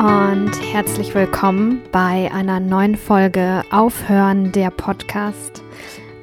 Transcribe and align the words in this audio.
und 0.00 0.52
herzlich 0.72 1.14
willkommen 1.14 1.82
bei 1.92 2.30
einer 2.32 2.58
neuen 2.58 2.96
Folge 2.96 3.62
Aufhören 3.70 4.50
der 4.50 4.70
Podcast. 4.70 5.62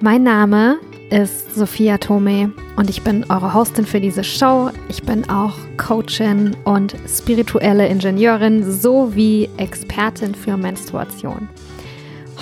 Mein 0.02 0.24
Name 0.24 0.80
ist 1.12 1.54
Sophia 1.54 2.00
Tome 2.00 2.52
und 2.76 2.90
ich 2.90 3.04
bin 3.04 3.24
eure 3.30 3.54
Hostin 3.54 3.86
für 3.86 4.02
diese 4.02 4.24
Show. 4.24 4.72
Ich 4.90 5.04
bin 5.04 5.30
auch 5.30 5.54
Coachin 5.78 6.58
und 6.64 6.96
spirituelle 7.08 7.88
Ingenieurin 7.88 8.64
sowie 8.64 9.48
Expertin 9.58 10.34
für 10.34 10.58
Menstruation. 10.58 11.48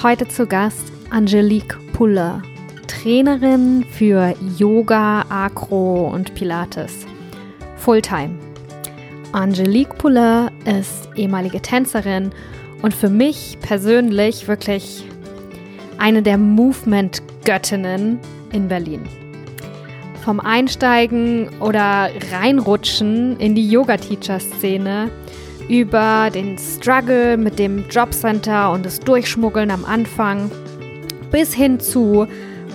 Heute 0.02 0.30
zu 0.30 0.48
Gast 0.48 0.94
Angelique 1.10 1.78
Puller, 1.92 2.44
Trainerin 2.88 3.86
für 3.92 4.34
Yoga, 4.58 5.26
Acro 5.28 6.08
und 6.14 6.34
Pilates. 6.34 7.06
Fulltime. 7.76 8.45
Angelique 9.36 9.98
Puller 9.98 10.50
ist 10.64 11.10
ehemalige 11.18 11.62
Tänzerin 11.62 12.32
und 12.82 12.94
für 12.94 13.10
mich 13.10 13.58
persönlich 13.62 14.48
wirklich 14.48 15.04
eine 15.98 16.22
der 16.22 16.38
Movement-Göttinnen 16.38 18.20
in 18.54 18.70
Berlin. 18.70 19.02
Vom 20.24 20.40
Einsteigen 20.40 21.50
oder 21.60 22.10
Reinrutschen 22.32 23.38
in 23.38 23.56
die 23.56 23.70
Yoga-Teacher-Szene 23.70 25.12
über 25.68 26.30
den 26.34 26.58
Struggle 26.58 27.36
mit 27.36 27.60
dem 27.60 27.90
Jobcenter 27.90 28.72
und 28.72 28.86
das 28.86 29.02
Durchschmuggeln 29.02 29.70
am 29.70 29.84
Anfang 29.84 30.50
bis 31.32 31.54
hin 31.54 31.82
zu, 31.82 32.26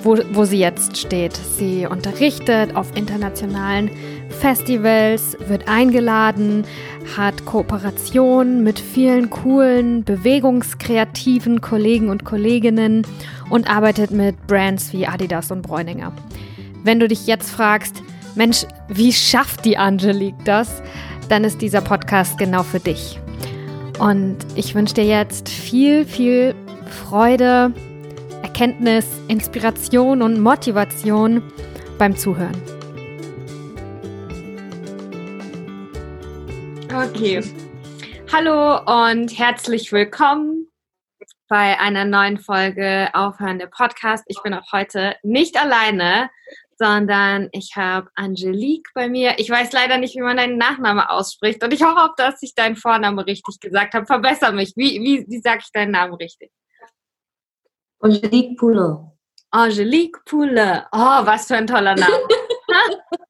wo, 0.03 0.19
wo 0.33 0.45
sie 0.45 0.59
jetzt 0.59 0.99
steht. 0.99 1.35
Sie 1.57 1.87
unterrichtet 1.87 2.77
auf 2.77 2.95
internationalen 2.95 3.91
Festivals, 4.31 5.37
wird 5.47 5.69
eingeladen, 5.69 6.65
hat 7.17 7.45
Kooperationen 7.45 8.63
mit 8.63 8.79
vielen 8.79 9.31
coolen, 9.31 10.05
bewegungskreativen 10.05 11.61
Kollegen 11.61 12.09
und 12.09 12.25
Kolleginnen 12.25 13.07
und 13.51 13.69
arbeitet 13.69 14.11
mit 14.11 14.47
Brands 14.47 14.93
wie 14.93 15.07
Adidas 15.07 15.51
und 15.51 15.63
Bräuninger. 15.63 16.13
Wenn 16.83 17.01
du 17.01 17.09
dich 17.09 17.27
jetzt 17.27 17.51
fragst, 17.51 18.03
Mensch, 18.35 18.65
wie 18.89 19.13
schafft 19.13 19.65
die 19.65 19.77
Angelique 19.77 20.45
das? 20.45 20.83
Dann 21.29 21.45
ist 21.45 21.61
dieser 21.61 21.81
Podcast 21.81 22.39
genau 22.39 22.63
für 22.63 22.81
dich. 22.81 23.21
Und 23.99 24.37
ich 24.55 24.75
wünsche 24.75 24.95
dir 24.95 25.05
jetzt 25.05 25.49
viel, 25.49 26.07
viel 26.07 26.55
Freude, 26.87 27.73
Erkenntnis, 28.43 29.07
Inspiration 29.29 30.23
und 30.23 30.41
Motivation 30.41 31.43
beim 31.99 32.17
Zuhören. 32.17 32.80
Okay. 36.93 37.41
Hallo 38.33 38.81
und 39.11 39.39
herzlich 39.39 39.93
willkommen 39.93 40.67
bei 41.49 41.79
einer 41.79 42.05
neuen 42.05 42.37
Folge 42.39 43.09
Aufhörende 43.13 43.69
Podcast. 43.69 44.25
Ich 44.27 44.43
bin 44.43 44.55
auch 44.55 44.73
heute 44.73 45.15
nicht 45.23 45.57
alleine, 45.57 46.31
sondern 46.77 47.49
ich 47.53 47.77
habe 47.77 48.11
Angelique 48.17 48.89
bei 48.93 49.09
mir. 49.09 49.39
Ich 49.39 49.49
weiß 49.49 49.71
leider 49.71 49.99
nicht, 49.99 50.17
wie 50.17 50.21
man 50.21 50.37
deinen 50.37 50.59
Nachnamen 50.59 51.05
ausspricht 51.05 51.63
und 51.63 51.73
ich 51.73 51.85
hoffe, 51.85 52.13
dass 52.17 52.43
ich 52.43 52.57
deinen 52.57 52.75
Vornamen 52.75 53.21
richtig 53.21 53.61
gesagt 53.61 53.95
habe. 53.95 54.07
Verbessere 54.07 54.53
mich. 54.53 54.73
Wie, 54.75 55.01
wie, 55.01 55.25
wie 55.29 55.41
sage 55.41 55.61
ich 55.63 55.71
deinen 55.71 55.93
Namen 55.93 56.15
richtig? 56.15 56.51
Angelique 58.01 58.59
Poulet. 58.59 58.99
Angelique 59.53 60.25
Poulet. 60.25 60.87
Oh, 60.91 61.25
was 61.25 61.47
für 61.47 61.57
ein 61.57 61.69
toller 61.69 61.95
Name. 61.95 62.19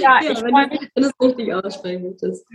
ja, 0.00 0.20
ja, 0.22 0.30
ich 0.30 0.38
freue 0.38 0.68
mich, 0.68 0.80
wenn 0.94 1.02
du 1.02 1.08
es 1.08 1.28
richtig 1.28 1.54
aussprechen 1.54 2.02
möchtest. 2.02 2.46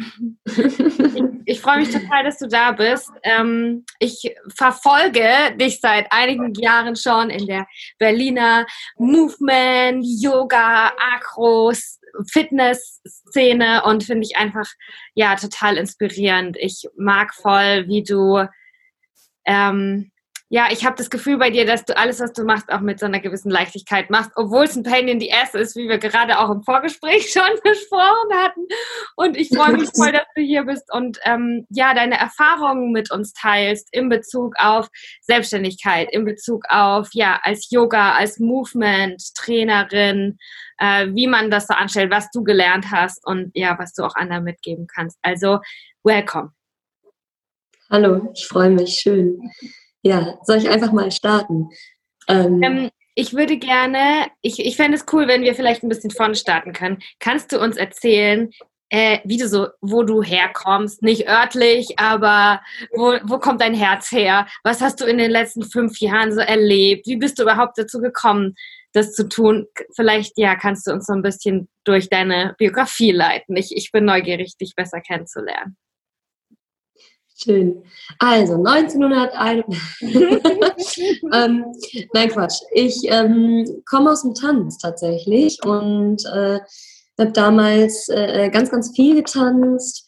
ich, 0.45 1.23
ich 1.45 1.61
freue 1.61 1.79
mich 1.79 1.91
total, 1.91 2.23
dass 2.23 2.37
du 2.37 2.47
da 2.47 2.71
bist. 2.71 3.09
Ähm, 3.23 3.85
ich 3.99 4.35
verfolge 4.55 5.55
dich 5.55 5.79
seit 5.79 6.11
einigen 6.11 6.53
Jahren 6.55 6.95
schon 6.95 7.29
in 7.29 7.45
der 7.47 7.65
Berliner 7.97 8.65
Movement, 8.97 10.05
Yoga, 10.05 10.91
Akros, 11.13 11.99
Fitness-Szene 12.31 13.83
und 13.85 14.03
finde 14.03 14.25
ich 14.25 14.37
einfach 14.37 14.67
ja 15.13 15.35
total 15.35 15.77
inspirierend. 15.77 16.57
Ich 16.59 16.87
mag 16.97 17.33
voll, 17.33 17.87
wie 17.87 18.03
du 18.03 18.45
ähm, 19.45 20.11
ja, 20.51 20.69
ich 20.71 20.83
habe 20.83 20.95
das 20.95 21.11
Gefühl 21.11 21.37
bei 21.37 21.51
dir, 21.51 21.63
dass 21.63 21.85
du 21.85 21.95
alles, 21.95 22.19
was 22.19 22.33
du 22.33 22.43
machst, 22.43 22.71
auch 22.71 22.79
mit 22.79 22.99
so 22.99 23.05
einer 23.05 23.19
gewissen 23.19 23.51
Leichtigkeit 23.51 24.09
machst, 24.09 24.31
obwohl 24.35 24.63
es 24.63 24.75
ein 24.75 24.81
Pain 24.81 25.07
in 25.07 25.19
the 25.19 25.31
Ass 25.31 25.53
ist, 25.53 25.75
wie 25.75 25.87
wir 25.87 25.99
gerade 25.99 26.39
auch 26.39 26.49
im 26.49 26.63
Vorgespräch 26.63 27.29
schon 27.31 27.59
besprochen 27.63 28.33
hatten. 28.33 28.65
Und 29.15 29.37
ich 29.37 29.49
freue 29.49 29.77
mich 29.77 29.91
voll, 29.95 30.11
dass 30.11 30.25
du 30.35 30.41
hier 30.41 30.63
bist 30.63 30.91
und 30.91 31.19
ähm, 31.23 31.67
ja, 31.69 31.93
deine 31.93 32.17
Erfahrungen 32.17 32.91
mit 32.91 33.11
uns 33.11 33.33
teilst 33.33 33.89
in 33.91 34.09
Bezug 34.09 34.55
auf 34.57 34.89
Selbstständigkeit, 35.21 36.11
in 36.11 36.25
Bezug 36.25 36.63
auf, 36.69 37.09
ja, 37.13 37.39
als 37.43 37.69
Yoga, 37.69 38.13
als 38.13 38.39
Movement-Trainerin, 38.39 40.39
äh, 40.79 41.07
wie 41.13 41.27
man 41.27 41.51
das 41.51 41.67
so 41.67 41.75
anstellt, 41.75 42.09
was 42.09 42.31
du 42.31 42.43
gelernt 42.43 42.89
hast 42.89 43.23
und 43.23 43.51
ja, 43.53 43.77
was 43.77 43.93
du 43.93 44.03
auch 44.03 44.15
anderen 44.15 44.45
mitgeben 44.45 44.87
kannst. 44.87 45.19
Also, 45.21 45.59
welcome. 46.03 46.53
Hallo, 47.91 48.31
ich 48.33 48.47
freue 48.47 48.71
mich, 48.71 48.95
schön. 48.95 49.39
Ja, 50.03 50.37
soll 50.43 50.57
ich 50.57 50.69
einfach 50.69 50.91
mal 50.91 51.11
starten? 51.11 51.69
Ähm, 52.27 52.63
ähm, 52.63 52.89
ich 53.15 53.33
würde 53.33 53.57
gerne, 53.57 54.27
ich, 54.41 54.65
ich 54.65 54.77
fände 54.77 54.97
es 54.97 55.05
cool, 55.11 55.27
wenn 55.27 55.41
wir 55.41 55.55
vielleicht 55.55 55.83
ein 55.83 55.89
bisschen 55.89 56.11
vorne 56.11 56.35
starten 56.35 56.73
können. 56.73 56.99
Kannst 57.19 57.51
du 57.51 57.59
uns 57.59 57.75
erzählen, 57.75 58.49
äh, 58.89 59.19
wie 59.23 59.37
du 59.37 59.47
so, 59.47 59.67
wo 59.81 60.03
du 60.03 60.23
herkommst, 60.23 61.03
nicht 61.03 61.27
örtlich, 61.27 61.99
aber 61.99 62.61
wo, 62.95 63.17
wo 63.23 63.37
kommt 63.37 63.61
dein 63.61 63.73
Herz 63.73 64.11
her? 64.11 64.47
Was 64.63 64.81
hast 64.81 65.01
du 65.01 65.05
in 65.05 65.17
den 65.17 65.31
letzten 65.31 65.63
fünf 65.63 65.99
Jahren 65.99 66.33
so 66.33 66.39
erlebt? 66.39 67.07
Wie 67.07 67.17
bist 67.17 67.37
du 67.37 67.43
überhaupt 67.43 67.77
dazu 67.77 67.99
gekommen, 67.99 68.55
das 68.93 69.13
zu 69.13 69.27
tun? 69.27 69.67
Vielleicht, 69.95 70.37
ja, 70.37 70.55
kannst 70.55 70.87
du 70.87 70.91
uns 70.91 71.05
so 71.05 71.13
ein 71.13 71.21
bisschen 71.21 71.69
durch 71.83 72.09
deine 72.09 72.55
Biografie 72.57 73.11
leiten. 73.11 73.55
Ich, 73.57 73.75
ich 73.75 73.91
bin 73.91 74.05
neugierig, 74.05 74.57
dich 74.57 74.75
besser 74.75 75.01
kennenzulernen. 75.01 75.77
Schön. 77.41 77.83
Also 78.17 78.55
1901. 78.55 79.65
ähm, 81.33 81.65
nein, 82.13 82.29
Quatsch. 82.29 82.61
Ich 82.71 83.01
ähm, 83.05 83.65
komme 83.89 84.11
aus 84.11 84.23
dem 84.23 84.33
Tanz 84.33 84.77
tatsächlich 84.77 85.57
und 85.63 86.25
äh, 86.25 86.59
habe 87.17 87.31
damals 87.31 88.09
äh, 88.09 88.49
ganz, 88.51 88.71
ganz 88.71 88.93
viel 88.93 89.15
getanzt 89.15 90.05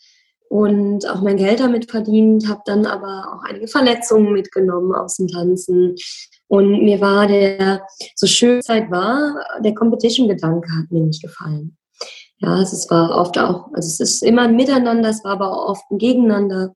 und 0.49 1.09
auch 1.09 1.21
mein 1.21 1.37
Geld 1.37 1.61
damit 1.61 1.89
verdient, 1.89 2.49
habe 2.49 2.61
dann 2.65 2.85
aber 2.85 3.33
auch 3.33 3.49
einige 3.49 3.69
Verletzungen 3.69 4.33
mitgenommen 4.33 4.93
aus 4.93 5.15
dem 5.15 5.29
Tanzen. 5.29 5.95
Und 6.47 6.83
mir 6.83 6.99
war 6.99 7.27
der, 7.27 7.87
so 8.15 8.27
schön 8.27 8.61
Zeit 8.61 8.91
war, 8.91 9.35
der 9.63 9.73
Competition-Gedanke 9.73 10.67
hat 10.77 10.91
mir 10.91 11.05
nicht 11.05 11.21
gefallen. 11.21 11.77
Ja, 12.39 12.59
es 12.59 12.89
war 12.89 13.15
oft 13.15 13.37
auch, 13.37 13.67
also 13.73 13.87
es 13.87 13.99
ist 14.01 14.23
immer 14.23 14.41
ein 14.41 14.55
Miteinander, 14.57 15.09
es 15.09 15.23
war 15.23 15.33
aber 15.33 15.51
auch 15.51 15.69
oft 15.69 15.91
ein 15.91 15.99
Gegeneinander. 15.99 16.75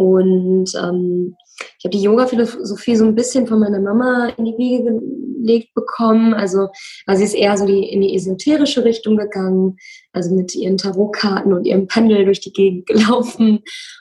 Und 0.00 0.72
ähm, 0.82 1.36
ich 1.78 1.84
habe 1.84 1.94
die 1.94 2.02
Yoga-Philosophie 2.02 2.96
so 2.96 3.04
ein 3.04 3.14
bisschen 3.14 3.46
von 3.46 3.60
meiner 3.60 3.80
Mama 3.80 4.30
in 4.38 4.46
die 4.46 4.56
Wiege 4.56 4.98
gelegt 5.42 5.74
bekommen. 5.74 6.32
Also, 6.32 6.68
also 7.04 7.18
sie 7.18 7.24
ist 7.26 7.34
eher 7.34 7.58
so 7.58 7.66
die, 7.66 7.84
in 7.84 8.00
die 8.00 8.14
esoterische 8.14 8.82
Richtung 8.82 9.18
gegangen, 9.18 9.76
also 10.14 10.34
mit 10.34 10.54
ihren 10.54 10.78
Tarotkarten 10.78 11.52
und 11.52 11.66
ihrem 11.66 11.86
Pendel 11.86 12.24
durch 12.24 12.40
die 12.40 12.54
Gegend 12.54 12.86
gelaufen. 12.86 13.60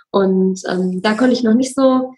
Und 0.10 0.62
ähm, 0.70 1.02
da 1.02 1.16
konnte 1.16 1.34
ich 1.34 1.44
noch 1.44 1.54
nicht 1.54 1.76
so 1.76 2.14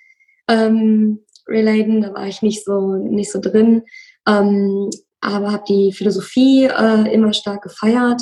ähm, 0.47 1.21
relaten, 1.47 2.01
da 2.01 2.13
war 2.13 2.27
ich 2.27 2.43
nicht 2.43 2.63
so, 2.63 2.97
nicht 2.97 3.31
so 3.31 3.41
drin. 3.41 3.81
Ähm, 4.27 4.91
aber 5.21 5.53
habe 5.53 5.63
die 5.67 5.91
Philosophie 5.91 6.65
äh, 6.65 7.11
immer 7.11 7.33
stark 7.33 7.63
gefeiert. 7.63 8.21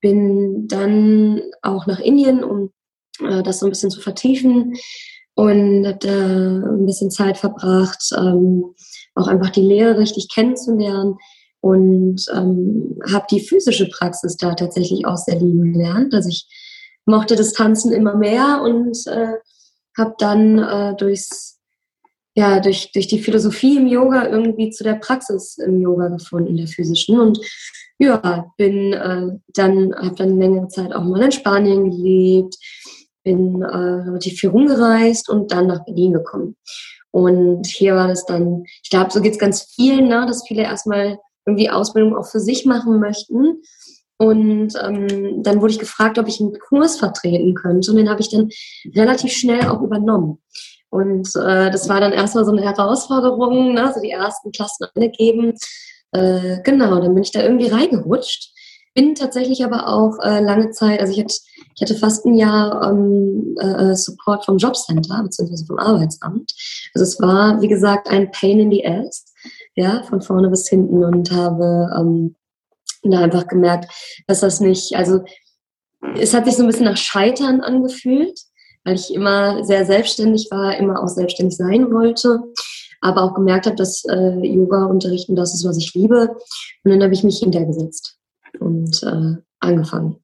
Bin 0.00 0.66
dann 0.66 1.42
auch 1.62 1.86
nach 1.86 2.00
Indien, 2.00 2.42
um 2.42 2.72
äh, 3.24 3.42
das 3.42 3.60
so 3.60 3.66
ein 3.66 3.70
bisschen 3.70 3.90
zu 3.90 4.00
vertiefen 4.00 4.74
und 5.34 5.86
habe 5.86 5.98
da 6.00 6.70
ein 6.76 6.86
bisschen 6.86 7.10
Zeit 7.10 7.36
verbracht, 7.36 8.02
ähm, 8.16 8.74
auch 9.14 9.28
einfach 9.28 9.50
die 9.50 9.62
Lehre 9.62 9.98
richtig 9.98 10.28
kennenzulernen 10.32 11.16
und 11.60 12.24
ähm, 12.34 12.98
habe 13.10 13.26
die 13.30 13.40
physische 13.40 13.88
Praxis 13.88 14.36
da 14.36 14.54
tatsächlich 14.54 15.06
auch 15.06 15.16
sehr 15.16 15.38
lieben 15.38 15.72
gelernt. 15.72 16.14
Also 16.14 16.28
ich 16.28 16.46
mochte 17.06 17.36
das 17.36 17.52
Tanzen 17.52 17.92
immer 17.92 18.16
mehr 18.16 18.60
und 18.62 18.96
äh, 19.06 19.34
habe 19.96 20.14
dann 20.18 20.58
äh, 20.58 20.96
durchs 20.96 21.56
ja, 22.36 22.60
durch, 22.60 22.92
durch 22.92 23.06
die 23.06 23.18
Philosophie 23.18 23.78
im 23.78 23.86
Yoga 23.86 24.28
irgendwie 24.28 24.68
zu 24.68 24.84
der 24.84 24.96
Praxis 24.96 25.56
im 25.56 25.80
Yoga 25.80 26.08
gefunden, 26.08 26.56
der 26.56 26.66
physischen. 26.66 27.18
Und 27.18 27.40
ja, 27.98 28.52
bin 28.58 28.92
äh, 28.92 29.28
dann, 29.54 29.94
habe 29.96 30.14
dann 30.16 30.38
längere 30.38 30.68
Zeit 30.68 30.92
auch 30.92 31.02
mal 31.02 31.22
in 31.22 31.32
Spanien 31.32 31.90
gelebt, 31.90 32.56
bin 33.26 33.60
äh, 33.60 33.66
relativ 33.66 34.38
viel 34.38 34.50
rumgereist 34.50 35.28
und 35.28 35.50
dann 35.50 35.66
nach 35.66 35.84
Berlin 35.84 36.12
gekommen. 36.12 36.56
Und 37.10 37.66
hier 37.66 37.96
war 37.96 38.06
das 38.06 38.24
dann, 38.24 38.64
ich 38.84 38.88
glaube, 38.88 39.10
so 39.10 39.20
geht 39.20 39.32
es 39.32 39.38
ganz 39.38 39.62
vielen, 39.74 40.06
ne, 40.06 40.24
dass 40.28 40.46
viele 40.46 40.62
erstmal 40.62 41.18
irgendwie 41.44 41.68
Ausbildung 41.68 42.16
auch 42.16 42.26
für 42.26 42.38
sich 42.38 42.64
machen 42.66 43.00
möchten. 43.00 43.62
Und 44.18 44.74
ähm, 44.80 45.42
dann 45.42 45.60
wurde 45.60 45.72
ich 45.72 45.78
gefragt, 45.78 46.18
ob 46.18 46.28
ich 46.28 46.40
einen 46.40 46.56
Kurs 46.68 46.98
vertreten 46.98 47.54
könnte. 47.54 47.90
Und 47.90 47.96
den 47.96 48.08
habe 48.08 48.20
ich 48.20 48.30
dann 48.30 48.48
relativ 48.94 49.32
schnell 49.32 49.66
auch 49.66 49.82
übernommen. 49.82 50.38
Und 50.88 51.28
äh, 51.34 51.70
das 51.70 51.88
war 51.88 52.00
dann 52.00 52.12
erstmal 52.12 52.44
so 52.44 52.52
eine 52.52 52.62
Herausforderung, 52.62 53.74
ne? 53.74 53.90
so 53.92 54.00
die 54.00 54.12
ersten 54.12 54.52
Klassen 54.52 54.86
alle 54.94 55.10
geben. 55.10 55.54
Äh, 56.12 56.62
genau, 56.62 57.00
dann 57.00 57.12
bin 57.12 57.24
ich 57.24 57.32
da 57.32 57.42
irgendwie 57.42 57.68
reingerutscht. 57.68 58.52
Bin 58.96 59.14
tatsächlich 59.14 59.62
aber 59.62 59.88
auch 59.88 60.18
äh, 60.22 60.40
lange 60.40 60.70
Zeit, 60.70 61.00
also 61.00 61.12
ich 61.12 61.20
hatte, 61.20 61.34
ich 61.74 61.82
hatte 61.82 61.94
fast 61.96 62.24
ein 62.24 62.32
Jahr 62.32 62.90
ähm, 62.90 63.54
äh, 63.60 63.94
Support 63.94 64.46
vom 64.46 64.56
Jobcenter 64.56 65.22
beziehungsweise 65.22 65.66
vom 65.66 65.78
Arbeitsamt. 65.78 66.54
Also 66.94 67.02
es 67.02 67.20
war, 67.20 67.60
wie 67.60 67.68
gesagt, 67.68 68.08
ein 68.08 68.30
Pain 68.30 68.58
in 68.58 68.70
the 68.70 68.86
Ass, 68.86 69.26
ja, 69.74 70.02
von 70.04 70.22
vorne 70.22 70.48
bis 70.48 70.66
hinten 70.66 71.04
und 71.04 71.30
habe 71.30 71.90
ähm, 71.94 72.36
da 73.02 73.18
einfach 73.18 73.46
gemerkt, 73.48 73.92
dass 74.28 74.40
das 74.40 74.60
nicht, 74.60 74.96
also 74.96 75.20
es 76.18 76.32
hat 76.32 76.46
sich 76.46 76.56
so 76.56 76.62
ein 76.62 76.66
bisschen 76.66 76.86
nach 76.86 76.96
Scheitern 76.96 77.60
angefühlt, 77.60 78.40
weil 78.84 78.94
ich 78.94 79.12
immer 79.12 79.62
sehr 79.62 79.84
selbstständig 79.84 80.48
war, 80.50 80.74
immer 80.78 81.02
auch 81.02 81.08
selbstständig 81.08 81.58
sein 81.58 81.92
wollte, 81.92 82.40
aber 83.02 83.24
auch 83.24 83.34
gemerkt 83.34 83.66
habe, 83.66 83.76
dass 83.76 84.06
äh, 84.06 84.38
Yoga 84.38 84.86
unterrichten 84.86 85.36
das 85.36 85.52
ist, 85.52 85.66
was 85.66 85.76
ich 85.76 85.92
liebe. 85.92 86.34
Und 86.82 86.90
dann 86.90 87.02
habe 87.02 87.12
ich 87.12 87.24
mich 87.24 87.40
hintergesetzt 87.40 88.15
und 88.60 89.02
äh, 89.02 89.42
angefangen. 89.60 90.22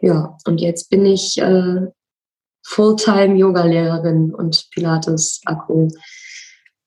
Ja, 0.00 0.36
und 0.46 0.60
jetzt 0.60 0.90
bin 0.90 1.06
ich 1.06 1.38
äh, 1.38 1.86
Fulltime-Yoga-Lehrerin 2.66 4.34
und 4.34 4.68
Pilates-Akku. 4.70 5.88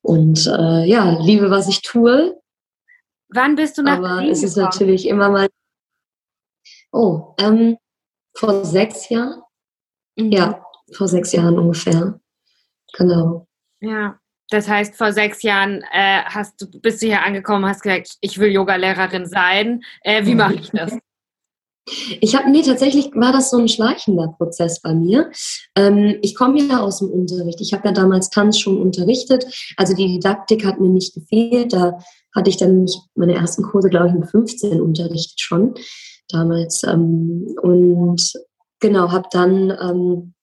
Und 0.02 0.48
äh, 0.48 0.86
ja, 0.86 1.18
liebe, 1.20 1.50
was 1.50 1.68
ich 1.68 1.82
tue. 1.82 2.40
Wann 3.30 3.56
bist 3.56 3.78
du 3.78 3.84
nach 3.84 3.98
Aber 3.98 4.16
Berlin 4.16 4.32
es 4.32 4.44
ist 4.44 4.56
gekommen? 4.56 4.70
natürlich 4.72 5.08
immer 5.08 5.30
mal. 5.30 5.48
Oh, 6.92 7.36
ähm, 7.40 7.78
vor 8.36 8.64
sechs 8.64 9.10
Jahren. 9.10 9.42
Mhm. 10.18 10.32
Ja, 10.32 10.66
vor 10.94 11.08
sechs 11.08 11.32
Jahren 11.34 11.60
ungefähr. 11.60 12.20
Genau. 12.94 13.48
Ja, 13.82 14.20
das 14.50 14.68
heißt, 14.68 14.96
vor 14.96 15.12
sechs 15.12 15.44
Jahren 15.44 15.84
äh, 15.92 16.22
hast 16.26 16.62
du, 16.62 16.80
bist 16.80 17.02
du 17.02 17.08
hier 17.08 17.24
angekommen, 17.24 17.66
hast 17.66 17.82
gesagt, 17.82 18.16
ich 18.22 18.38
will 18.38 18.52
Yogalehrerin 18.52 19.26
sein. 19.26 19.84
Äh, 20.02 20.26
wie 20.26 20.36
mache 20.36 20.56
ich 20.56 20.72
das? 20.72 20.98
Ich 22.20 22.36
habe, 22.36 22.50
nee, 22.50 22.62
tatsächlich 22.62 23.12
war 23.14 23.32
das 23.32 23.50
so 23.50 23.58
ein 23.58 23.70
schleichender 23.70 24.28
Prozess 24.38 24.82
bei 24.82 24.94
mir. 24.94 25.32
Ähm, 25.76 26.18
ich 26.22 26.36
komme 26.36 26.62
ja 26.62 26.82
aus 26.82 27.00
dem 27.00 27.10
Unterricht. 27.10 27.62
Ich 27.62 27.74
habe 27.74 27.88
ja 27.88 27.94
damals 27.94 28.30
Tanz 28.30 28.60
schon 28.60 28.78
unterrichtet. 28.78 29.46
Also 29.78 29.94
die 29.96 30.08
Didaktik 30.08 30.66
hat 30.66 30.80
mir 30.80 30.90
nicht 30.90 31.14
gefehlt. 31.14 31.74
Da 31.74 31.98
hatte 32.36 32.50
ich 32.50 32.58
dann 32.58 32.88
meine 33.16 33.36
ersten 33.36 33.64
Kurse, 33.64 33.90
glaube 33.90 34.10
ich, 34.10 34.14
mit 34.14 34.30
15 34.30 34.82
unterrichtet 34.82 35.40
schon 35.40 35.76
damals. 36.30 36.84
Ähm, 36.84 37.56
und 37.62 38.34
genau, 38.80 39.12
habe 39.12 39.30
dann 39.32 39.72
ähm, 39.82 40.34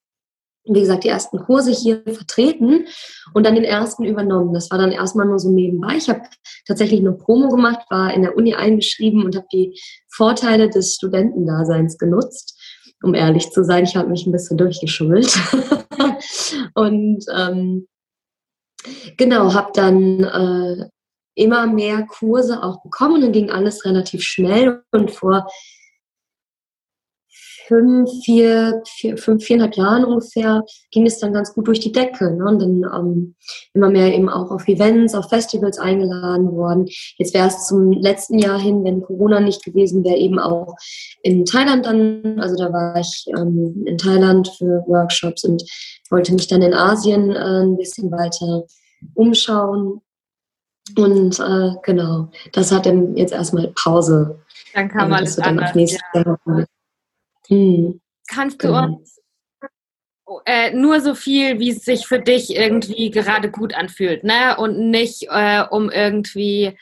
wie 0.67 0.81
gesagt, 0.81 1.05
die 1.05 1.09
ersten 1.09 1.39
Kurse 1.39 1.71
hier 1.71 2.03
vertreten 2.05 2.87
und 3.35 3.45
dann 3.45 3.55
den 3.55 3.65
ersten 3.65 4.05
übernommen. 4.05 4.55
Das 4.55 4.71
war 4.71 4.79
dann 4.79 4.93
erstmal 4.93 5.27
nur 5.27 5.39
so 5.39 5.51
nebenbei. 5.51 5.97
Ich 5.97 6.09
habe 6.09 6.23
tatsächlich 6.67 7.03
noch 7.03 7.19
Promo 7.19 7.49
gemacht, 7.49 7.81
war 7.91 8.15
in 8.15 8.23
der 8.23 8.37
Uni 8.37 8.55
eingeschrieben 8.55 9.25
und 9.25 9.37
habe 9.37 9.47
die 9.53 9.79
Vorteile 10.09 10.71
des 10.71 10.95
Studentendaseins 10.95 11.99
genutzt. 11.99 12.59
Um 13.03 13.15
ehrlich 13.15 13.51
zu 13.51 13.63
sein, 13.63 13.85
ich 13.85 13.97
habe 13.97 14.09
mich 14.09 14.27
ein 14.27 14.33
bisschen 14.33 14.57
durchgeschummelt. 14.57 15.39
und 16.75 17.25
ähm, 17.35 17.87
genau, 19.19 19.53
habe 19.53 19.73
dann 19.75 20.25
äh, 20.25 20.89
immer 21.35 21.67
mehr 21.67 22.07
Kurse 22.07 22.63
auch 22.63 22.83
bekommen 22.83 23.17
und 23.17 23.21
dann 23.21 23.33
ging 23.33 23.51
alles 23.51 23.85
relativ 23.85 24.23
schnell. 24.23 24.83
Und 24.93 25.11
vor 25.11 25.47
fünf, 27.67 28.11
vier, 28.25 28.83
vier, 28.87 29.17
fünf, 29.17 29.45
viereinhalb 29.45 29.77
Jahren 29.77 30.05
ungefähr 30.05 30.65
ging 30.91 31.07
es 31.07 31.19
dann 31.19 31.33
ganz 31.33 31.55
gut 31.55 31.67
durch 31.67 31.81
die 31.81 31.93
Decke. 31.93 32.33
Ne? 32.33 32.45
Und 32.45 32.61
dann 32.61 32.85
ähm, 32.95 33.35
immer 33.73 33.91
mehr 33.91 34.15
eben 34.15 34.29
auch 34.29 34.51
auf 34.51 34.69
Events, 34.69 35.15
auf 35.15 35.29
Festivals 35.29 35.79
eingeladen 35.79 36.53
worden. 36.53 36.87
Jetzt 37.17 37.35
wäre 37.35 37.49
es 37.49 37.67
zum 37.67 37.93
letzten 37.93 38.39
Jahr 38.39 38.59
hin, 38.59 38.85
wenn 38.85 39.03
Corona 39.03 39.41
nicht 39.41 39.65
gewesen 39.65 40.05
wäre, 40.05 40.17
eben 40.17 40.39
auch 40.39 40.77
in 41.23 41.45
Thailand 41.45 41.87
dann. 41.87 42.39
Also 42.39 42.57
da 42.57 42.73
war 42.73 42.99
ich 43.01 43.27
ähm, 43.37 43.85
in 43.87 43.99
Thailand 43.99 44.49
für 44.59 44.85
Workshops 44.87 45.45
und 45.45 45.63
wollte 46.11 46.35
mich 46.35 46.49
dann 46.49 46.63
in 46.63 46.75
Asien 46.75 47.31
äh, 47.31 47.63
ein 47.63 47.77
bisschen 47.77 48.11
weiter 48.11 48.65
umschauen. 49.15 50.01
Und 50.97 51.41
äh, 51.41 51.71
genau, 51.83 52.29
das 52.53 52.71
hat 52.71 52.85
dann 52.85 53.17
jetzt 53.17 53.33
erstmal 53.33 53.73
Pause. 53.75 54.39
Dann 54.75 54.89
kann 54.89 55.09
man 55.09 55.21
also, 55.21 55.41
das 55.41 55.49
anders. 55.49 55.75
Ja. 55.75 56.23
Jahr 56.23 56.67
Mhm. 57.49 58.01
Kannst 58.29 58.63
du 58.63 58.69
genau. 58.69 58.99
uns 58.99 59.21
äh, 60.47 60.73
nur 60.73 61.01
so 61.01 61.15
viel, 61.15 61.59
wie 61.61 61.71
es 61.71 61.85
sich 61.85 62.07
für 62.07 62.19
dich 62.19 62.55
irgendwie 62.55 63.11
gerade 63.11 63.51
gut 63.51 63.75
anfühlt, 63.75 64.25
ne? 64.25 64.57
Und 64.57 64.91
nicht 64.91 65.27
äh, 65.31 65.65
um 65.69 65.91
irgendwie 65.91 66.77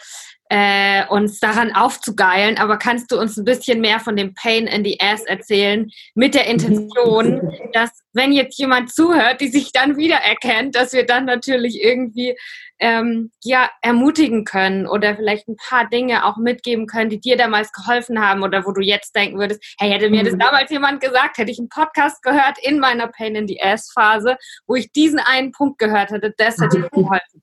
äh, 0.55 1.07
uns 1.09 1.41
daran 1.41 1.75
aufzugeilen, 1.75 2.59
aber 2.59 2.77
kannst 2.77 3.11
du 3.11 3.19
uns 3.19 3.39
ein 3.39 3.45
bisschen 3.47 3.81
mehr 3.81 4.01
von 4.01 4.17
dem 4.17 4.35
Pain 4.35 4.67
in 4.67 4.85
the 4.85 5.01
Ass 5.01 5.25
erzählen, 5.25 5.91
mit 6.15 6.35
der 6.35 6.47
Intention, 6.47 7.51
dass 7.73 8.03
wenn 8.13 8.33
jetzt 8.33 8.59
jemand 8.59 8.93
zuhört, 8.93 9.41
die 9.41 9.49
sich 9.49 9.73
dann 9.73 9.97
wiedererkennt, 9.97 10.77
dass 10.77 10.93
wir 10.93 11.07
dann 11.07 11.25
natürlich 11.25 11.83
irgendwie 11.83 12.37
ähm, 12.81 13.31
ja 13.43 13.71
ermutigen 13.81 14.45
können 14.45 14.87
oder 14.87 15.17
vielleicht 15.17 15.49
ein 15.49 15.57
paar 15.57 15.89
Dinge 15.89 16.27
auch 16.27 16.37
mitgeben 16.37 16.87
können, 16.87 17.09
die 17.09 17.21
dir 17.21 17.39
damals 17.39 17.73
geholfen 17.73 18.21
haben 18.21 18.43
oder 18.43 18.67
wo 18.67 18.73
du 18.73 18.83
jetzt 18.83 19.17
denken 19.17 19.39
würdest, 19.39 19.65
hey, 19.79 19.91
hätte 19.91 20.11
mir 20.11 20.23
das 20.23 20.35
mhm. 20.35 20.41
damals 20.41 20.71
jemand 20.71 21.01
gesagt, 21.01 21.39
hätte 21.39 21.51
ich 21.51 21.61
einen 21.61 21.71
Podcast 21.71 22.23
gehört 22.23 22.59
in 22.61 22.79
meiner 22.79 23.09
Pain 23.09 23.37
in 23.37 23.49
the 23.49 23.59
Ass 23.63 23.91
Phase, 23.95 24.37
wo 24.67 24.75
ich 24.75 24.93
diesen 24.93 25.19
einen 25.19 25.51
Punkt 25.53 25.79
gehört 25.79 26.11
hätte, 26.11 26.35
das 26.37 26.59
hätte 26.61 26.79
mir 26.79 26.91
geholfen. 26.91 27.43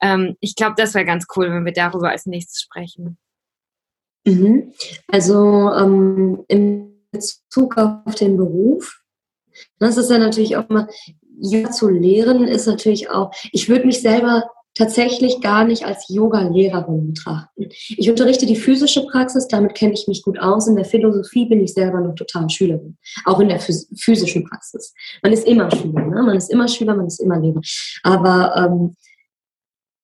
Ähm, 0.00 0.36
ich 0.40 0.54
glaube, 0.54 0.74
das 0.76 0.94
wäre 0.94 1.04
ganz 1.04 1.26
cool, 1.36 1.50
wenn 1.50 1.64
wir 1.64 1.72
darüber 1.72 2.10
als 2.10 2.26
nächstes 2.26 2.62
sprechen. 2.62 3.18
Mhm. 4.24 4.72
Also 5.08 5.72
ähm, 5.72 6.44
in 6.48 6.94
Bezug 7.10 7.76
auf 7.76 8.14
den 8.14 8.36
Beruf, 8.36 9.02
das 9.78 9.96
ist 9.96 10.10
ja 10.10 10.18
natürlich 10.18 10.56
auch 10.56 10.68
mal, 10.68 10.88
ja 11.38 11.70
zu 11.70 11.88
lehren 11.88 12.44
ist 12.44 12.66
natürlich 12.66 13.10
auch, 13.10 13.32
ich 13.52 13.68
würde 13.68 13.86
mich 13.86 14.00
selber 14.00 14.44
tatsächlich 14.74 15.40
gar 15.40 15.64
nicht 15.64 15.84
als 15.84 16.08
Yoga-Lehrerin 16.08 17.14
betrachten. 17.14 17.68
Ich 17.70 18.10
unterrichte 18.10 18.44
die 18.44 18.56
physische 18.56 19.06
Praxis, 19.06 19.46
damit 19.46 19.74
kenne 19.74 19.92
ich 19.94 20.08
mich 20.08 20.22
gut 20.22 20.38
aus. 20.40 20.66
In 20.66 20.74
der 20.74 20.84
Philosophie 20.84 21.46
bin 21.46 21.60
ich 21.60 21.74
selber 21.74 22.00
noch 22.00 22.14
total 22.14 22.50
Schülerin, 22.50 22.96
auch 23.24 23.38
in 23.38 23.48
der 23.48 23.60
physischen 23.60 24.44
Praxis. 24.44 24.92
Man 25.22 25.32
ist 25.32 25.46
immer 25.46 25.70
Schüler, 25.70 26.06
ne? 26.06 26.22
man 26.22 26.36
ist 26.36 26.50
immer 26.50 26.66
Schüler, 26.66 26.96
man 26.96 27.06
ist 27.06 27.20
immer 27.20 27.38
Lehrer. 27.38 27.60
Aber 28.02 28.56
ähm, 28.56 28.96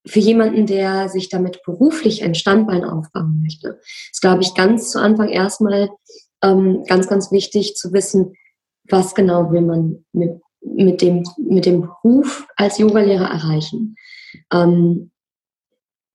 für 0.07 0.21
jemanden, 0.21 0.66
der 0.66 1.09
sich 1.09 1.28
damit 1.28 1.62
beruflich 1.64 2.25
ein 2.25 2.35
Standbein 2.35 2.85
aufbauen 2.85 3.40
möchte, 3.42 3.80
ist, 4.11 4.21
glaube 4.21 4.42
ich, 4.42 4.54
ganz 4.54 4.90
zu 4.90 5.00
Anfang 5.00 5.28
erstmal 5.28 5.90
ähm, 6.42 6.85
ganz, 6.87 7.09
ganz 7.09 7.30
wichtig 7.30 7.76
zu 7.76 7.92
wissen, 7.92 8.35
was 8.88 9.14
genau 9.14 9.52
will 9.52 9.61
man 9.61 10.04
mit, 10.12 10.40
mit, 10.61 11.02
dem, 11.02 11.25
mit 11.37 11.66
dem 11.66 11.83
Beruf 11.83 12.47
als 12.57 12.78
Yogalehrer 12.78 13.30
erreichen. 13.30 13.97
Ähm, 14.52 15.11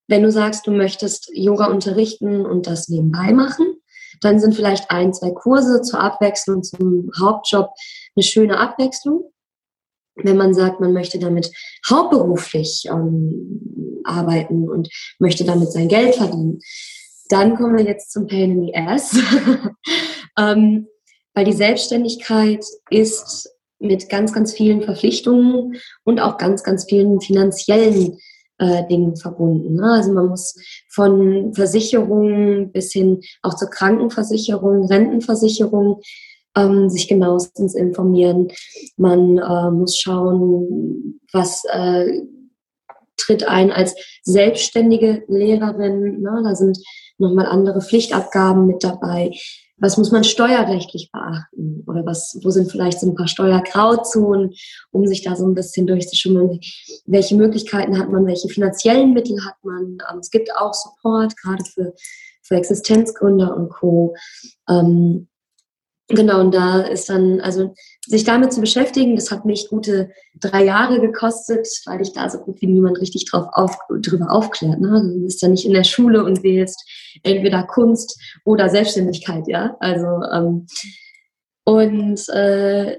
wenn 0.07 0.23
du 0.23 0.31
sagst, 0.31 0.67
du 0.67 0.71
möchtest 0.71 1.31
Yoga 1.33 1.65
unterrichten 1.65 2.45
und 2.45 2.67
das 2.67 2.89
nebenbei 2.89 3.33
machen, 3.33 3.75
dann 4.21 4.39
sind 4.39 4.55
vielleicht 4.55 4.91
ein, 4.91 5.13
zwei 5.13 5.31
Kurse 5.31 5.81
zur 5.81 5.99
Abwechslung 5.99 6.63
zum 6.63 7.11
Hauptjob 7.19 7.69
eine 8.15 8.23
schöne 8.23 8.59
Abwechslung. 8.59 9.31
Wenn 10.15 10.37
man 10.37 10.53
sagt, 10.53 10.79
man 10.79 10.93
möchte 10.93 11.19
damit 11.19 11.51
hauptberuflich 11.89 12.85
ähm, 12.89 14.01
arbeiten 14.03 14.69
und 14.69 14.89
möchte 15.19 15.43
damit 15.43 15.71
sein 15.71 15.87
Geld 15.87 16.15
verdienen, 16.15 16.59
dann 17.29 17.55
kommen 17.55 17.77
wir 17.77 17.85
jetzt 17.85 18.11
zum 18.11 18.27
Pain 18.27 18.51
in 18.51 18.65
the 18.65 18.75
Ass. 18.75 19.17
ähm, 20.39 20.87
weil 21.33 21.45
die 21.45 21.53
Selbstständigkeit 21.53 22.63
ist 22.89 23.49
mit 23.79 24.09
ganz, 24.09 24.33
ganz 24.33 24.53
vielen 24.53 24.83
Verpflichtungen 24.83 25.75
und 26.03 26.19
auch 26.19 26.37
ganz, 26.37 26.63
ganz 26.63 26.85
vielen 26.85 27.19
finanziellen 27.19 28.17
äh, 28.57 28.87
Dingen 28.87 29.17
verbunden. 29.17 29.75
Ne? 29.75 29.91
Also 29.91 30.13
man 30.13 30.27
muss 30.27 30.55
von 30.89 31.53
Versicherungen 31.53 32.71
bis 32.71 32.93
hin 32.93 33.21
auch 33.41 33.55
zur 33.55 33.69
Krankenversicherung, 33.69 34.85
Rentenversicherung 34.85 36.01
ähm, 36.55 36.89
sich 36.89 37.07
genauestens 37.07 37.75
informieren. 37.75 38.49
Man 38.97 39.37
äh, 39.37 39.71
muss 39.71 39.97
schauen, 39.97 41.19
was 41.31 41.63
äh, 41.71 42.21
tritt 43.17 43.47
ein 43.47 43.71
als 43.71 43.95
selbstständige 44.23 45.23
Lehrerin. 45.27 46.21
Ne? 46.21 46.41
Da 46.43 46.55
sind 46.55 46.77
nochmal 47.17 47.45
andere 47.45 47.81
Pflichtabgaben 47.81 48.67
mit 48.67 48.83
dabei 48.83 49.31
was 49.77 49.97
muss 49.97 50.11
man 50.11 50.23
steuerrechtlich 50.23 51.11
beachten 51.11 51.83
oder 51.87 52.05
was, 52.05 52.39
wo 52.43 52.49
sind 52.49 52.71
vielleicht 52.71 52.99
so 52.99 53.07
ein 53.07 53.15
paar 53.15 53.27
Steuergrauzonen, 53.27 54.53
um 54.91 55.05
sich 55.05 55.21
da 55.21 55.35
so 55.35 55.45
ein 55.45 55.53
bisschen 55.53 55.85
durchzuschummeln. 55.85 56.59
Welche 57.05 57.35
Möglichkeiten 57.35 57.99
hat 57.99 58.09
man, 58.09 58.25
welche 58.25 58.47
finanziellen 58.47 59.13
Mittel 59.13 59.37
hat 59.45 59.55
man? 59.63 59.97
Ähm, 60.11 60.19
es 60.19 60.31
gibt 60.31 60.55
auch 60.55 60.73
Support, 60.73 61.35
gerade 61.37 61.63
für, 61.65 61.93
für 62.41 62.55
Existenzgründer 62.55 63.55
und 63.55 63.69
Co. 63.69 64.15
Ähm, 64.69 65.27
genau, 66.07 66.41
und 66.41 66.53
da 66.53 66.81
ist 66.81 67.09
dann, 67.09 67.39
also 67.41 67.73
sich 68.05 68.23
damit 68.23 68.53
zu 68.53 68.61
beschäftigen, 68.61 69.15
das 69.15 69.31
hat 69.31 69.45
mich 69.45 69.67
gute 69.69 70.11
drei 70.39 70.63
Jahre 70.65 70.99
gekostet, 70.99 71.67
weil 71.85 72.01
ich 72.01 72.13
da 72.13 72.29
so 72.29 72.39
gut 72.39 72.61
wie 72.61 72.67
niemand 72.67 72.99
richtig 72.99 73.25
drauf 73.25 73.47
auf, 73.53 73.75
drüber 74.01 74.31
aufklärt. 74.31 74.79
Ne? 74.79 75.01
Du 75.13 75.23
bist 75.23 75.41
ja 75.41 75.47
nicht 75.47 75.65
in 75.65 75.73
der 75.73 75.83
Schule 75.83 76.23
und 76.23 76.43
wählst 76.43 76.83
entweder 77.23 77.63
Kunst 77.63 78.19
oder 78.43 78.69
Selbstständigkeit, 78.69 79.47
ja. 79.47 79.75
Also 79.79 80.07
ähm, 80.31 80.67
und 81.63 82.29
äh, 82.29 82.97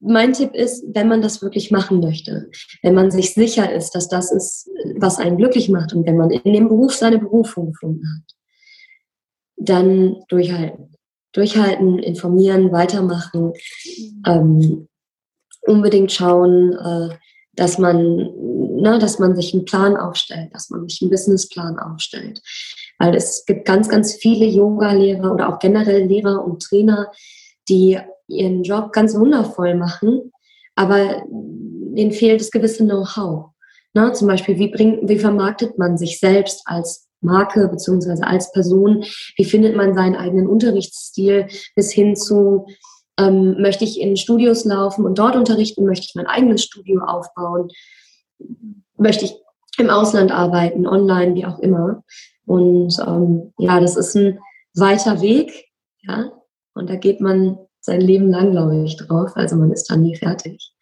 mein 0.00 0.32
Tipp 0.32 0.54
ist, 0.54 0.82
wenn 0.94 1.08
man 1.08 1.20
das 1.20 1.42
wirklich 1.42 1.70
machen 1.70 2.00
möchte, 2.00 2.50
wenn 2.82 2.94
man 2.94 3.10
sich 3.10 3.34
sicher 3.34 3.70
ist, 3.70 3.90
dass 3.94 4.08
das 4.08 4.32
ist, 4.32 4.70
was 4.96 5.18
einen 5.18 5.36
glücklich 5.36 5.68
macht 5.68 5.92
und 5.92 6.06
wenn 6.06 6.16
man 6.16 6.30
in 6.30 6.52
dem 6.52 6.68
Beruf 6.68 6.94
seine 6.94 7.18
Berufung 7.18 7.72
gefunden 7.72 8.02
hat, 8.16 8.34
dann 9.58 10.16
durchhalten. 10.28 10.96
Durchhalten, 11.32 11.98
informieren, 11.98 12.72
weitermachen, 12.72 13.52
ähm, 14.26 14.88
unbedingt 15.62 16.12
schauen, 16.12 16.72
äh, 16.72 17.14
dass 17.54 17.78
man, 17.78 18.30
na, 18.76 18.98
dass 18.98 19.18
man 19.18 19.36
sich 19.36 19.52
einen 19.52 19.64
Plan 19.64 19.96
aufstellt, 19.96 20.54
dass 20.54 20.70
man 20.70 20.88
sich 20.88 21.02
einen 21.02 21.10
Businessplan 21.10 21.78
aufstellt. 21.78 22.40
Weil 22.98 23.14
es 23.14 23.44
gibt 23.46 23.64
ganz, 23.64 23.88
ganz 23.88 24.14
viele 24.14 24.46
Yoga-Lehrer 24.46 25.32
oder 25.32 25.48
auch 25.48 25.58
generell 25.58 26.04
Lehrer 26.06 26.44
und 26.44 26.62
Trainer, 26.62 27.10
die 27.68 27.98
ihren 28.28 28.62
Job 28.62 28.92
ganz 28.92 29.14
wundervoll 29.14 29.74
machen, 29.74 30.32
aber 30.74 31.22
denen 31.28 32.12
fehlt 32.12 32.40
das 32.40 32.50
gewisse 32.50 32.84
Know-how. 32.84 33.50
Ne? 33.94 34.12
Zum 34.12 34.28
Beispiel, 34.28 34.58
wie, 34.58 34.68
bringt, 34.68 35.08
wie 35.08 35.18
vermarktet 35.18 35.78
man 35.78 35.98
sich 35.98 36.18
selbst 36.20 36.62
als 36.64 37.09
Marke 37.20 37.68
beziehungsweise 37.68 38.26
als 38.26 38.52
Person? 38.52 39.04
Wie 39.36 39.44
findet 39.44 39.76
man 39.76 39.94
seinen 39.94 40.16
eigenen 40.16 40.46
Unterrichtsstil 40.46 41.48
bis 41.74 41.92
hin 41.92 42.16
zu, 42.16 42.66
ähm, 43.18 43.60
möchte 43.60 43.84
ich 43.84 44.00
in 44.00 44.16
Studios 44.16 44.64
laufen 44.64 45.04
und 45.04 45.18
dort 45.18 45.36
unterrichten? 45.36 45.84
Möchte 45.84 46.06
ich 46.06 46.14
mein 46.14 46.26
eigenes 46.26 46.64
Studio 46.64 47.02
aufbauen? 47.02 47.68
Möchte 48.96 49.24
ich 49.24 49.34
im 49.78 49.90
Ausland 49.90 50.32
arbeiten, 50.32 50.86
online, 50.86 51.34
wie 51.34 51.46
auch 51.46 51.58
immer? 51.58 52.02
Und 52.46 52.98
ähm, 53.06 53.52
ja, 53.58 53.80
das 53.80 53.96
ist 53.96 54.16
ein 54.16 54.38
weiter 54.74 55.20
Weg, 55.20 55.66
ja, 56.02 56.32
und 56.74 56.88
da 56.88 56.96
geht 56.96 57.20
man 57.20 57.58
sein 57.80 58.00
Leben 58.00 58.30
lang, 58.30 58.52
glaube 58.52 58.84
ich, 58.84 58.96
drauf. 58.96 59.32
Also 59.34 59.56
man 59.56 59.72
ist 59.72 59.90
da 59.90 59.96
nie 59.96 60.16
fertig. 60.16 60.72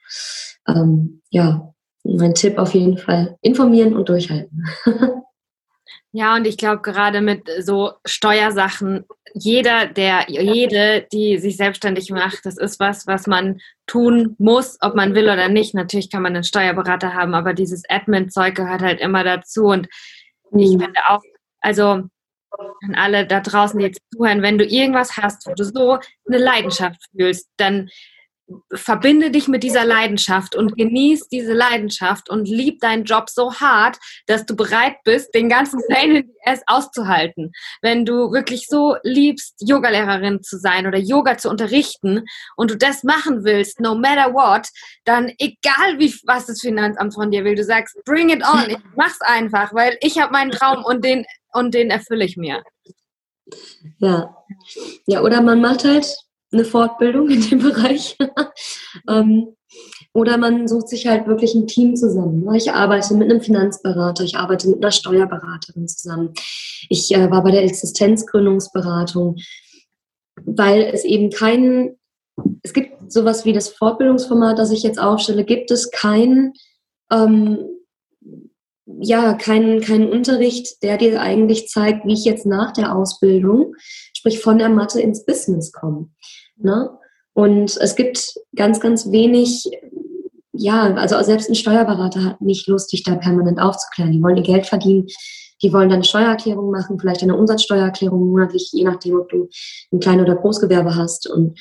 Ähm, 0.66 1.22
ja, 1.30 1.72
mein 2.04 2.34
Tipp 2.34 2.58
auf 2.58 2.74
jeden 2.74 2.98
Fall, 2.98 3.36
informieren 3.40 3.96
und 3.96 4.08
durchhalten. 4.08 4.64
Ja, 6.12 6.34
und 6.36 6.46
ich 6.46 6.56
glaube 6.56 6.80
gerade 6.80 7.20
mit 7.20 7.48
so 7.60 7.92
Steuersachen, 8.06 9.04
jeder, 9.34 9.86
der, 9.86 10.24
jede, 10.28 11.06
die 11.12 11.36
sich 11.38 11.56
selbstständig 11.58 12.10
macht, 12.10 12.46
das 12.46 12.56
ist 12.56 12.80
was, 12.80 13.06
was 13.06 13.26
man 13.26 13.60
tun 13.86 14.34
muss, 14.38 14.78
ob 14.80 14.94
man 14.94 15.14
will 15.14 15.24
oder 15.24 15.48
nicht. 15.48 15.74
Natürlich 15.74 16.10
kann 16.10 16.22
man 16.22 16.34
einen 16.34 16.44
Steuerberater 16.44 17.12
haben, 17.12 17.34
aber 17.34 17.52
dieses 17.52 17.82
Admin-Zeug 17.88 18.54
gehört 18.54 18.80
halt 18.80 19.00
immer 19.00 19.22
dazu. 19.22 19.66
Und 19.66 19.86
ich 20.56 20.76
mhm. 20.76 20.80
finde 20.80 21.00
auch, 21.08 21.22
also 21.60 22.02
an 22.82 22.94
alle 22.94 23.26
da 23.26 23.40
draußen, 23.40 23.78
die 23.78 23.86
jetzt 23.86 24.00
zuhören, 24.12 24.42
wenn 24.42 24.58
du 24.58 24.64
irgendwas 24.64 25.16
hast, 25.18 25.46
wo 25.46 25.54
du 25.54 25.64
so 25.64 25.98
eine 26.26 26.38
Leidenschaft 26.38 27.00
fühlst, 27.14 27.48
dann 27.58 27.90
verbinde 28.72 29.30
dich 29.30 29.48
mit 29.48 29.62
dieser 29.62 29.84
Leidenschaft 29.84 30.54
und 30.54 30.76
genieß 30.76 31.28
diese 31.28 31.52
Leidenschaft 31.52 32.30
und 32.30 32.48
lieb 32.48 32.80
deinen 32.80 33.04
Job 33.04 33.28
so 33.28 33.54
hart, 33.54 33.98
dass 34.26 34.46
du 34.46 34.56
bereit 34.56 34.96
bist, 35.04 35.34
den 35.34 35.48
ganzen 35.48 35.80
Pain 35.88 36.30
Ass 36.44 36.62
auszuhalten. 36.66 37.52
Wenn 37.82 38.04
du 38.04 38.32
wirklich 38.32 38.66
so 38.68 38.96
liebst, 39.02 39.54
Yogalehrerin 39.60 40.42
zu 40.42 40.58
sein 40.58 40.86
oder 40.86 40.98
Yoga 40.98 41.36
zu 41.36 41.50
unterrichten 41.50 42.24
und 42.56 42.70
du 42.70 42.76
das 42.76 43.04
machen 43.04 43.44
willst, 43.44 43.80
no 43.80 43.94
matter 43.94 44.32
what, 44.32 44.68
dann 45.04 45.32
egal 45.38 45.98
wie 45.98 46.14
was 46.24 46.46
das 46.46 46.60
Finanzamt 46.60 47.14
von 47.14 47.30
dir 47.30 47.44
will, 47.44 47.54
du 47.54 47.64
sagst, 47.64 47.96
bring 48.04 48.30
it 48.30 48.42
on, 48.42 48.70
ich 48.70 48.78
mach's 48.96 49.20
einfach, 49.20 49.74
weil 49.74 49.96
ich 50.00 50.18
habe 50.18 50.32
meinen 50.32 50.50
Traum 50.50 50.84
und 50.84 51.04
den 51.04 51.24
und 51.52 51.74
den 51.74 51.90
erfülle 51.90 52.24
ich 52.24 52.36
mir. 52.36 52.62
Ja. 53.98 54.34
Ja, 55.06 55.22
oder 55.22 55.40
man 55.40 55.60
macht 55.60 55.84
halt 55.84 56.06
eine 56.52 56.64
Fortbildung 56.64 57.28
in 57.28 57.42
dem 57.42 57.58
Bereich. 57.58 58.16
ähm, 59.08 59.54
oder 60.14 60.38
man 60.38 60.66
sucht 60.66 60.88
sich 60.88 61.06
halt 61.06 61.26
wirklich 61.26 61.54
ein 61.54 61.66
Team 61.66 61.94
zusammen. 61.94 62.52
Ich 62.54 62.72
arbeite 62.72 63.14
mit 63.14 63.30
einem 63.30 63.40
Finanzberater, 63.40 64.24
ich 64.24 64.36
arbeite 64.36 64.68
mit 64.68 64.82
einer 64.82 64.90
Steuerberaterin 64.90 65.86
zusammen. 65.86 66.32
Ich 66.88 67.14
äh, 67.14 67.30
war 67.30 67.42
bei 67.42 67.50
der 67.50 67.62
Existenzgründungsberatung, 67.64 69.36
weil 70.44 70.82
es 70.82 71.04
eben 71.04 71.30
keinen, 71.30 71.98
es 72.62 72.72
gibt 72.72 73.12
sowas 73.12 73.44
wie 73.44 73.52
das 73.52 73.68
Fortbildungsformat, 73.68 74.58
das 74.58 74.70
ich 74.70 74.82
jetzt 74.82 74.98
aufstelle, 74.98 75.44
gibt 75.44 75.70
es 75.70 75.90
kein, 75.90 76.52
ähm, 77.12 77.58
ja, 79.00 79.34
keinen 79.34 79.82
kein 79.82 80.08
Unterricht, 80.08 80.82
der 80.82 80.96
dir 80.96 81.20
eigentlich 81.20 81.68
zeigt, 81.68 82.06
wie 82.06 82.14
ich 82.14 82.24
jetzt 82.24 82.46
nach 82.46 82.72
der 82.72 82.96
Ausbildung, 82.96 83.74
sprich 84.16 84.40
von 84.40 84.58
der 84.58 84.70
Mathe 84.70 85.00
ins 85.00 85.26
Business 85.26 85.72
komme. 85.72 86.08
Ne? 86.58 86.90
Und 87.34 87.76
es 87.76 87.94
gibt 87.94 88.34
ganz, 88.56 88.80
ganz 88.80 89.10
wenig, 89.12 89.70
ja, 90.52 90.92
also 90.94 91.22
selbst 91.22 91.48
ein 91.48 91.54
Steuerberater 91.54 92.24
hat 92.24 92.40
nicht 92.40 92.66
Lust, 92.66 92.92
dich 92.92 93.04
da 93.04 93.14
permanent 93.14 93.60
aufzuklären. 93.60 94.12
Die 94.12 94.22
wollen 94.22 94.36
ihr 94.36 94.42
Geld 94.42 94.66
verdienen, 94.66 95.06
die 95.62 95.72
wollen 95.72 95.88
deine 95.88 96.04
Steuererklärung 96.04 96.70
machen, 96.70 96.98
vielleicht 96.98 97.22
eine 97.22 97.36
Umsatzsteuererklärung 97.36 98.28
monatlich, 98.30 98.70
je 98.72 98.84
nachdem, 98.84 99.20
ob 99.20 99.28
du 99.28 99.48
ein 99.92 100.00
Klein- 100.00 100.20
oder 100.20 100.36
Großgewerbe 100.36 100.96
hast. 100.96 101.28
Und 101.28 101.58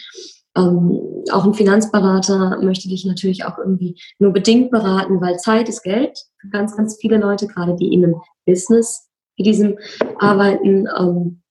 ähm, 0.58 1.00
auch 1.32 1.46
ein 1.46 1.54
Finanzberater 1.54 2.60
möchte 2.62 2.89
dich 2.89 3.06
natürlich 3.06 3.46
auch 3.46 3.58
irgendwie 3.58 4.00
nur 4.18 4.34
bedingt 4.34 4.72
beraten, 4.72 5.22
weil 5.22 5.38
Zeit 5.38 5.70
ist 5.70 5.84
Geld 5.84 6.18
für 6.39 6.50
ganz, 6.50 6.75
ganz 6.75 6.98
viele 7.00 7.18
Leute, 7.18 7.48
gerade 7.48 7.75
die 7.75 7.94
in 7.94 8.04
einem 8.04 8.16
Business 8.46 9.08
wie 9.36 9.44
diesem 9.44 9.77
arbeiten. 10.18 10.88
Ähm, 10.98 11.42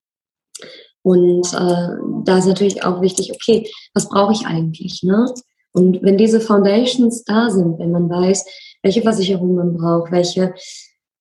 und 1.06 1.46
äh, 1.54 1.88
da 2.24 2.38
ist 2.38 2.46
natürlich 2.46 2.82
auch 2.82 3.00
wichtig, 3.00 3.32
okay, 3.32 3.70
was 3.94 4.08
brauche 4.08 4.32
ich 4.32 4.44
eigentlich? 4.44 5.04
Ne? 5.04 5.32
Und 5.70 6.02
wenn 6.02 6.18
diese 6.18 6.40
Foundations 6.40 7.22
da 7.22 7.48
sind, 7.48 7.78
wenn 7.78 7.92
man 7.92 8.10
weiß, 8.10 8.44
welche 8.82 9.02
Versicherung 9.02 9.54
man 9.54 9.76
braucht, 9.76 10.10
welche 10.10 10.52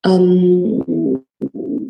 ähm, 0.03 1.23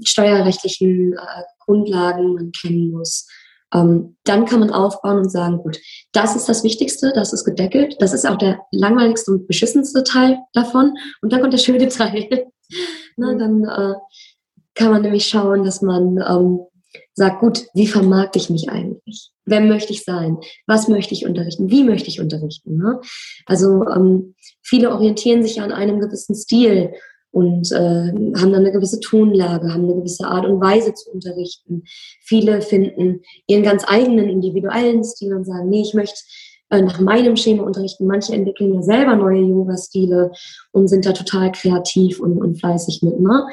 steuerrechtlichen 0.03 1.13
äh, 1.13 1.43
Grundlagen 1.59 2.33
man 2.33 2.51
kennen 2.51 2.91
muss, 2.91 3.29
ähm, 3.73 4.17
dann 4.25 4.43
kann 4.43 4.59
man 4.59 4.71
aufbauen 4.71 5.19
und 5.19 5.31
sagen, 5.31 5.59
gut, 5.59 5.79
das 6.11 6.35
ist 6.35 6.49
das 6.49 6.65
Wichtigste, 6.65 7.13
das 7.15 7.31
ist 7.31 7.45
gedeckelt, 7.45 7.95
das 7.99 8.11
ist 8.11 8.27
auch 8.27 8.37
der 8.37 8.59
langweiligste 8.71 9.31
und 9.31 9.47
beschissenste 9.47 10.03
Teil 10.03 10.39
davon 10.51 10.97
und 11.21 11.31
dann 11.31 11.39
kommt 11.39 11.53
der 11.53 11.59
schöne 11.59 11.87
Teil. 11.87 12.27
Na, 13.15 13.35
dann 13.35 13.63
äh, 13.63 13.93
kann 14.73 14.91
man 14.91 15.01
nämlich 15.01 15.27
schauen, 15.27 15.63
dass 15.63 15.81
man 15.81 16.17
ähm, 16.17 16.59
Sag, 17.13 17.39
gut, 17.39 17.65
wie 17.73 17.87
vermarkte 17.87 18.39
ich 18.39 18.49
mich 18.49 18.69
eigentlich? 18.69 19.31
Wer 19.45 19.61
möchte 19.61 19.93
ich 19.93 20.03
sein? 20.03 20.37
Was 20.67 20.87
möchte 20.87 21.13
ich 21.13 21.25
unterrichten? 21.25 21.69
Wie 21.69 21.83
möchte 21.83 22.09
ich 22.09 22.19
unterrichten? 22.19 22.77
Ne? 22.77 22.99
Also 23.45 23.85
ähm, 23.87 24.35
viele 24.61 24.91
orientieren 24.91 25.43
sich 25.43 25.61
an 25.61 25.71
einem 25.71 25.99
gewissen 25.99 26.35
Stil 26.35 26.93
und 27.31 27.71
äh, 27.73 27.75
haben 27.75 28.33
dann 28.33 28.55
eine 28.55 28.71
gewisse 28.71 29.01
Tonlage, 29.01 29.73
haben 29.73 29.83
eine 29.83 29.95
gewisse 29.95 30.25
Art 30.25 30.45
und 30.45 30.61
Weise 30.61 30.93
zu 30.93 31.11
unterrichten. 31.11 31.83
Viele 32.21 32.61
finden 32.61 33.21
ihren 33.47 33.63
ganz 33.63 33.83
eigenen 33.85 34.29
individuellen 34.29 35.03
Stil 35.03 35.33
und 35.33 35.45
sagen, 35.45 35.67
nee, 35.69 35.81
ich 35.81 35.93
möchte 35.93 36.17
äh, 36.69 36.81
nach 36.81 36.99
meinem 36.99 37.35
Schema 37.35 37.63
unterrichten. 37.63 38.07
Manche 38.07 38.33
entwickeln 38.33 38.73
ja 38.73 38.81
selber 38.81 39.15
neue 39.15 39.41
Yoga-Stile 39.41 40.31
und 40.71 40.87
sind 40.87 41.05
da 41.05 41.11
total 41.11 41.51
kreativ 41.51 42.19
und, 42.19 42.41
und 42.41 42.59
fleißig 42.59 43.03
mit. 43.03 43.19
Ne? 43.19 43.47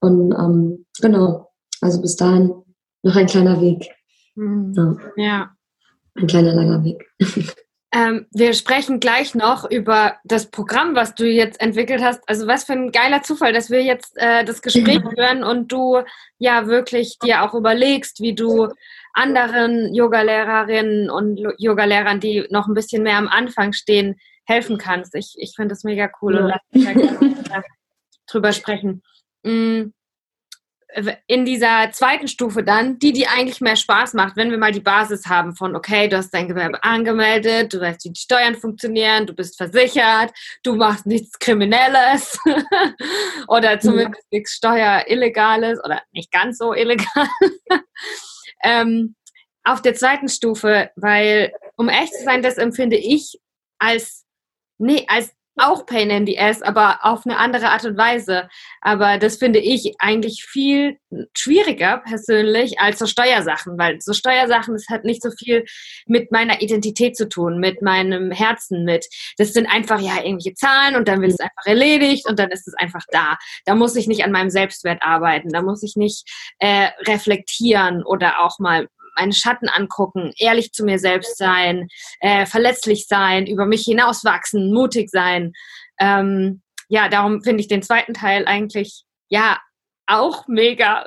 Und 0.00 0.32
ähm, 0.32 0.86
genau, 1.00 1.48
also 1.80 2.00
bis 2.00 2.16
dahin 2.16 2.52
noch 3.02 3.16
ein 3.16 3.26
kleiner 3.26 3.60
Weg. 3.60 3.90
Mhm. 4.34 4.72
Ja. 5.16 5.24
ja. 5.24 5.56
Ein 6.14 6.26
kleiner 6.26 6.54
langer 6.54 6.84
Weg. 6.84 7.10
Ähm, 7.94 8.24
wir 8.32 8.54
sprechen 8.54 9.00
gleich 9.00 9.34
noch 9.34 9.70
über 9.70 10.14
das 10.24 10.50
Programm, 10.50 10.94
was 10.94 11.14
du 11.14 11.26
jetzt 11.26 11.60
entwickelt 11.60 12.02
hast. 12.02 12.26
Also 12.26 12.46
was 12.46 12.64
für 12.64 12.72
ein 12.72 12.90
geiler 12.90 13.22
Zufall, 13.22 13.52
dass 13.52 13.68
wir 13.68 13.82
jetzt 13.82 14.16
äh, 14.16 14.46
das 14.46 14.62
Gespräch 14.62 15.02
führen 15.14 15.44
und 15.44 15.70
du 15.70 16.00
ja 16.38 16.68
wirklich 16.68 17.18
dir 17.22 17.42
auch 17.42 17.52
überlegst, 17.52 18.20
wie 18.22 18.34
du 18.34 18.68
anderen 19.12 19.94
Yogalehrerinnen 19.94 21.10
und 21.10 21.38
Yogalehrern, 21.58 22.18
die 22.18 22.46
noch 22.48 22.66
ein 22.66 22.72
bisschen 22.72 23.02
mehr 23.02 23.18
am 23.18 23.28
Anfang 23.28 23.74
stehen, 23.74 24.16
helfen 24.46 24.78
kannst. 24.78 25.14
Ich, 25.14 25.34
ich 25.36 25.52
finde 25.54 25.74
das 25.74 25.84
mega 25.84 26.10
cool 26.22 26.34
ja. 26.34 26.40
und 26.40 26.48
lass 26.48 26.60
uns 26.72 26.84
da 26.84 26.92
gerne 26.94 27.64
drüber 28.26 28.52
sprechen. 28.54 29.02
Mhm 29.42 29.92
in 31.26 31.44
dieser 31.44 31.90
zweiten 31.92 32.28
Stufe 32.28 32.62
dann, 32.62 32.98
die, 32.98 33.12
die 33.12 33.26
eigentlich 33.26 33.60
mehr 33.60 33.76
Spaß 33.76 34.14
macht, 34.14 34.36
wenn 34.36 34.50
wir 34.50 34.58
mal 34.58 34.72
die 34.72 34.80
Basis 34.80 35.26
haben 35.26 35.54
von, 35.54 35.74
okay, 35.74 36.08
du 36.08 36.16
hast 36.16 36.30
dein 36.30 36.48
Gewerbe 36.48 36.82
angemeldet, 36.84 37.72
du 37.72 37.80
weißt, 37.80 38.04
wie 38.04 38.10
die 38.10 38.20
Steuern 38.20 38.54
funktionieren, 38.54 39.26
du 39.26 39.34
bist 39.34 39.56
versichert, 39.56 40.32
du 40.62 40.74
machst 40.74 41.06
nichts 41.06 41.38
Kriminelles 41.38 42.38
oder 43.48 43.80
zumindest 43.80 44.22
ja. 44.30 44.38
nichts 44.38 44.52
Steuerillegales 44.52 45.78
oder 45.84 46.02
nicht 46.12 46.30
ganz 46.30 46.58
so 46.58 46.74
illegal. 46.74 47.26
ähm, 48.62 49.14
auf 49.64 49.80
der 49.80 49.94
zweiten 49.94 50.28
Stufe, 50.28 50.90
weil, 50.96 51.52
um 51.76 51.88
echt 51.88 52.14
zu 52.14 52.24
sein, 52.24 52.42
das 52.42 52.58
empfinde 52.58 52.96
ich 52.96 53.38
als, 53.78 54.24
nee, 54.78 55.06
als 55.08 55.32
auch 55.56 55.84
Pain 55.86 56.10
in 56.10 56.26
the 56.26 56.38
Ass, 56.38 56.62
aber 56.62 57.00
auf 57.02 57.26
eine 57.26 57.36
andere 57.36 57.68
Art 57.68 57.84
und 57.84 57.96
Weise. 57.96 58.48
Aber 58.80 59.18
das 59.18 59.36
finde 59.36 59.58
ich 59.58 59.94
eigentlich 59.98 60.44
viel 60.44 60.98
schwieriger 61.36 61.98
persönlich 61.98 62.80
als 62.80 62.98
so 62.98 63.06
Steuersachen, 63.06 63.78
weil 63.78 64.00
so 64.00 64.12
Steuersachen, 64.12 64.74
das 64.74 64.86
hat 64.88 65.04
nicht 65.04 65.22
so 65.22 65.30
viel 65.30 65.64
mit 66.06 66.32
meiner 66.32 66.62
Identität 66.62 67.16
zu 67.16 67.28
tun, 67.28 67.58
mit 67.58 67.82
meinem 67.82 68.30
Herzen, 68.30 68.84
mit, 68.84 69.06
das 69.36 69.52
sind 69.52 69.66
einfach 69.66 70.00
ja 70.00 70.16
irgendwelche 70.16 70.54
Zahlen 70.54 70.96
und 70.96 71.06
dann 71.06 71.20
wird 71.20 71.32
es 71.32 71.40
einfach 71.40 71.66
erledigt 71.66 72.28
und 72.28 72.38
dann 72.38 72.50
ist 72.50 72.66
es 72.66 72.74
einfach 72.74 73.04
da. 73.10 73.36
Da 73.66 73.74
muss 73.74 73.96
ich 73.96 74.06
nicht 74.06 74.24
an 74.24 74.32
meinem 74.32 74.50
Selbstwert 74.50 75.02
arbeiten, 75.02 75.50
da 75.50 75.62
muss 75.62 75.82
ich 75.82 75.96
nicht 75.96 76.28
äh, 76.58 76.88
reflektieren 77.06 78.02
oder 78.04 78.40
auch 78.40 78.58
mal 78.58 78.88
meine 79.16 79.32
Schatten 79.32 79.68
angucken, 79.68 80.32
ehrlich 80.38 80.72
zu 80.72 80.84
mir 80.84 80.98
selbst 80.98 81.38
sein, 81.38 81.88
äh, 82.20 82.46
verletzlich 82.46 83.06
sein, 83.06 83.46
über 83.46 83.66
mich 83.66 83.82
hinauswachsen, 83.84 84.72
mutig 84.72 85.10
sein. 85.10 85.52
Ähm, 86.00 86.62
ja, 86.88 87.08
darum 87.08 87.42
finde 87.42 87.60
ich 87.60 87.68
den 87.68 87.82
zweiten 87.82 88.14
Teil 88.14 88.46
eigentlich, 88.46 89.04
ja, 89.28 89.58
auch 90.06 90.46
mega. 90.48 91.06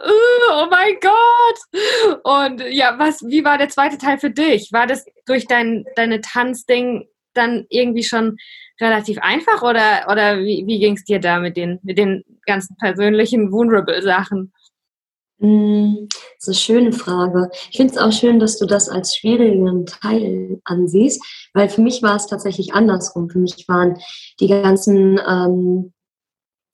Oh 0.52 0.68
mein 0.70 0.96
Gott! 1.02 2.22
Und 2.24 2.64
ja, 2.72 2.98
was, 2.98 3.22
wie 3.28 3.44
war 3.44 3.58
der 3.58 3.70
zweite 3.70 3.98
Teil 3.98 4.18
für 4.18 4.32
dich? 4.32 4.72
War 4.72 4.88
das 4.88 5.06
durch 5.26 5.48
dein, 5.48 5.86
deine 5.96 6.22
Tanzding 6.22 7.08
dann 7.34 7.66
irgendwie 7.70 8.04
schon 8.04 8.38
relativ 8.82 9.20
einfach 9.20 9.62
oder, 9.62 10.08
oder 10.12 10.40
wie, 10.40 10.64
wie 10.66 10.80
ging 10.80 10.96
es 10.96 11.04
dir 11.04 11.20
da 11.20 11.40
mit 11.40 11.58
den, 11.58 11.80
mit 11.84 11.98
den 11.98 12.24
ganzen 12.46 12.76
persönlichen 12.78 13.52
vulnerable 13.52 14.02
Sachen? 14.02 14.40
Hm, 14.40 14.52
das 15.40 15.48
ist 16.40 16.48
eine 16.48 16.56
schöne 16.56 16.92
Frage. 16.94 17.50
Ich 17.70 17.78
finde 17.78 17.94
es 17.94 18.00
auch 18.00 18.12
schön, 18.12 18.40
dass 18.40 18.58
du 18.58 18.66
das 18.66 18.90
als 18.90 19.16
schwierigen 19.16 19.86
Teil 19.86 20.62
ansiehst, 20.64 21.24
weil 21.54 21.70
für 21.70 21.82
mich 21.82 22.02
war 22.02 22.16
es 22.16 22.28
tatsächlich 22.28 22.74
andersrum. 22.74 23.30
Für 23.30 23.40
mich 23.40 23.68
waren 23.68 23.98
die 24.40 24.48
ganzen, 24.48 25.20
ähm, 25.28 25.94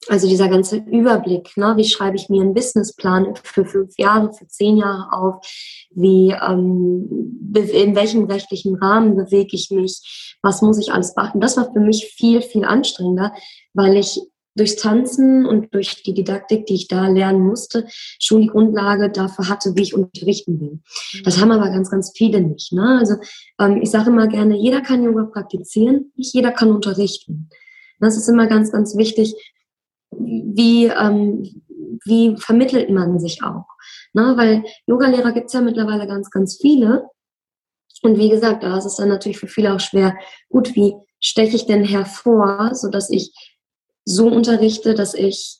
also 0.08 0.28
dieser 0.28 0.48
ganze 0.48 0.76
Überblick, 0.76 1.56
ne? 1.56 1.74
wie 1.76 1.84
schreibe 1.84 2.16
ich 2.16 2.28
mir 2.28 2.42
einen 2.42 2.54
Businessplan 2.54 3.34
für 3.42 3.64
fünf 3.64 3.96
Jahre, 3.98 4.32
für 4.32 4.46
zehn 4.48 4.76
Jahre 4.76 5.12
auf, 5.12 5.46
wie, 5.90 6.30
ähm, 6.30 7.48
in 7.54 7.94
welchem 7.94 8.24
rechtlichen 8.24 8.76
Rahmen 8.76 9.16
bewege 9.16 9.54
ich 9.56 9.70
mich, 9.70 10.36
was 10.42 10.62
muss 10.62 10.78
ich 10.78 10.92
alles 10.92 11.14
beachten. 11.14 11.40
Das 11.40 11.56
war 11.56 11.72
für 11.72 11.80
mich 11.80 12.14
viel, 12.16 12.42
viel 12.42 12.64
anstrengender, 12.64 13.32
weil 13.74 13.96
ich 13.96 14.20
durchs 14.54 14.76
Tanzen 14.76 15.46
und 15.46 15.74
durch 15.74 16.02
die 16.02 16.14
Didaktik, 16.14 16.66
die 16.66 16.74
ich 16.74 16.88
da 16.88 17.08
lernen 17.08 17.40
musste, 17.40 17.86
schon 18.18 18.42
die 18.42 18.48
Grundlage 18.48 19.10
dafür 19.10 19.48
hatte, 19.48 19.74
wie 19.76 19.82
ich 19.82 19.94
unterrichten 19.94 20.60
will. 20.60 20.80
Das 21.24 21.40
haben 21.40 21.52
aber 21.52 21.70
ganz, 21.70 21.90
ganz 21.90 22.12
viele 22.14 22.40
nicht. 22.40 22.72
Ne? 22.72 22.98
Also 22.98 23.16
ähm, 23.58 23.80
ich 23.82 23.90
sage 23.90 24.10
immer 24.10 24.28
gerne, 24.28 24.56
jeder 24.56 24.80
kann 24.80 25.02
Yoga 25.02 25.24
praktizieren, 25.24 26.12
nicht 26.16 26.34
jeder 26.34 26.52
kann 26.52 26.70
unterrichten. 26.70 27.48
Das 28.00 28.16
ist 28.16 28.28
immer 28.28 28.46
ganz, 28.46 28.72
ganz 28.72 28.96
wichtig, 28.96 29.34
wie, 30.10 30.86
ähm, 30.86 31.62
wie 32.04 32.36
vermittelt 32.36 32.90
man 32.90 33.18
sich 33.20 33.42
auch. 33.42 33.66
Ne? 34.12 34.34
Weil 34.36 34.64
Yogalehrer 34.86 35.32
gibt 35.32 35.46
es 35.46 35.52
ja 35.52 35.60
mittlerweile 35.60 36.06
ganz, 36.06 36.30
ganz 36.30 36.58
viele. 36.60 37.06
Und 38.02 38.18
wie 38.18 38.28
gesagt, 38.28 38.64
da 38.64 38.76
ist 38.76 38.84
es 38.84 38.96
dann 38.96 39.08
natürlich 39.08 39.38
für 39.38 39.46
viele 39.46 39.74
auch 39.74 39.80
schwer, 39.80 40.16
gut, 40.48 40.74
wie 40.74 40.94
steche 41.20 41.56
ich 41.56 41.66
denn 41.66 41.84
hervor, 41.84 42.74
sodass 42.74 43.08
ich 43.10 43.32
so 44.04 44.28
unterrichte, 44.28 44.94
dass 44.94 45.14
ich 45.14 45.58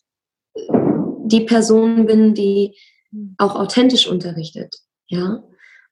die 1.24 1.44
Person 1.44 2.06
bin, 2.06 2.34
die 2.34 2.76
auch 3.38 3.54
authentisch 3.56 4.06
unterrichtet, 4.06 4.74
ja. 5.08 5.42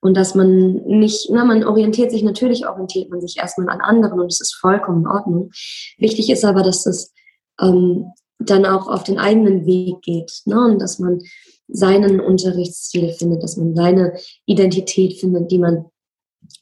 Und 0.02 0.16
dass 0.16 0.35
man 0.35 0.76
nicht, 0.87 1.28
na, 1.30 1.45
man 1.45 1.63
orientiert 1.63 2.10
sich, 2.10 2.23
natürlich 2.23 2.67
orientiert 2.67 3.10
man 3.10 3.21
sich 3.21 3.36
erstmal 3.36 3.69
an 3.69 3.82
anderen 3.82 4.19
und 4.19 4.32
es 4.32 4.41
ist 4.41 4.54
vollkommen 4.54 5.02
in 5.02 5.08
Ordnung. 5.08 5.50
Wichtig 5.99 6.30
ist 6.30 6.43
aber, 6.43 6.63
dass 6.63 6.86
es 6.86 7.13
ähm, 7.60 8.06
dann 8.39 8.65
auch 8.65 8.89
auf 8.89 9.04
den 9.04 9.19
eigenen 9.19 9.67
Weg 9.67 10.00
geht, 10.00 10.32
ne? 10.47 10.58
und 10.58 10.80
dass 10.80 10.99
man 10.99 11.21
seinen 11.69 12.19
Unterrichtsstil 12.19 13.13
findet, 13.13 13.43
dass 13.43 13.58
man 13.58 13.76
seine 13.76 14.15
Identität 14.47 15.21
findet, 15.21 15.50
die 15.50 15.58
man 15.58 15.84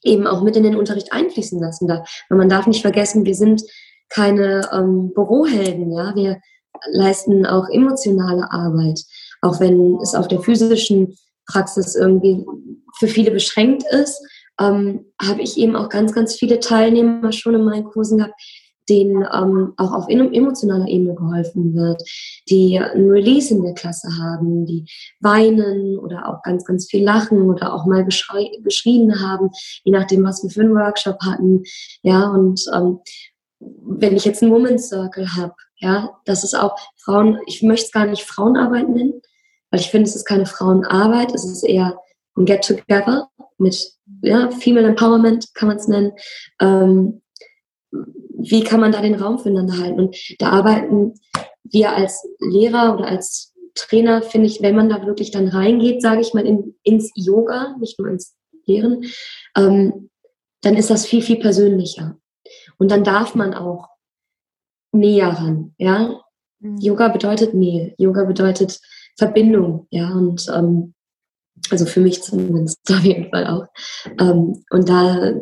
eben 0.03 0.27
auch 0.27 0.43
mit 0.43 0.57
in 0.57 0.65
den 0.65 0.77
Unterricht 0.77 1.13
einfließen 1.13 1.61
lassen 1.61 1.87
darf. 1.87 2.25
Weil 2.29 2.39
man 2.39 2.49
darf 2.49 2.67
nicht 2.67 2.83
vergessen, 2.83 3.25
wir 3.25 3.35
sind 3.35 3.63
keine 4.09 4.69
ähm, 4.73 5.13
Bürohelden. 5.15 5.93
Ja? 5.93 6.15
Wir 6.15 6.41
leisten 6.93 7.47
auch 7.47 7.69
emotionale 7.69 8.51
Arbeit, 8.51 9.01
auch 9.43 9.61
wenn 9.61 9.99
es 10.03 10.15
auf 10.15 10.29
der 10.29 10.41
physischen 10.41 11.17
Praxis 11.47 11.95
irgendwie 11.95 12.45
für 12.99 13.09
viele 13.09 13.31
beschränkt 13.31 13.85
ist, 13.91 14.21
ähm, 14.61 15.07
habe 15.21 15.43
ich 15.43 15.57
eben 15.57 15.77
auch 15.77 15.89
ganz, 15.89 16.13
ganz 16.13 16.35
viele 16.35 16.61
Teilnehmer 16.61 17.33
schon 17.33 17.55
in 17.55 17.65
meinen 17.65 17.85
Kursen 17.85 18.19
gehabt, 18.19 18.35
denen 18.89 19.27
ähm, 19.33 19.75
auch 19.77 19.93
auf 19.93 20.09
emotionaler 20.09 20.89
Ebene 20.89 21.15
geholfen 21.15 21.75
wird, 21.75 22.03
die 22.49 22.79
ein 22.79 23.09
Release 23.09 23.53
in 23.55 23.63
der 23.63 23.75
Klasse 23.75 24.09
haben, 24.19 24.67
die 24.67 24.87
weinen 25.21 25.99
oder 25.99 26.29
auch 26.29 26.43
ganz, 26.43 26.65
ganz 26.65 26.87
viel 26.87 27.05
lachen 27.05 27.43
oder 27.43 27.75
auch 27.75 27.87
mal 27.87 28.05
geschrien 28.05 29.21
haben, 29.21 29.51
je 29.85 29.93
nachdem, 29.93 30.25
was 30.25 30.43
wir 30.43 30.51
für 30.51 30.63
einen 30.63 30.75
Workshop 30.75 31.19
hatten. 31.23 31.63
Ja, 32.03 32.31
und 32.31 32.65
ähm, 32.75 33.01
wenn 33.61 34.17
ich 34.17 34.25
jetzt 34.25 34.43
einen 34.43 34.53
Women's 34.53 34.89
Circle 34.89 35.37
habe, 35.37 35.55
ja, 35.77 36.19
das 36.25 36.45
ist 36.45 36.55
auch 36.55 36.77
Frauen, 36.97 37.39
ich 37.47 37.63
möchte 37.63 37.87
es 37.87 37.93
gar 37.93 38.07
nicht 38.07 38.23
Frauenarbeit 38.23 38.89
nennen, 38.89 39.21
weil 39.71 39.81
ich 39.81 39.91
finde, 39.91 40.09
es 40.09 40.17
ist 40.17 40.25
keine 40.25 40.47
Frauenarbeit, 40.47 41.35
es 41.35 41.45
ist 41.45 41.63
eher 41.65 41.99
ein 42.37 42.45
Get-Together 42.45 43.29
mit 43.59 43.93
ja, 44.23 44.51
Female 44.51 44.89
Empowerment, 44.89 45.55
kann 45.55 45.69
man 45.69 45.77
es 45.77 45.89
nennen. 45.89 46.13
Ähm, 46.61 47.23
wie 47.91 48.63
kann 48.63 48.81
man 48.81 48.93
da 48.93 49.03
den 49.03 49.17
Raum 49.17 49.39
füreinander 49.39 49.79
halten? 49.79 50.01
Und 50.01 50.17
da 50.39 50.51
arbeiten 50.51 51.15
wir 51.65 51.93
als 51.93 52.27
Lehrer 52.39 52.95
oder 52.95 53.09
als 53.09 53.55
Trainer, 53.75 54.23
finde 54.23 54.47
ich, 54.47 54.63
wenn 54.63 54.77
man 54.77 54.89
da 54.89 55.05
wirklich 55.07 55.31
dann 55.31 55.49
reingeht, 55.49 56.03
sage 56.03 56.21
ich 56.21 56.35
mal, 56.35 56.47
in, 56.47 56.77
ins 56.83 57.11
Yoga, 57.15 57.77
nicht 57.81 57.99
nur 57.99 58.09
ins 58.09 58.37
Lehren, 58.67 59.05
ähm, 59.57 60.11
dann 60.63 60.77
ist 60.77 60.91
das 60.91 61.07
viel, 61.07 61.23
viel 61.23 61.39
persönlicher. 61.39 62.19
Und 62.79 62.91
dann 62.91 63.05
darf 63.05 63.35
man 63.35 63.55
auch 63.55 63.89
näher 64.93 65.29
ran, 65.29 65.75
ja. 65.79 66.21
Mhm. 66.61 66.79
Yoga 66.79 67.09
bedeutet 67.09 67.55
Nähe. 67.55 67.95
Yoga 67.99 68.25
bedeutet 68.25 68.81
Verbindung, 69.17 69.87
ja. 69.91 70.11
Und 70.11 70.47
ähm, 70.55 70.95
also 71.71 71.87
für 71.87 72.01
mich 72.01 72.23
zumindest 72.23 72.79
auf 72.91 73.05
jeden 73.05 73.31
Fall 73.31 73.47
auch. 73.47 73.67
Ähm, 74.19 74.63
und 74.71 74.89
da, 74.89 75.33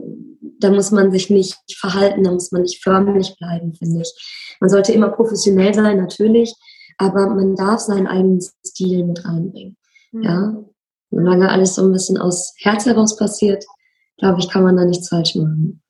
da 0.58 0.70
muss 0.70 0.90
man 0.90 1.12
sich 1.12 1.30
nicht 1.30 1.56
verhalten, 1.78 2.24
da 2.24 2.32
muss 2.32 2.52
man 2.52 2.62
nicht 2.62 2.82
förmlich 2.82 3.36
bleiben, 3.38 3.74
finde 3.74 4.02
ich. 4.02 4.56
Man 4.60 4.70
sollte 4.70 4.92
immer 4.92 5.10
professionell 5.10 5.74
sein, 5.74 5.98
natürlich, 5.98 6.54
aber 6.98 7.28
man 7.28 7.54
darf 7.56 7.80
seinen 7.80 8.06
eigenen 8.06 8.40
Stil 8.66 9.04
mit 9.04 9.24
reinbringen. 9.24 9.76
Mhm. 10.12 10.22
Ja. 10.22 10.64
Solange 11.10 11.50
alles 11.50 11.74
so 11.74 11.82
ein 11.84 11.92
bisschen 11.92 12.18
aus 12.18 12.54
Herz 12.58 12.84
heraus 12.84 13.16
passiert, 13.16 13.64
glaube 14.18 14.40
ich, 14.40 14.48
kann 14.48 14.64
man 14.64 14.76
da 14.76 14.84
nichts 14.84 15.08
falsch 15.08 15.34
machen. 15.36 15.82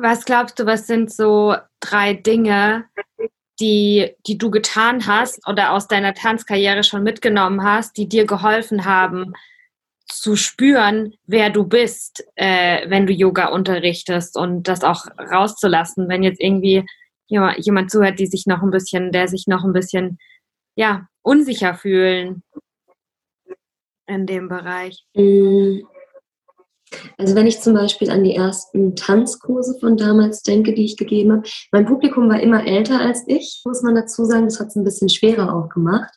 Was 0.00 0.24
glaubst 0.24 0.58
du, 0.58 0.66
was 0.66 0.86
sind 0.86 1.12
so 1.12 1.54
drei 1.80 2.14
Dinge, 2.14 2.86
die, 3.60 4.14
die 4.26 4.38
du 4.38 4.50
getan 4.50 5.06
hast 5.06 5.46
oder 5.48 5.72
aus 5.72 5.86
deiner 5.86 6.14
Tanzkarriere 6.14 6.82
schon 6.82 7.02
mitgenommen 7.02 7.62
hast, 7.62 7.96
die 7.96 8.08
dir 8.08 8.26
geholfen 8.26 8.84
haben, 8.84 9.34
zu 10.06 10.36
spüren, 10.36 11.14
wer 11.26 11.50
du 11.50 11.64
bist, 11.64 12.24
äh, 12.34 12.88
wenn 12.90 13.06
du 13.06 13.12
Yoga 13.12 13.46
unterrichtest 13.46 14.36
und 14.36 14.68
das 14.68 14.82
auch 14.84 15.06
rauszulassen, 15.18 16.08
wenn 16.08 16.22
jetzt 16.22 16.40
irgendwie 16.40 16.84
jemand, 17.26 17.64
jemand 17.64 17.90
zuhört, 17.90 18.18
die 18.18 18.26
sich 18.26 18.46
noch 18.46 18.62
ein 18.62 18.70
bisschen, 18.70 19.12
der 19.12 19.28
sich 19.28 19.46
noch 19.46 19.64
ein 19.64 19.72
bisschen, 19.72 20.18
ja, 20.76 21.06
unsicher 21.22 21.74
fühlen 21.74 22.42
in 24.06 24.26
dem 24.26 24.48
Bereich. 24.48 25.06
Also 27.18 27.34
wenn 27.34 27.46
ich 27.46 27.60
zum 27.60 27.74
Beispiel 27.74 28.10
an 28.10 28.24
die 28.24 28.34
ersten 28.34 28.96
Tanzkurse 28.96 29.78
von 29.78 29.96
damals 29.96 30.42
denke, 30.42 30.74
die 30.74 30.84
ich 30.84 30.96
gegeben 30.96 31.32
habe, 31.32 31.42
mein 31.72 31.86
Publikum 31.86 32.28
war 32.28 32.40
immer 32.40 32.66
älter 32.66 33.00
als 33.00 33.24
ich, 33.26 33.62
muss 33.64 33.82
man 33.82 33.94
dazu 33.94 34.24
sagen. 34.24 34.44
Das 34.44 34.60
hat 34.60 34.68
es 34.68 34.76
ein 34.76 34.84
bisschen 34.84 35.08
schwerer 35.08 35.54
auch 35.54 35.68
gemacht, 35.68 36.12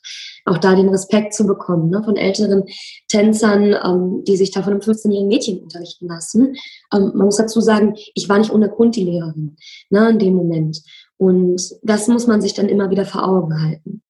auch 0.46 0.58
da 0.58 0.76
den 0.76 0.90
Respekt 0.90 1.34
zu 1.34 1.46
bekommen 1.46 1.90
ne, 1.90 2.04
von 2.04 2.16
älteren 2.16 2.66
Tänzern, 3.08 3.76
ähm, 3.84 4.24
die 4.26 4.38
sich 4.38 4.52
da 4.52 4.64
von 4.64 4.74
einem 4.74 4.82
15-jährigen 4.82 5.28
Mädchen 5.28 5.60
unterrichten 5.64 6.08
lassen. 6.08 6.56
Ähm, 6.94 7.12
man 7.16 7.26
muss 7.26 7.38
dazu 7.38 7.62
sagen, 7.62 7.96
ich 8.16 8.30
war 8.30 8.40
nicht 8.40 8.52
ohne 8.52 8.70
Grund 8.70 8.96
die 8.96 9.04
Lehrerin 9.04 9.58
ne, 9.90 10.10
in 10.10 10.20
dem 10.20 10.36
Moment. 10.36 10.82
Und 11.18 11.62
das 11.82 12.08
muss 12.08 12.28
man 12.28 12.42
sich 12.42 12.54
dann 12.54 12.70
immer 12.70 12.90
wieder 12.90 13.06
vor 13.06 13.28
Augen 13.28 13.62
halten. 13.62 14.04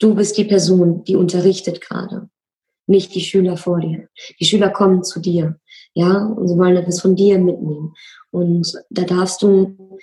Du 0.00 0.14
bist 0.14 0.36
die 0.36 0.44
Person, 0.44 1.04
die 1.04 1.16
unterrichtet 1.16 1.80
gerade, 1.80 2.28
nicht 2.86 3.14
die 3.14 3.20
Schüler 3.20 3.56
vor 3.56 3.80
dir. 3.80 4.08
Die 4.40 4.44
Schüler 4.44 4.70
kommen 4.70 5.04
zu 5.04 5.20
dir, 5.20 5.58
ja, 5.94 6.26
und 6.26 6.48
sie 6.48 6.58
wollen 6.58 6.76
etwas 6.76 7.00
von 7.00 7.14
dir 7.14 7.38
mitnehmen. 7.38 7.94
Und 8.30 8.72
da 8.90 9.02
darfst 9.02 9.42
du 9.42 9.98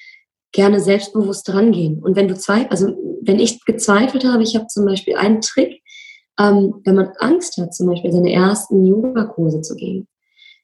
gerne 0.54 0.80
selbstbewusst 0.80 1.54
rangehen. 1.54 2.02
Und 2.02 2.16
wenn 2.16 2.28
du 2.28 2.36
zweifelst, 2.36 2.72
also 2.72 2.96
wenn 3.22 3.40
ich 3.40 3.64
gezweifelt 3.66 4.26
habe, 4.26 4.44
ich 4.44 4.56
habe 4.56 4.68
zum 4.68 4.86
Beispiel 4.86 5.16
einen 5.16 5.42
Trick, 5.42 5.82
ähm, 6.40 6.82
wenn 6.86 6.96
man 6.96 7.12
Angst 7.20 7.58
hat, 7.58 7.74
zum 7.74 7.88
Beispiel 7.88 8.12
seine 8.12 8.32
ersten 8.32 8.86
Yoga-Kurse 8.86 9.62
zu 9.62 9.76
gehen, 9.76 10.08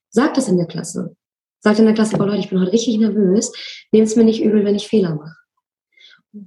sag 0.10 0.34
das 0.34 0.48
in 0.48 0.58
der 0.58 0.66
Klasse. 0.68 1.16
Sag 1.60 1.78
in 1.80 1.86
der 1.86 1.94
Klasse, 1.94 2.18
oh 2.20 2.24
Leute, 2.24 2.40
ich 2.40 2.50
bin 2.50 2.60
heute 2.60 2.72
richtig 2.72 2.98
nervös, 2.98 3.52
nehmt 3.92 4.08
es 4.08 4.16
mir 4.16 4.24
nicht 4.24 4.42
übel, 4.42 4.64
wenn 4.64 4.76
ich 4.76 4.88
Fehler 4.88 5.16
mache. 5.16 5.36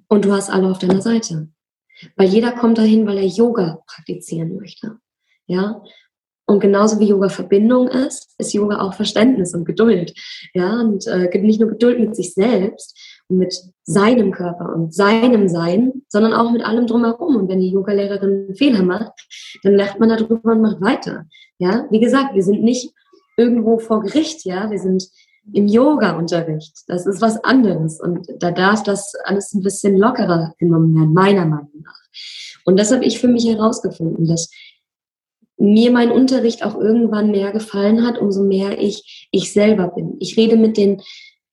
Und 0.09 0.25
du 0.25 0.33
hast 0.33 0.51
alle 0.51 0.71
auf 0.71 0.79
deiner 0.79 1.03
Seite. 1.03 1.49
Weil 2.17 2.29
jeder 2.29 2.53
kommt 2.53 2.79
dahin, 2.79 3.07
weil 3.07 3.19
er 3.19 3.27
Yoga 3.27 3.83
praktizieren 3.87 4.57
möchte. 4.57 4.99
Ja. 5.47 5.83
Und 6.51 6.59
genauso 6.59 6.99
wie 6.99 7.07
Yoga 7.07 7.29
Verbindung 7.29 7.87
ist, 7.87 8.35
ist 8.37 8.53
Yoga 8.53 8.81
auch 8.81 8.95
Verständnis 8.95 9.55
und 9.55 9.65
Geduld. 9.65 10.13
Ja. 10.53 10.81
Und 10.81 11.07
äh, 11.07 11.31
nicht 11.39 11.61
nur 11.61 11.71
Geduld 11.71 12.01
mit 12.01 12.17
sich 12.17 12.35
selbst 12.35 12.99
und 13.29 13.39
mit 13.39 13.55
seinem 13.85 14.33
Körper 14.33 14.75
und 14.75 14.93
seinem 14.93 15.49
Sein, 15.49 16.03
sondern 16.09 16.33
auch 16.33 16.51
mit 16.51 16.65
allem 16.65 16.89
drumherum. 16.89 17.37
Und 17.37 17.49
wenn 17.49 17.61
die 17.61 17.71
Yogalehrerin 17.71 18.57
Fehler 18.57 18.83
macht, 18.83 19.13
dann 19.63 19.77
lernt 19.77 20.01
man 20.01 20.09
darüber 20.09 20.51
und 20.51 20.61
macht 20.61 20.81
weiter. 20.81 21.27
Ja. 21.59 21.87
Wie 21.91 22.01
gesagt, 22.01 22.35
wir 22.35 22.43
sind 22.43 22.65
nicht 22.65 22.93
irgendwo 23.37 23.79
vor 23.79 24.03
Gericht. 24.03 24.45
Ja. 24.45 24.73
Wir 24.73 24.81
sind 24.81 25.09
im 25.53 25.69
Yoga-Unterricht. 25.69 26.79
Das 26.89 27.07
ist 27.07 27.21
was 27.21 27.45
anderes 27.45 28.01
und 28.01 28.27
da 28.41 28.51
darf 28.51 28.83
das 28.83 29.13
alles 29.23 29.55
ein 29.55 29.63
bisschen 29.63 29.97
lockerer 29.97 30.53
genommen 30.59 30.97
werden, 30.97 31.13
meiner 31.13 31.47
Meinung 31.47 31.85
nach. 31.85 32.01
Und 32.65 32.79
das 32.79 32.93
habe 32.93 33.05
ich 33.05 33.21
für 33.21 33.29
mich 33.29 33.47
herausgefunden, 33.47 34.27
dass 34.27 34.51
mir 35.61 35.91
mein 35.93 36.11
Unterricht 36.11 36.65
auch 36.65 36.79
irgendwann 36.79 37.31
mehr 37.31 37.53
gefallen 37.53 38.07
hat, 38.07 38.19
umso 38.19 38.43
mehr 38.43 38.79
ich 38.79 39.29
ich 39.31 39.53
selber 39.53 39.89
bin. 39.89 40.17
Ich 40.19 40.37
rede 40.37 40.57
mit 40.57 40.77
den 40.77 41.03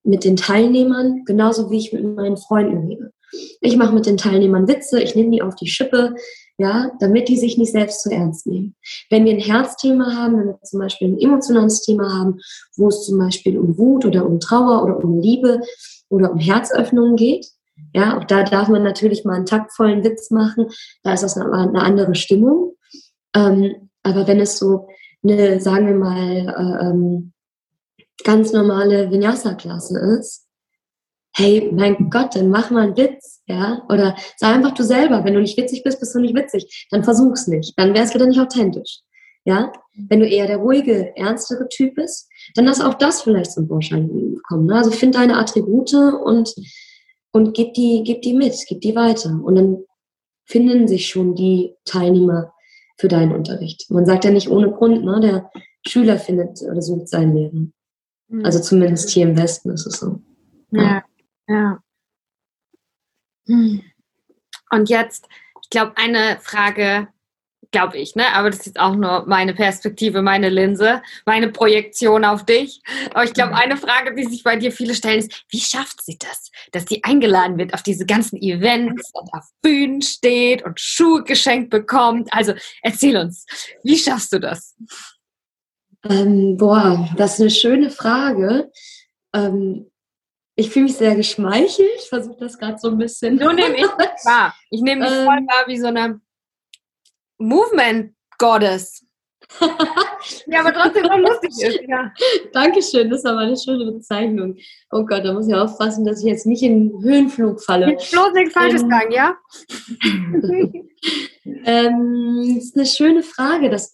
mit 0.04 0.24
den 0.24 0.38
Teilnehmern 0.38 1.24
genauso 1.26 1.70
wie 1.70 1.78
ich 1.78 1.92
mit 1.92 2.04
meinen 2.04 2.38
Freunden 2.38 2.88
rede. 2.88 3.12
Ich 3.60 3.76
mache 3.76 3.94
mit 3.94 4.06
den 4.06 4.16
Teilnehmern 4.16 4.68
Witze, 4.68 5.02
ich 5.02 5.16
nehme 5.16 5.32
die 5.32 5.42
auf 5.42 5.56
die 5.56 5.68
Schippe, 5.68 6.16
ja, 6.58 6.92
damit 7.00 7.28
die 7.28 7.38
sich 7.38 7.58
nicht 7.58 7.74
selbst 7.74 8.02
zu 8.02 8.10
ernst 8.10 8.48
nehmen. 8.48 8.76
Wenn 9.10 9.26
wir 9.26 9.34
ein 9.34 9.40
Herzthema 9.40 10.16
haben, 10.16 10.40
wenn 10.40 10.48
wir 10.48 10.62
zum 10.64 10.80
Beispiel 10.80 11.10
ein 11.10 11.20
emotionales 11.20 11.82
Thema 11.82 12.12
haben, 12.18 12.40
wo 12.78 12.88
es 12.88 13.06
zum 13.06 13.20
Beispiel 13.20 13.60
um 13.60 13.78
Wut 13.78 14.06
oder 14.06 14.26
um 14.26 14.40
Trauer 14.40 14.84
oder 14.84 15.04
um 15.04 15.20
Liebe 15.20 15.62
oder 16.10 16.32
um 16.32 16.40
Herzöffnung 16.40 17.18
geht, 17.18 17.48
ja, 17.94 18.18
auch 18.18 18.24
da 18.24 18.44
darf 18.44 18.70
man 18.70 18.84
natürlich 18.84 19.24
mal 19.24 19.36
einen 19.36 19.46
taktvollen 19.46 20.04
Witz 20.04 20.32
machen, 20.32 20.68
da 21.04 21.14
ist 21.14 21.24
das 21.24 21.38
eine, 21.38 21.52
eine 21.52 21.82
andere 21.82 22.16
Stimmung. 22.16 22.74
Ähm, 23.36 23.87
aber 24.08 24.28
wenn 24.28 24.40
es 24.40 24.58
so 24.58 24.88
eine, 25.24 25.60
sagen 25.60 25.88
wir 25.88 25.96
mal, 25.96 26.48
äh, 26.48 26.88
ähm, 26.88 27.34
ganz 28.24 28.52
normale 28.54 29.12
Vinyasa-Klasse 29.12 30.00
ist, 30.20 30.46
hey, 31.36 31.70
mein 31.72 32.10
Gott, 32.10 32.36
dann 32.36 32.50
mach 32.50 32.72
mal 32.72 32.84
einen 32.84 32.98
Witz, 32.98 33.44
ja? 33.46 33.84
Oder 33.90 34.16
sei 34.38 34.48
einfach 34.48 34.74
du 34.74 34.84
selber. 34.84 35.24
Wenn 35.24 35.36
du 35.36 35.42
nicht 35.42 35.58
witzig 35.58 35.84
bist, 35.84 36.00
bist 36.00 36.16
du 36.16 36.20
nicht 36.20 36.36
witzig. 36.36 36.88
Dann 36.90 37.04
versuch's 37.04 37.48
nicht. 37.48 37.78
Dann 37.78 37.94
wär's 37.94 38.14
wieder 38.14 38.26
nicht 38.26 38.40
authentisch. 38.40 39.02
Ja? 39.46 39.72
Wenn 40.10 40.20
du 40.20 40.28
eher 40.28 40.48
der 40.48 40.58
ruhige, 40.58 41.16
ernstere 41.16 41.70
Typ 41.70 41.96
bist, 41.96 42.28
dann 42.56 42.66
lass 42.66 42.82
auch 42.82 42.96
das 42.96 43.22
vielleicht 43.22 43.52
zum 43.52 43.68
Vorschein 43.68 44.38
kommen. 44.48 44.66
Ne? 44.66 44.76
Also 44.76 44.92
find 44.92 45.16
deine 45.16 45.38
Attribute 45.38 45.94
und, 45.94 46.54
und 47.32 47.54
gib 47.54 47.74
die, 47.74 48.04
gib 48.04 48.24
die 48.24 48.34
mit, 48.34 48.56
gib 48.68 48.82
die 48.82 48.96
weiter. 48.96 49.40
Und 49.44 49.56
dann 49.56 49.78
finden 50.46 50.88
sich 50.88 51.08
schon 51.08 51.36
die 51.36 51.76
Teilnehmer 51.86 52.52
für 52.98 53.08
deinen 53.08 53.34
Unterricht. 53.34 53.90
Man 53.90 54.06
sagt 54.06 54.26
ja 54.26 54.32
nicht 54.32 54.50
ohne 54.50 54.72
Grund, 54.72 55.04
ne? 55.04 55.20
Der 55.20 55.52
Schüler 55.88 56.18
findet 56.18 56.62
oder 56.62 56.82
sucht 56.82 57.08
seinen 57.08 57.36
Lehrer. 57.36 57.68
Mhm. 58.30 58.46
Also 58.46 58.60
zumindest 58.60 59.10
hier 59.10 59.28
im 59.28 59.38
Westen 59.38 59.72
ist 59.72 59.86
es 59.86 60.00
so. 60.00 60.22
Ja. 60.72 61.04
Ja. 61.48 61.80
Hm. 63.48 63.82
Und 64.72 64.90
jetzt, 64.90 65.28
ich 65.62 65.70
glaube, 65.70 65.94
eine 65.96 66.38
Frage, 66.42 67.08
glaube 67.72 67.98
ich, 67.98 68.16
ne? 68.16 68.34
Aber 68.34 68.50
das 68.50 68.60
ist 68.60 68.66
jetzt 68.68 68.80
auch 68.80 68.96
nur 68.96 69.26
meine 69.28 69.54
Perspektive, 69.54 70.22
meine 70.22 70.50
Linse, 70.50 71.02
meine 71.26 71.50
Projektion 71.50 72.26
auf 72.26 72.46
dich. 72.46 72.82
Aber 73.14 73.24
ich 73.24 73.34
glaube, 73.34 73.56
eine 73.56 73.78
Frage, 73.78 74.16
die 74.16 74.26
sich 74.26 74.44
bei 74.44 74.56
dir 74.56 74.72
viele 74.72 74.94
stellen, 74.94 75.20
ist, 75.20 75.46
wie 75.50 75.60
schafft 75.60 76.04
sie 76.04 76.18
das, 76.18 76.52
dass 76.72 76.86
sie 76.86 77.04
eingeladen 77.04 77.58
wird 77.58 77.74
auf 77.74 77.84
diese 77.84 78.06
ganzen 78.06 78.38
Events 78.42 79.12
und 79.14 79.34
auf 79.34 79.46
Bühnen 79.62 80.02
steht 80.02 80.64
und 80.64 80.80
Schuhe 80.80 81.24
geschenkt 81.24 81.70
bekommt? 81.70 82.32
Also 82.32 82.54
erzähl 82.82 83.18
uns, 83.18 83.46
wie 83.84 83.98
schaffst 83.98 84.34
du 84.34 84.40
das? 84.40 84.76
Ähm, 86.10 86.58
boah, 86.58 87.10
das 87.18 87.34
ist 87.34 87.42
eine 87.42 87.50
schöne 87.50 87.90
Frage. 87.90 88.72
Ähm, 89.34 89.90
ich 90.56 90.72
fühle 90.72 90.86
mich 90.86 90.96
sehr 90.96 91.16
geschmeichelt. 91.16 91.90
Ich 92.00 92.10
versuche 92.10 92.38
das 92.40 92.58
gerade 92.58 92.80
so 92.80 92.90
ein 92.90 92.98
bisschen. 92.98 93.38
Du 93.38 93.52
nehme 93.52 93.76
ich 93.76 93.84
wahr. 94.26 94.56
Ich 94.72 94.82
nehme 94.82 95.04
mich 95.04 95.12
ähm, 95.12 95.26
voll 95.26 95.46
wahr 95.48 95.68
wie 95.68 95.78
so 95.78 95.88
eine 95.88 96.20
Movement 97.38 98.14
Goddess. 98.38 99.04
ja, 100.48 100.60
aber 100.60 100.74
trotzdem 100.74 101.06
so 101.06 101.18
lustig 101.18 101.52
ist. 101.62 101.80
Ja. 101.88 102.12
Dankeschön, 102.52 103.10
das 103.10 103.20
ist 103.20 103.26
aber 103.26 103.40
eine 103.40 103.56
schöne 103.56 103.92
Bezeichnung. 103.92 104.58
Oh 104.92 105.06
Gott, 105.06 105.24
da 105.24 105.34
muss 105.34 105.48
ich 105.48 105.56
aufpassen, 105.56 106.06
dass 106.06 106.20
ich 106.20 106.26
jetzt 106.26 106.46
nicht 106.46 106.64
in 106.64 106.92
Höhenflug 107.02 107.64
falle. 107.64 107.92
Jetzt 107.92 108.12
bloß 108.12 108.34
nichts 108.34 108.54
Falsches 108.54 108.84
ähm, 108.84 108.90
sagen, 108.90 109.12
ja? 109.12 109.38
ähm, 111.66 112.54
das 112.56 112.66
ist 112.66 112.76
eine 112.76 112.86
schöne 112.86 113.24
Frage. 113.24 113.70
Das, 113.70 113.94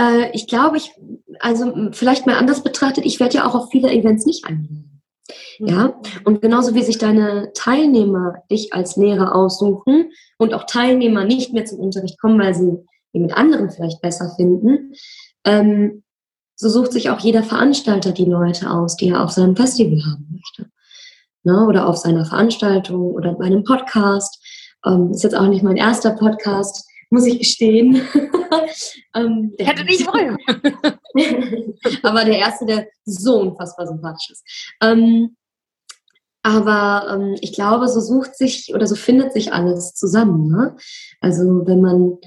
äh, 0.00 0.30
ich 0.32 0.46
glaube, 0.46 0.76
ich, 0.76 0.92
also 1.40 1.90
vielleicht 1.92 2.26
mal 2.26 2.36
anders 2.36 2.62
betrachtet, 2.62 3.04
ich 3.04 3.18
werde 3.18 3.38
ja 3.38 3.46
auch 3.46 3.54
auf 3.54 3.70
viele 3.70 3.90
Events 3.90 4.26
nicht 4.26 4.44
eingeladen. 4.44 4.99
Ja, 5.58 5.88
mhm. 5.88 5.92
und 6.24 6.42
genauso 6.42 6.74
wie 6.74 6.82
sich 6.82 6.98
deine 6.98 7.52
Teilnehmer 7.54 8.42
dich 8.50 8.72
als 8.72 8.96
Lehrer 8.96 9.34
aussuchen 9.34 10.10
und 10.38 10.54
auch 10.54 10.64
Teilnehmer 10.64 11.24
nicht 11.24 11.52
mehr 11.52 11.64
zum 11.64 11.80
Unterricht 11.80 12.20
kommen, 12.20 12.40
weil 12.40 12.54
sie 12.54 12.78
mit 13.12 13.36
anderen 13.36 13.70
vielleicht 13.70 14.00
besser 14.00 14.32
finden, 14.36 14.94
ähm, 15.44 16.02
so 16.54 16.68
sucht 16.68 16.92
sich 16.92 17.10
auch 17.10 17.20
jeder 17.20 17.42
Veranstalter 17.42 18.12
die 18.12 18.26
Leute 18.26 18.70
aus, 18.70 18.96
die 18.96 19.08
er 19.08 19.24
auf 19.24 19.30
seinem 19.30 19.56
Festival 19.56 20.02
haben 20.04 20.28
möchte. 20.30 20.70
Ne? 21.42 21.66
Oder 21.66 21.88
auf 21.88 21.96
seiner 21.96 22.26
Veranstaltung 22.26 23.12
oder 23.12 23.32
bei 23.32 23.46
einem 23.46 23.64
Podcast. 23.64 24.44
Ähm, 24.84 25.10
ist 25.10 25.22
jetzt 25.22 25.36
auch 25.36 25.48
nicht 25.48 25.62
mein 25.62 25.78
erster 25.78 26.10
Podcast, 26.10 26.86
muss 27.10 27.26
ich 27.26 27.38
gestehen. 27.38 27.96
ähm, 29.14 29.52
Hätte 29.58 29.84
nicht 29.84 30.06
wollen. 30.06 30.38
aber 32.02 32.24
der 32.24 32.38
erste, 32.38 32.66
der 32.66 32.86
so 33.04 33.40
unfassbar 33.40 33.86
sympathisch 33.86 34.30
ist. 34.30 34.44
Ähm, 34.80 35.36
aber 36.42 37.06
ähm, 37.12 37.36
ich 37.40 37.52
glaube, 37.52 37.88
so 37.88 38.00
sucht 38.00 38.36
sich 38.36 38.72
oder 38.74 38.86
so 38.86 38.94
findet 38.94 39.32
sich 39.32 39.52
alles 39.52 39.92
zusammen. 39.94 40.48
Ne? 40.48 40.76
Also 41.20 41.66
wenn 41.66 41.82
man 41.82 42.18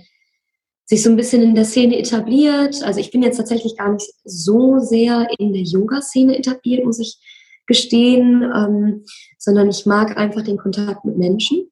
sich 0.85 1.01
so 1.01 1.09
ein 1.09 1.15
bisschen 1.15 1.41
in 1.41 1.55
der 1.55 1.65
Szene 1.65 1.97
etabliert, 1.97 2.83
also 2.83 2.99
ich 2.99 3.09
bin 3.09 3.23
jetzt 3.23 3.37
tatsächlich 3.37 3.77
gar 3.77 3.93
nicht 3.93 4.11
so 4.23 4.79
sehr 4.79 5.27
in 5.39 5.53
der 5.53 5.63
Yoga-Szene 5.63 6.37
etabliert, 6.37 6.85
muss 6.85 6.99
ich 6.99 7.17
gestehen, 7.65 8.43
ähm, 8.43 9.05
sondern 9.39 9.69
ich 9.69 9.85
mag 9.85 10.17
einfach 10.17 10.43
den 10.43 10.57
Kontakt 10.57 11.05
mit 11.05 11.17
Menschen. 11.17 11.71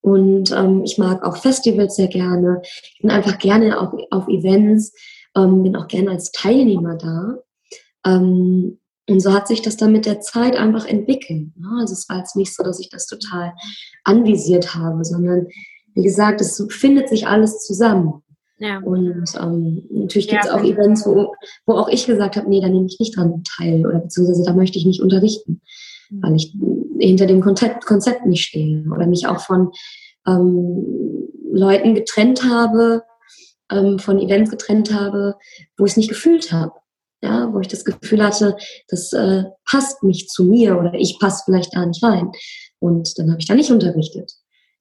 Und 0.00 0.52
ähm, 0.52 0.82
ich 0.84 0.98
mag 0.98 1.24
auch 1.24 1.36
Festivals 1.36 1.96
sehr 1.96 2.08
gerne. 2.08 2.62
Ich 2.62 3.00
bin 3.00 3.10
einfach 3.10 3.38
gerne 3.38 3.80
auf, 3.80 3.92
auf 4.10 4.28
Events, 4.28 4.92
ähm, 5.36 5.62
bin 5.62 5.76
auch 5.76 5.88
gerne 5.88 6.10
als 6.10 6.30
Teilnehmer 6.32 6.96
da. 6.96 7.38
Ähm, 8.06 8.78
und 9.08 9.20
so 9.20 9.32
hat 9.32 9.48
sich 9.48 9.62
das 9.62 9.76
dann 9.76 9.92
mit 9.92 10.06
der 10.06 10.20
Zeit 10.20 10.54
einfach 10.54 10.86
entwickelt. 10.86 11.56
Ne? 11.56 11.68
Also 11.80 11.94
es 11.94 12.08
war 12.08 12.18
jetzt 12.18 12.36
nicht 12.36 12.54
so, 12.54 12.62
dass 12.62 12.78
ich 12.78 12.90
das 12.90 13.06
total 13.06 13.54
anvisiert 14.04 14.74
habe, 14.74 15.04
sondern 15.04 15.46
wie 15.94 16.02
gesagt, 16.02 16.40
es 16.40 16.64
findet 16.68 17.08
sich 17.08 17.26
alles 17.26 17.64
zusammen. 17.66 18.22
Ja. 18.58 18.80
Und 18.80 19.24
ähm, 19.40 19.84
natürlich 19.90 20.28
gibt 20.28 20.44
es 20.44 20.50
ja, 20.50 20.56
auch 20.56 20.62
Events, 20.62 21.06
wo, 21.06 21.34
wo 21.64 21.74
auch 21.74 21.88
ich 21.88 22.06
gesagt 22.06 22.36
habe, 22.36 22.48
nee, 22.48 22.60
da 22.60 22.68
nehme 22.68 22.86
ich 22.86 22.98
nicht 22.98 23.16
dran 23.16 23.42
teil 23.44 23.86
oder 23.86 24.00
beziehungsweise 24.00 24.42
da 24.44 24.52
möchte 24.52 24.78
ich 24.78 24.84
nicht 24.84 25.00
unterrichten, 25.00 25.60
mhm. 26.10 26.22
weil 26.22 26.36
ich 26.36 26.54
hinter 26.98 27.26
dem 27.26 27.40
Konzept, 27.40 27.86
Konzept 27.86 28.26
nicht 28.26 28.44
stehe 28.44 28.84
oder 28.94 29.06
mich 29.06 29.26
auch 29.26 29.40
von 29.40 29.70
ähm, 30.26 31.28
Leuten 31.50 31.94
getrennt 31.94 32.44
habe, 32.44 33.02
ähm, 33.70 33.98
von 33.98 34.18
Events 34.18 34.50
getrennt 34.50 34.92
habe, 34.92 35.36
wo 35.76 35.84
ich 35.84 35.92
es 35.92 35.96
nicht 35.96 36.08
gefühlt 36.08 36.52
habe 36.52 36.72
ja, 37.22 37.52
wo 37.52 37.60
ich 37.60 37.68
das 37.68 37.84
Gefühl 37.84 38.24
hatte, 38.24 38.56
das 38.88 39.12
äh, 39.12 39.44
passt 39.68 40.02
nicht 40.02 40.30
zu 40.30 40.44
mir 40.44 40.78
oder 40.78 40.94
ich 40.94 41.18
passe 41.18 41.42
vielleicht 41.44 41.74
da 41.74 41.84
nicht 41.84 42.02
rein. 42.02 42.30
Und 42.78 43.18
dann 43.18 43.30
habe 43.30 43.40
ich 43.40 43.46
da 43.46 43.54
nicht 43.54 43.70
unterrichtet. 43.70 44.32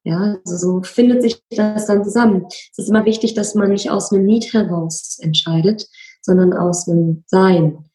Ja, 0.03 0.37
also 0.45 0.57
so 0.57 0.83
findet 0.83 1.21
sich 1.21 1.41
das 1.49 1.87
dann 1.87 2.03
zusammen. 2.03 2.45
Es 2.47 2.77
ist 2.77 2.89
immer 2.89 3.05
wichtig, 3.05 3.33
dass 3.33 3.55
man 3.55 3.71
nicht 3.71 3.89
aus 3.89 4.11
einem 4.11 4.25
Need 4.25 4.53
heraus 4.53 5.17
entscheidet, 5.19 5.87
sondern 6.21 6.53
aus 6.53 6.87
einem 6.87 7.23
Sein. 7.27 7.85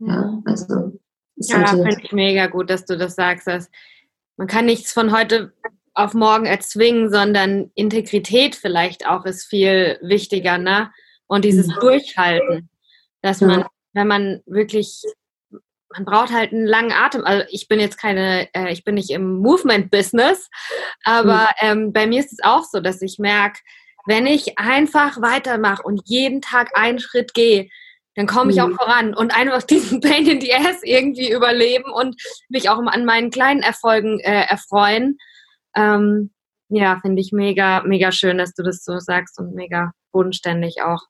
Ja, 0.00 0.42
also 0.44 0.98
ja, 1.36 1.66
finde 1.66 1.96
ich 2.02 2.12
mega 2.12 2.46
gut, 2.46 2.70
dass 2.70 2.84
du 2.84 2.96
das 2.96 3.14
sagst. 3.14 3.46
Dass 3.46 3.70
man 4.36 4.46
kann 4.46 4.66
nichts 4.66 4.92
von 4.92 5.12
heute 5.16 5.52
auf 5.94 6.14
morgen 6.14 6.46
erzwingen, 6.46 7.10
sondern 7.10 7.70
Integrität 7.74 8.54
vielleicht 8.54 9.06
auch 9.06 9.24
ist 9.24 9.46
viel 9.46 9.98
wichtiger, 10.02 10.58
ne? 10.58 10.90
Und 11.26 11.44
dieses 11.44 11.68
ja. 11.68 11.76
Durchhalten, 11.80 12.68
dass 13.22 13.40
ja. 13.40 13.46
man, 13.46 13.66
wenn 13.92 14.06
man 14.06 14.42
wirklich, 14.46 15.02
man 15.92 16.04
braucht 16.04 16.32
halt 16.32 16.52
einen 16.52 16.66
langen 16.66 16.92
Atem. 16.92 17.24
Also 17.24 17.44
ich 17.50 17.68
bin 17.68 17.80
jetzt 17.80 17.98
keine, 17.98 18.48
äh, 18.54 18.72
ich 18.72 18.84
bin 18.84 18.94
nicht 18.94 19.10
im 19.10 19.38
Movement-Business, 19.38 20.48
aber 21.04 21.50
mhm. 21.60 21.68
ähm, 21.68 21.92
bei 21.92 22.06
mir 22.06 22.20
ist 22.20 22.32
es 22.32 22.42
auch 22.42 22.64
so, 22.64 22.80
dass 22.80 23.02
ich 23.02 23.18
merke, 23.18 23.60
wenn 24.06 24.26
ich 24.26 24.58
einfach 24.58 25.20
weitermache 25.20 25.82
und 25.82 26.02
jeden 26.06 26.42
Tag 26.42 26.76
einen 26.76 26.98
Schritt 26.98 27.34
gehe, 27.34 27.68
dann 28.14 28.26
komme 28.26 28.52
ich 28.52 28.60
auch 28.60 28.68
mhm. 28.68 28.76
voran 28.76 29.14
und 29.14 29.36
einfach 29.36 29.62
diesen 29.66 30.00
Pain 30.00 30.26
in 30.26 30.40
the 30.40 30.52
Ass 30.54 30.82
irgendwie 30.82 31.30
überleben 31.30 31.90
und 31.92 32.20
mich 32.48 32.68
auch 32.68 32.78
an 32.78 33.04
meinen 33.04 33.30
kleinen 33.30 33.62
Erfolgen 33.62 34.20
äh, 34.20 34.46
erfreuen. 34.46 35.18
Ähm, 35.74 36.32
ja, 36.68 36.98
finde 37.00 37.20
ich 37.20 37.32
mega, 37.32 37.82
mega 37.82 38.12
schön, 38.12 38.38
dass 38.38 38.54
du 38.54 38.62
das 38.62 38.82
so 38.84 38.98
sagst 38.98 39.38
und 39.38 39.54
mega 39.54 39.92
bodenständig 40.10 40.82
auch. 40.82 41.02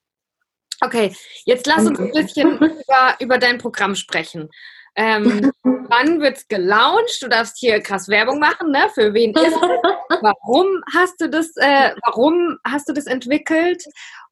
Okay, 0.81 1.15
jetzt 1.45 1.67
lass 1.67 1.87
uns 1.87 2.01
ein 2.01 2.11
bisschen 2.11 2.57
über, 2.57 3.17
über 3.21 3.39
dein 3.39 3.59
Programm 3.59 3.95
sprechen. 3.95 4.49
Ähm, 4.97 5.53
wann 5.63 6.21
wird's 6.21 6.49
gelauncht? 6.49 7.23
Du 7.23 7.29
darfst 7.29 7.59
hier 7.59 7.81
krass 7.81 8.09
Werbung 8.09 8.41
machen, 8.41 8.73
ne? 8.73 8.89
Für 8.93 9.15
wen 9.15 9.33
ist 9.33 9.47
es? 9.47 9.53
Warum 10.23 10.83
hast 10.93 11.21
du 11.21 11.29
das, 11.29 11.57
äh, 11.57 11.95
warum 12.05 12.59
hast 12.65 12.89
du 12.89 12.93
das 12.93 13.07
entwickelt? 13.07 13.85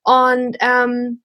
Und 0.02 0.56
ähm, 0.60 1.22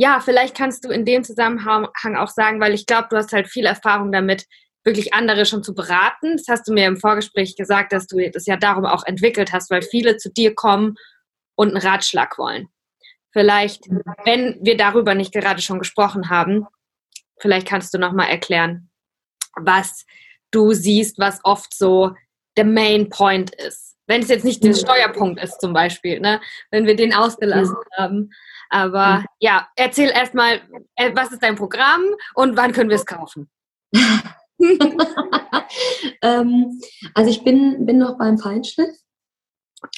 ja, 0.00 0.18
vielleicht 0.20 0.56
kannst 0.56 0.82
du 0.82 0.88
in 0.88 1.04
dem 1.04 1.24
Zusammenhang 1.24 2.16
auch 2.16 2.30
sagen, 2.30 2.58
weil 2.58 2.72
ich 2.72 2.86
glaube, 2.86 3.08
du 3.10 3.18
hast 3.18 3.32
halt 3.32 3.48
viel 3.48 3.66
Erfahrung 3.66 4.10
damit, 4.10 4.46
wirklich 4.82 5.12
andere 5.12 5.44
schon 5.44 5.62
zu 5.62 5.74
beraten. 5.74 6.38
Das 6.38 6.46
hast 6.48 6.66
du 6.66 6.72
mir 6.72 6.86
im 6.86 6.96
Vorgespräch 6.96 7.54
gesagt, 7.54 7.92
dass 7.92 8.06
du 8.06 8.16
das 8.30 8.46
ja 8.46 8.56
darum 8.56 8.86
auch 8.86 9.04
entwickelt 9.04 9.52
hast, 9.52 9.70
weil 9.70 9.82
viele 9.82 10.16
zu 10.16 10.32
dir 10.32 10.54
kommen 10.54 10.94
und 11.54 11.68
einen 11.68 11.86
Ratschlag 11.86 12.38
wollen. 12.38 12.68
Vielleicht, 13.30 13.90
wenn 14.24 14.58
wir 14.62 14.78
darüber 14.78 15.14
nicht 15.14 15.34
gerade 15.34 15.60
schon 15.60 15.78
gesprochen 15.78 16.30
haben, 16.30 16.66
vielleicht 17.38 17.68
kannst 17.68 17.92
du 17.92 17.98
noch 17.98 18.12
mal 18.12 18.24
erklären, 18.24 18.88
was 19.54 20.06
du 20.50 20.72
siehst, 20.72 21.18
was 21.18 21.40
oft 21.44 21.74
so 21.74 22.14
der 22.56 22.64
Main 22.64 23.10
Point 23.10 23.54
ist. 23.54 23.89
Wenn 24.10 24.22
es 24.22 24.28
jetzt 24.28 24.44
nicht 24.44 24.64
der 24.64 24.74
Steuerpunkt 24.74 25.40
ist 25.40 25.60
zum 25.60 25.72
Beispiel, 25.72 26.18
ne? 26.18 26.40
wenn 26.72 26.84
wir 26.84 26.96
den 26.96 27.14
ausgelassen 27.14 27.76
haben, 27.96 28.32
aber 28.68 29.18
mhm. 29.18 29.24
ja, 29.38 29.68
erzähl 29.76 30.10
erstmal, 30.10 30.62
äh, 30.96 31.12
was 31.14 31.30
ist 31.30 31.44
dein 31.44 31.54
Programm 31.54 32.02
und 32.34 32.56
wann 32.56 32.72
können 32.72 32.90
wir 32.90 32.96
es 32.96 33.06
kaufen? 33.06 33.48
ähm, 36.22 36.80
also 37.14 37.30
ich 37.30 37.44
bin, 37.44 37.86
bin 37.86 37.98
noch 37.98 38.18
beim 38.18 38.36
Feinschliff. 38.36 38.96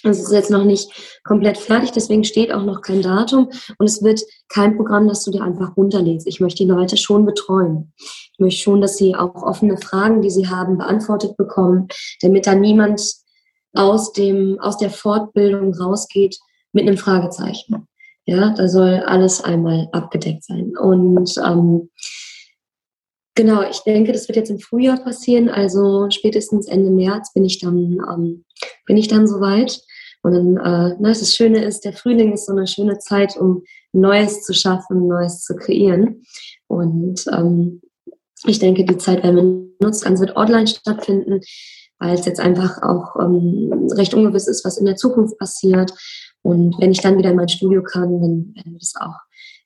Es 0.05 0.21
ist 0.21 0.31
jetzt 0.31 0.51
noch 0.51 0.65
nicht 0.65 1.21
komplett 1.25 1.57
fertig, 1.57 1.93
deswegen 1.93 2.25
steht 2.25 2.53
auch 2.53 2.65
noch 2.65 2.83
kein 2.83 3.01
Datum 3.01 3.49
und 3.79 3.87
es 3.87 4.03
wird 4.03 4.21
kein 4.51 4.77
Programm, 4.77 5.09
das 5.09 5.25
du 5.25 5.31
dir 5.31 5.43
einfach 5.43 5.75
runterlädst. 5.75 6.27
Ich 6.27 6.39
möchte 6.39 6.65
die 6.65 6.71
Leute 6.71 6.99
schon 6.99 7.25
betreuen. 7.25 7.95
Ich 7.97 8.39
möchte 8.39 8.61
schon, 8.61 8.83
dass 8.83 8.99
sie 8.99 9.17
auch 9.17 9.43
offene 9.43 9.79
Fragen, 9.79 10.21
die 10.21 10.31
sie 10.31 10.49
haben, 10.49 10.77
beantwortet 10.77 11.39
bekommen, 11.39 11.89
damit 12.21 12.47
da 12.47 12.55
niemand 12.55 13.22
aus, 13.75 14.13
dem, 14.13 14.59
aus 14.61 14.77
der 14.79 14.91
Fortbildung 14.91 15.75
rausgeht 15.75 16.39
mit 16.73 16.87
einem 16.87 16.99
Fragezeichen. 16.99 17.87
Ja, 18.25 18.55
da 18.55 18.69
soll 18.69 19.03
alles 19.07 19.43
einmal 19.43 19.89
abgedeckt 19.93 20.45
sein. 20.45 20.77
Und 20.77 21.35
ähm, 21.45 21.91
genau, 23.35 23.63
ich 23.69 23.81
denke, 23.81 24.13
das 24.13 24.29
wird 24.29 24.37
jetzt 24.37 24.51
im 24.51 24.61
Frühjahr 24.61 25.03
passieren. 25.03 25.49
Also 25.49 26.09
spätestens 26.11 26.69
Ende 26.69 26.91
März 26.91 27.33
bin 27.33 27.45
ich 27.45 27.59
dann 27.59 27.99
ähm, 28.09 28.45
bin 28.87 28.97
ich 28.97 29.09
dann 29.09 29.27
soweit. 29.27 29.81
Und 30.23 30.33
dann, 30.35 30.57
äh, 30.57 30.97
na, 31.01 31.09
das 31.09 31.35
Schöne 31.35 31.65
ist, 31.65 31.85
der 31.85 31.93
Frühling 31.93 32.33
ist 32.33 32.47
so 32.47 32.53
eine 32.53 32.67
schöne 32.67 32.99
Zeit, 32.99 33.37
um 33.37 33.65
Neues 33.93 34.45
zu 34.45 34.55
schaffen, 34.55 35.09
Neues 35.09 35.43
zu 35.43 35.57
kreieren. 35.57 36.23
Und 36.69 37.27
ähm, 37.33 37.83
ich 38.47 38.59
denke, 38.61 38.85
die 38.85 38.99
Zeit 38.99 39.23
werden 39.25 39.37
wir 39.37 39.87
nutzen. 39.87 40.05
Ganz 40.05 40.21
wird 40.21 40.37
online 40.37 40.69
stattfinden, 40.69 41.41
weil 42.03 42.15
es 42.15 42.27
jetzt 42.27 42.41
einfach 42.41 42.83
auch 42.83 43.15
ähm, 43.21 43.89
recht 43.93 44.13
ungewiss 44.13 44.49
ist, 44.49 44.65
was 44.65 44.77
in 44.77 44.87
der 44.87 44.97
Zukunft 44.97 45.39
passiert. 45.39 45.93
Und 46.43 46.75
wenn 46.81 46.91
ich 46.91 47.01
dann 47.01 47.17
wieder 47.17 47.31
in 47.31 47.37
mein 47.37 47.49
Studio 47.49 47.83
kann, 47.85 48.21
dann 48.21 48.53
werden 48.57 48.73
wir 48.73 48.79
das 48.81 48.95
auch 49.01 49.15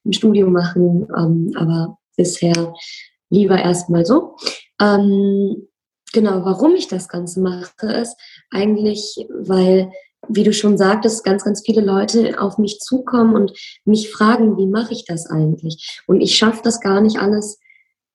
im 0.05 0.13
Studio 0.13 0.51
machen. 0.51 1.09
Ähm, 1.17 1.53
aber 1.57 1.97
bisher 2.15 2.75
lieber 3.31 3.59
erstmal 3.59 4.05
so. 4.05 4.37
Ähm, 4.81 5.69
genau, 6.13 6.45
warum 6.45 6.75
ich 6.75 6.89
das 6.89 7.09
Ganze 7.09 7.41
mache, 7.41 7.87
ist 7.87 8.17
eigentlich, 8.51 9.27
weil, 9.31 9.91
wie 10.29 10.45
du 10.45 10.53
schon 10.53 10.77
sagtest, 10.77 11.25
ganz, 11.25 11.43
ganz 11.43 11.63
viele 11.65 11.81
Leute 11.81 12.39
auf 12.39 12.59
mich 12.59 12.81
zukommen 12.81 13.35
und 13.35 13.53
mich 13.87 14.11
fragen, 14.11 14.59
wie 14.59 14.67
mache 14.67 14.93
ich 14.93 15.07
das 15.07 15.25
eigentlich? 15.25 16.03
Und 16.07 16.21
ich 16.21 16.37
schaffe 16.37 16.61
das 16.63 16.81
gar 16.83 17.01
nicht 17.01 17.17
alles 17.19 17.59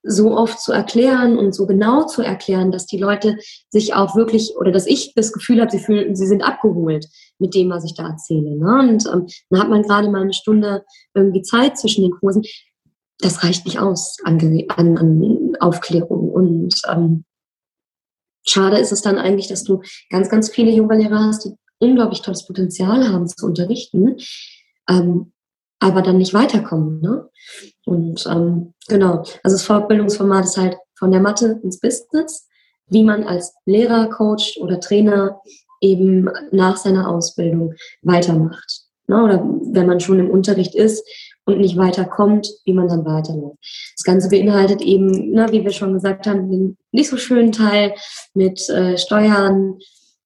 so 0.03 0.35
oft 0.35 0.59
zu 0.59 0.71
erklären 0.71 1.37
und 1.37 1.53
so 1.53 1.67
genau 1.67 2.05
zu 2.05 2.21
erklären, 2.21 2.71
dass 2.71 2.85
die 2.85 2.97
Leute 2.97 3.37
sich 3.69 3.93
auch 3.93 4.15
wirklich 4.15 4.55
oder 4.57 4.71
dass 4.71 4.87
ich 4.87 5.13
das 5.15 5.31
Gefühl 5.31 5.61
habe, 5.61 5.71
sie 5.71 5.79
fühlen, 5.79 6.15
sie 6.15 6.27
sind 6.27 6.43
abgeholt 6.43 7.07
mit 7.39 7.53
dem, 7.53 7.69
was 7.69 7.85
ich 7.85 7.93
da 7.93 8.07
erzähle. 8.07 8.57
Ne? 8.57 8.79
Und 8.79 9.05
ähm, 9.05 9.27
dann 9.49 9.59
hat 9.59 9.69
man 9.69 9.83
gerade 9.83 10.09
mal 10.09 10.21
eine 10.21 10.33
Stunde 10.33 10.83
irgendwie 11.13 11.41
Zeit 11.41 11.77
zwischen 11.77 12.03
den 12.03 12.11
Kursen. 12.11 12.43
Das 13.19 13.43
reicht 13.43 13.65
nicht 13.65 13.79
aus 13.79 14.17
an, 14.23 14.39
an, 14.75 14.97
an 14.97 15.55
Aufklärung. 15.59 16.29
Und 16.29 16.81
ähm, 16.89 17.25
schade 18.47 18.79
ist 18.79 18.91
es 18.91 19.01
dann 19.01 19.17
eigentlich, 19.17 19.47
dass 19.47 19.63
du 19.63 19.81
ganz, 20.09 20.29
ganz 20.29 20.49
viele 20.49 20.71
Yoga-Lehrer 20.71 21.25
hast, 21.25 21.45
die 21.45 21.55
unglaublich 21.79 22.21
tolles 22.21 22.45
Potenzial 22.45 23.07
haben 23.09 23.27
zu 23.27 23.45
unterrichten, 23.45 24.17
ähm, 24.89 25.33
aber 25.81 26.01
dann 26.01 26.17
nicht 26.17 26.33
weiterkommen. 26.33 27.01
Ne? 27.01 27.27
Und 27.85 28.25
ähm, 28.27 28.73
genau, 28.87 29.17
also 29.43 29.55
das 29.55 29.63
Fortbildungsformat 29.63 30.45
ist 30.45 30.57
halt 30.57 30.77
von 30.97 31.11
der 31.11 31.19
Mathe 31.19 31.59
ins 31.63 31.79
Business, 31.79 32.47
wie 32.87 33.03
man 33.03 33.23
als 33.23 33.53
Lehrer, 33.65 34.09
Coach 34.09 34.57
oder 34.61 34.79
Trainer 34.79 35.41
eben 35.81 36.29
nach 36.51 36.77
seiner 36.77 37.09
Ausbildung 37.09 37.73
weitermacht. 38.03 38.83
Ne? 39.07 39.23
Oder 39.23 39.43
wenn 39.73 39.87
man 39.87 39.99
schon 39.99 40.19
im 40.19 40.29
Unterricht 40.29 40.75
ist 40.75 41.03
und 41.45 41.59
nicht 41.59 41.75
weiterkommt, 41.77 42.47
wie 42.65 42.73
man 42.73 42.87
dann 42.87 43.03
weiterläuft. 43.03 43.57
Das 43.97 44.03
Ganze 44.03 44.29
beinhaltet 44.29 44.81
eben, 44.81 45.31
ne, 45.31 45.47
wie 45.49 45.63
wir 45.63 45.71
schon 45.71 45.93
gesagt 45.93 46.27
haben, 46.27 46.51
den 46.51 46.77
nicht 46.91 47.09
so 47.09 47.17
schönen 47.17 47.51
Teil 47.51 47.95
mit 48.35 48.69
äh, 48.69 48.99
Steuern, 48.99 49.79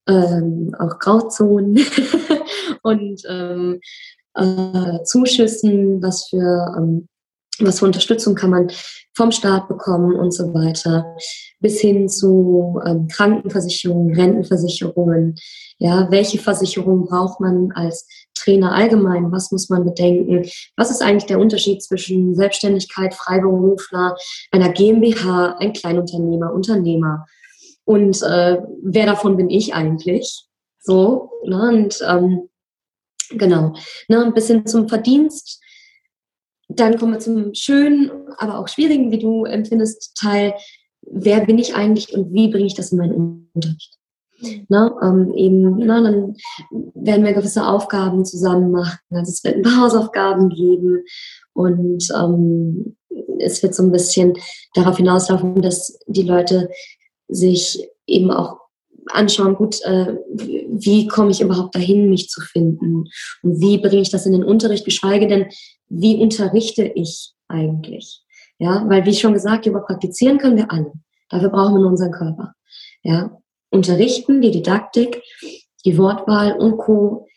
ähm, 0.08 0.76
auch 0.78 1.00
Grauzonen 1.00 1.80
und 2.84 3.22
ähm, 3.30 3.80
äh, 4.36 5.04
Zuschüssen, 5.04 6.02
was 6.02 6.28
für 6.30 6.76
ähm, 6.78 7.08
was 7.60 7.80
für 7.80 7.86
Unterstützung 7.86 8.36
kann 8.36 8.50
man 8.50 8.72
vom 9.14 9.32
Staat 9.32 9.68
bekommen 9.68 10.16
und 10.16 10.32
so 10.32 10.54
weiter, 10.54 11.16
bis 11.60 11.80
hin 11.80 12.10
zu 12.10 12.82
ähm, 12.86 13.08
Krankenversicherungen, 13.08 14.14
Rentenversicherungen. 14.14 15.36
Ja, 15.78 16.08
welche 16.12 16.38
Versicherung 16.38 17.06
braucht 17.06 17.40
man 17.40 17.72
als 17.74 18.08
Trainer 18.34 18.74
allgemein? 18.74 19.32
Was 19.32 19.52
muss 19.52 19.70
man 19.70 19.86
bedenken? 19.86 20.50
Was 20.76 20.92
ist 20.92 21.02
eigentlich 21.02 21.26
der 21.26 21.40
Unterschied 21.40 21.82
zwischen 21.82 22.36
Selbstständigkeit, 22.36 23.14
Freiberufler, 23.14 24.16
einer 24.52 24.70
GmbH, 24.70 25.56
ein 25.60 25.74
Kleinunternehmer, 25.74 26.54
Unternehmer? 26.54 27.26
Und 27.86 28.22
äh, 28.24 28.58
wer 28.84 29.06
davon 29.06 29.38
bin 29.38 29.50
ich 29.50 29.74
eigentlich? 29.74 30.46
So, 30.82 31.30
ne? 31.46 31.70
und 31.70 32.00
ähm, 32.08 32.50
genau, 33.30 33.74
ne? 34.08 34.24
ein 34.24 34.34
bisschen 34.34 34.66
zum 34.66 34.88
Verdienst 34.88 35.62
dann 36.68 36.98
kommen 36.98 37.14
wir 37.14 37.20
zum 37.20 37.54
schönen, 37.54 38.12
aber 38.38 38.60
auch 38.60 38.68
schwierigen, 38.68 39.12
wie 39.12 39.20
du 39.20 39.46
empfindest, 39.46 40.16
Teil. 40.16 40.54
Wer 41.02 41.46
bin 41.46 41.60
ich 41.60 41.76
eigentlich 41.76 42.14
und 42.14 42.34
wie 42.34 42.50
bringe 42.50 42.66
ich 42.66 42.74
das 42.74 42.92
in 42.92 42.98
meinen 42.98 43.50
Unterricht? 43.54 43.98
Ne, 44.68 44.94
ähm, 45.02 45.34
eben, 45.34 45.78
ne, 45.78 46.04
dann 46.04 46.36
werden 46.94 47.24
wir 47.24 47.34
gewisse 47.34 47.66
Aufgaben 47.66 48.26
zusammen 48.26 48.72
machen. 48.72 49.00
Also 49.12 49.32
es 49.32 49.44
wird 49.44 49.56
ein 49.56 49.62
paar 49.62 49.84
Hausaufgaben 49.84 50.50
geben 50.50 51.06
und 51.54 52.06
ähm, 52.14 52.98
es 53.40 53.64
wird 53.64 53.74
so 53.74 53.84
ein 53.84 53.92
bisschen 53.92 54.34
darauf 54.74 54.98
hinauslaufen, 54.98 55.62
dass 55.62 55.98
die 56.08 56.24
Leute 56.24 56.70
sich 57.30 57.88
eben 58.08 58.30
auch 58.30 58.58
anschauen, 59.12 59.56
gut, 59.56 59.82
äh, 59.84 60.16
wie 60.34 61.08
komme 61.08 61.32
ich 61.32 61.42
überhaupt 61.42 61.76
dahin, 61.76 62.10
mich 62.10 62.30
zu 62.30 62.42
finden 62.42 63.06
und 63.42 63.62
wie 63.62 63.78
bringe 63.78 64.02
ich 64.02 64.10
das 64.10 64.26
in 64.26 64.34
den 64.34 64.44
Unterricht, 64.44 64.86
geschweige 64.86 65.28
denn, 65.28 65.48
wie 65.88 66.22
unterrichte 66.22 66.84
ich 66.84 67.34
eigentlich? 67.48 68.24
Ja, 68.58 68.86
weil 68.88 69.06
wie 69.06 69.14
schon 69.14 69.34
gesagt, 69.34 69.66
über 69.66 69.82
praktizieren 69.82 70.38
können 70.38 70.58
wir 70.58 70.72
alle. 70.72 70.94
Dafür 71.30 71.50
brauchen 71.50 71.76
wir 71.76 71.82
nur 71.82 71.90
unseren 71.90 72.12
Körper. 72.12 72.54
Ja, 73.04 73.38
unterrichten, 73.70 74.42
die 74.42 74.52
Didaktik, 74.52 75.22
die 75.84 75.98
Wortwahl 75.98 76.54
und 76.54 76.78
Co. 76.78 77.28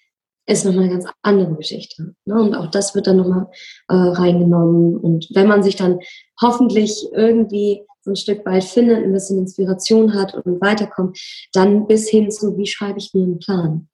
ist 0.46 0.64
nochmal 0.64 0.84
eine 0.84 0.92
ganz 0.92 1.06
andere 1.22 1.54
Geschichte. 1.56 2.14
Ne? 2.24 2.40
Und 2.40 2.54
auch 2.54 2.70
das 2.70 2.94
wird 2.94 3.06
dann 3.06 3.16
nochmal 3.18 3.48
äh, 3.88 3.94
reingenommen. 3.94 4.96
Und 4.96 5.28
wenn 5.34 5.48
man 5.48 5.62
sich 5.62 5.76
dann 5.76 5.98
hoffentlich 6.40 7.06
irgendwie 7.12 7.82
so 8.08 8.12
ein 8.12 8.16
Stück 8.16 8.46
weit 8.46 8.64
findet, 8.64 9.04
ein 9.04 9.12
bisschen 9.12 9.38
Inspiration 9.38 10.14
hat 10.14 10.34
und 10.34 10.60
weiterkommt, 10.60 11.18
dann 11.52 11.86
bis 11.86 12.08
hin 12.08 12.30
zu, 12.30 12.56
wie 12.56 12.66
schreibe 12.66 12.98
ich 12.98 13.12
mir 13.14 13.22
einen 13.22 13.38
Plan? 13.38 13.88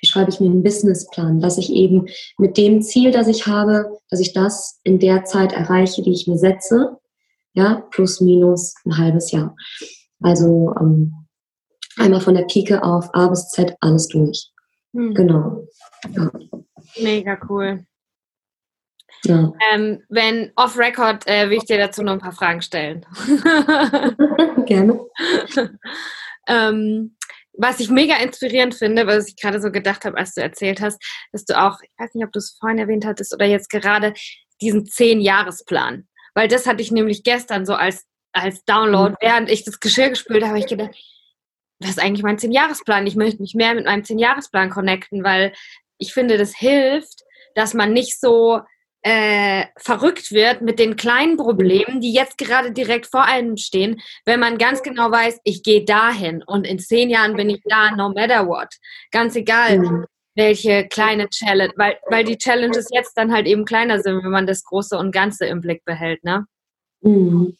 Wie 0.00 0.06
schreibe 0.06 0.30
ich 0.30 0.40
mir 0.40 0.46
einen 0.46 0.62
Businessplan, 0.62 1.40
dass 1.40 1.58
ich 1.58 1.70
eben 1.70 2.06
mit 2.38 2.56
dem 2.56 2.80
Ziel, 2.80 3.10
das 3.10 3.28
ich 3.28 3.46
habe, 3.46 3.98
dass 4.08 4.20
ich 4.20 4.32
das 4.32 4.80
in 4.82 4.98
der 4.98 5.24
Zeit 5.24 5.52
erreiche, 5.52 6.02
die 6.02 6.12
ich 6.12 6.26
mir 6.26 6.38
setze, 6.38 6.96
ja, 7.52 7.86
plus 7.90 8.20
minus 8.20 8.74
ein 8.86 8.96
halbes 8.96 9.30
Jahr. 9.30 9.54
Also 10.20 10.74
ähm, 10.80 11.26
einmal 11.98 12.20
von 12.20 12.34
der 12.34 12.44
Pike 12.44 12.82
auf 12.82 13.10
A 13.14 13.28
bis 13.28 13.48
Z 13.48 13.76
alles 13.80 14.08
durch. 14.08 14.50
Hm. 14.94 15.14
Genau. 15.14 15.66
Ja. 16.14 16.32
Mega 17.00 17.38
cool. 17.48 17.84
Ja. 19.24 19.52
Ähm, 19.72 20.02
wenn 20.08 20.52
off-Record 20.56 21.26
äh, 21.26 21.50
will 21.50 21.58
ich 21.58 21.64
dir 21.64 21.78
dazu 21.78 22.02
noch 22.02 22.12
ein 22.12 22.20
paar 22.20 22.32
Fragen 22.32 22.62
stellen. 22.62 23.04
Gerne. 24.66 25.00
ähm, 26.46 27.16
was 27.60 27.80
ich 27.80 27.90
mega 27.90 28.16
inspirierend 28.16 28.74
finde, 28.74 29.06
was 29.06 29.28
ich 29.28 29.36
gerade 29.36 29.60
so 29.60 29.72
gedacht 29.72 30.04
habe, 30.04 30.16
als 30.16 30.34
du 30.34 30.40
erzählt 30.40 30.80
hast, 30.80 31.02
dass 31.32 31.44
du 31.44 31.60
auch, 31.60 31.80
ich 31.82 31.90
weiß 31.98 32.14
nicht, 32.14 32.24
ob 32.24 32.32
du 32.32 32.38
es 32.38 32.56
vorhin 32.58 32.78
erwähnt 32.78 33.04
hattest 33.04 33.34
oder 33.34 33.46
jetzt 33.46 33.68
gerade 33.68 34.14
diesen 34.60 34.86
Zehn-Jahres-Plan. 34.86 36.06
Weil 36.34 36.46
das 36.46 36.66
hatte 36.66 36.82
ich 36.82 36.92
nämlich 36.92 37.24
gestern 37.24 37.66
so 37.66 37.74
als, 37.74 38.06
als 38.32 38.64
Download, 38.64 39.10
mhm. 39.10 39.16
während 39.20 39.50
ich 39.50 39.64
das 39.64 39.80
Geschirr 39.80 40.10
gespült 40.10 40.44
habe, 40.44 40.58
ich 40.58 40.66
gedacht, 40.66 40.94
das 41.80 41.90
ist 41.90 42.00
eigentlich 42.00 42.22
mein 42.22 42.38
Zehn-Jahres-Plan. 42.38 43.06
Ich 43.06 43.16
möchte 43.16 43.42
mich 43.42 43.54
mehr 43.54 43.74
mit 43.74 43.86
meinem 43.86 44.04
Zehn-Jahres-Plan 44.04 44.70
connecten, 44.70 45.24
weil 45.24 45.52
ich 45.98 46.12
finde, 46.12 46.38
das 46.38 46.56
hilft, 46.56 47.24
dass 47.54 47.74
man 47.74 47.92
nicht 47.92 48.20
so 48.20 48.60
äh, 49.02 49.66
verrückt 49.76 50.32
wird 50.32 50.60
mit 50.60 50.78
den 50.78 50.96
kleinen 50.96 51.36
Problemen, 51.36 52.00
die 52.00 52.12
jetzt 52.12 52.36
gerade 52.36 52.72
direkt 52.72 53.06
vor 53.06 53.24
einem 53.24 53.56
stehen, 53.56 54.00
wenn 54.24 54.40
man 54.40 54.58
ganz 54.58 54.82
genau 54.82 55.10
weiß, 55.10 55.38
ich 55.44 55.62
gehe 55.62 55.84
dahin 55.84 56.42
und 56.42 56.66
in 56.66 56.78
zehn 56.78 57.08
Jahren 57.08 57.36
bin 57.36 57.50
ich 57.50 57.62
da, 57.64 57.92
no 57.92 58.08
matter 58.10 58.46
what. 58.46 58.68
Ganz 59.12 59.36
egal, 59.36 59.78
mhm. 59.78 60.04
welche 60.34 60.88
kleine 60.88 61.28
Challenge, 61.28 61.72
weil, 61.76 61.98
weil 62.08 62.24
die 62.24 62.38
Challenges 62.38 62.88
jetzt 62.92 63.14
dann 63.14 63.32
halt 63.32 63.46
eben 63.46 63.64
kleiner 63.64 64.00
sind, 64.00 64.24
wenn 64.24 64.30
man 64.30 64.46
das 64.46 64.64
Große 64.64 64.98
und 64.98 65.12
Ganze 65.12 65.46
im 65.46 65.60
Blick 65.60 65.84
behält, 65.84 66.24
ne? 66.24 66.46
Mhm. 67.00 67.56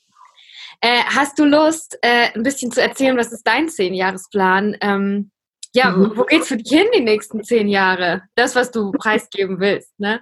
Äh, 0.81 1.03
hast 1.07 1.39
du 1.39 1.45
Lust, 1.45 1.99
äh, 2.03 2.33
ein 2.35 2.43
bisschen 2.43 2.71
zu 2.71 2.81
erzählen, 2.81 3.17
was 3.17 3.33
ist 3.33 3.47
dein 3.47 3.69
Zehnjahresplan? 3.69 4.77
Ähm, 4.81 5.31
ja, 5.75 5.91
mhm. 5.91 6.17
wo 6.17 6.25
geht's 6.25 6.49
für 6.49 6.57
dich 6.57 6.71
hin 6.71 6.87
die 6.95 7.01
nächsten 7.01 7.43
zehn 7.43 7.69
Jahre? 7.69 8.23
Das, 8.35 8.55
was 8.55 8.71
du 8.71 8.93
preisgeben 8.93 9.61
willst, 9.61 9.99
ne? 9.99 10.21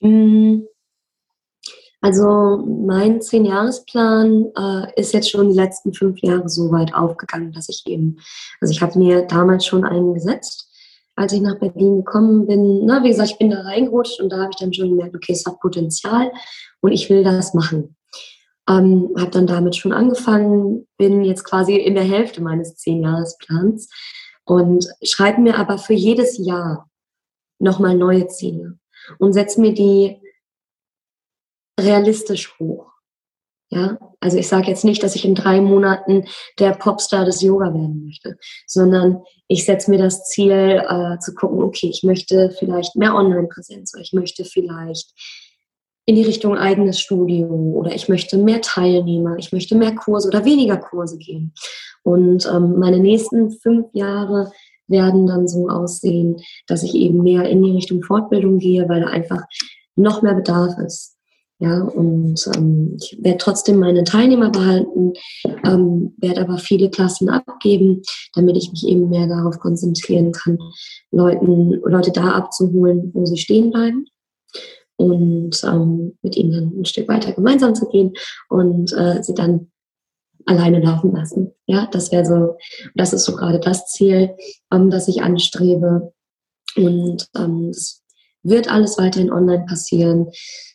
Mm, 0.00 0.62
also 2.02 2.64
mein 2.66 3.20
Zehn-Jahres-Plan 3.20 4.46
äh, 4.56 5.00
ist 5.00 5.12
jetzt 5.12 5.30
schon 5.30 5.50
die 5.50 5.56
letzten 5.56 5.92
fünf 5.92 6.18
Jahre 6.20 6.48
so 6.48 6.72
weit 6.72 6.94
aufgegangen, 6.94 7.52
dass 7.52 7.68
ich 7.68 7.82
eben, 7.86 8.18
also 8.60 8.72
ich 8.72 8.80
habe 8.80 8.98
mir 8.98 9.22
damals 9.22 9.66
schon 9.66 9.84
einen 9.84 10.14
gesetzt, 10.14 10.70
als 11.14 11.34
ich 11.34 11.42
nach 11.42 11.58
Berlin 11.58 11.98
gekommen 11.98 12.46
bin. 12.46 12.86
Na, 12.86 13.04
wie 13.04 13.08
gesagt, 13.08 13.32
ich 13.32 13.38
bin 13.38 13.50
da 13.50 13.60
reingerutscht 13.60 14.20
und 14.20 14.30
da 14.30 14.38
habe 14.38 14.50
ich 14.50 14.56
dann 14.56 14.72
schon 14.72 14.88
gemerkt, 14.88 15.14
okay, 15.14 15.32
es 15.32 15.44
hat 15.44 15.60
Potenzial 15.60 16.32
und 16.80 16.92
ich 16.92 17.10
will 17.10 17.22
das 17.22 17.52
machen. 17.52 17.96
Ähm, 18.66 19.10
habe 19.18 19.30
dann 19.30 19.46
damit 19.46 19.76
schon 19.76 19.92
angefangen, 19.92 20.86
bin 20.96 21.22
jetzt 21.24 21.44
quasi 21.44 21.76
in 21.76 21.94
der 21.94 22.04
Hälfte 22.04 22.40
meines 22.40 22.76
Zehn-Jahres-Plans 22.76 23.90
und 24.46 24.86
schreibe 25.02 25.42
mir 25.42 25.58
aber 25.58 25.76
für 25.76 25.92
jedes 25.92 26.38
Jahr 26.38 26.88
nochmal 27.58 27.94
neue 27.94 28.26
Ziele 28.28 28.79
und 29.18 29.32
setze 29.32 29.60
mir 29.60 29.74
die 29.74 30.20
realistisch 31.78 32.58
hoch. 32.58 32.86
Ja, 33.72 33.98
also 34.18 34.36
ich 34.36 34.48
sage 34.48 34.66
jetzt 34.66 34.84
nicht, 34.84 35.00
dass 35.04 35.14
ich 35.14 35.24
in 35.24 35.36
drei 35.36 35.60
Monaten 35.60 36.24
der 36.58 36.72
Popstar 36.72 37.24
des 37.24 37.40
Yoga 37.40 37.66
werden 37.66 38.04
möchte, 38.04 38.36
sondern 38.66 39.22
ich 39.46 39.64
setze 39.64 39.92
mir 39.92 39.98
das 39.98 40.24
Ziel 40.24 40.50
äh, 40.50 41.18
zu 41.20 41.34
gucken, 41.34 41.62
okay, 41.62 41.88
ich 41.88 42.02
möchte 42.02 42.50
vielleicht 42.58 42.96
mehr 42.96 43.14
Online-Präsenz 43.14 43.94
oder 43.94 44.02
ich 44.02 44.12
möchte 44.12 44.44
vielleicht 44.44 45.12
in 46.04 46.16
die 46.16 46.24
Richtung 46.24 46.58
eigenes 46.58 47.00
Studio 47.00 47.46
oder 47.46 47.94
ich 47.94 48.08
möchte 48.08 48.36
mehr 48.38 48.60
Teilnehmer, 48.60 49.36
ich 49.38 49.52
möchte 49.52 49.76
mehr 49.76 49.94
Kurse 49.94 50.26
oder 50.26 50.44
weniger 50.44 50.76
Kurse 50.76 51.16
gehen. 51.18 51.54
Und 52.02 52.46
ähm, 52.46 52.76
meine 52.80 52.98
nächsten 52.98 53.52
fünf 53.52 53.86
Jahre 53.92 54.50
werden 54.90 55.26
dann 55.26 55.48
so 55.48 55.68
aussehen, 55.68 56.36
dass 56.66 56.82
ich 56.82 56.94
eben 56.94 57.22
mehr 57.22 57.48
in 57.48 57.62
die 57.62 57.72
Richtung 57.72 58.02
Fortbildung 58.02 58.58
gehe, 58.58 58.88
weil 58.88 59.00
da 59.00 59.06
einfach 59.06 59.42
noch 59.96 60.22
mehr 60.22 60.34
Bedarf 60.34 60.76
ist. 60.84 61.16
Ja, 61.62 61.82
und 61.82 62.40
ähm, 62.56 62.96
ich 62.98 63.18
werde 63.20 63.36
trotzdem 63.36 63.80
meine 63.80 64.02
Teilnehmer 64.04 64.48
behalten, 64.48 65.12
ähm, 65.62 66.14
werde 66.16 66.40
aber 66.40 66.56
viele 66.56 66.88
Klassen 66.88 67.28
abgeben, 67.28 68.00
damit 68.32 68.56
ich 68.56 68.70
mich 68.70 68.86
eben 68.88 69.10
mehr 69.10 69.26
darauf 69.26 69.58
konzentrieren 69.58 70.32
kann, 70.32 70.58
Leuten, 71.10 71.72
Leute 71.84 72.12
da 72.12 72.30
abzuholen, 72.30 73.10
wo 73.12 73.26
sie 73.26 73.36
stehen 73.36 73.70
bleiben 73.70 74.06
und 74.96 75.62
ähm, 75.64 76.16
mit 76.22 76.34
ihnen 76.36 76.52
dann 76.52 76.80
ein 76.80 76.84
Stück 76.86 77.08
weiter 77.08 77.32
gemeinsam 77.32 77.74
zu 77.74 77.88
gehen 77.88 78.14
und 78.48 78.92
äh, 78.94 79.22
sie 79.22 79.34
dann 79.34 79.69
alleine 80.46 80.80
laufen 80.80 81.12
lassen. 81.12 81.52
Ja, 81.66 81.88
das 81.90 82.12
wäre 82.12 82.24
so, 82.24 82.56
das 82.94 83.12
ist 83.12 83.24
so 83.24 83.36
gerade 83.36 83.60
das 83.60 83.86
Ziel, 83.86 84.36
ähm, 84.72 84.90
das 84.90 85.08
ich 85.08 85.22
anstrebe. 85.22 86.12
Und 86.76 87.28
ähm, 87.36 87.70
es 87.70 88.02
wird 88.42 88.70
alles 88.70 88.98
weiterhin 88.98 89.32
online 89.32 89.64
passieren. 89.66 90.28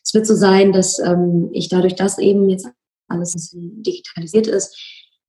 Es 0.04 0.14
wird 0.14 0.26
so 0.26 0.34
sein, 0.34 0.72
dass 0.72 0.98
ähm, 0.98 1.50
ich 1.52 1.68
dadurch, 1.68 1.94
dass 1.94 2.18
eben 2.18 2.48
jetzt 2.48 2.68
alles 3.08 3.50
digitalisiert 3.52 4.46
ist, 4.46 4.76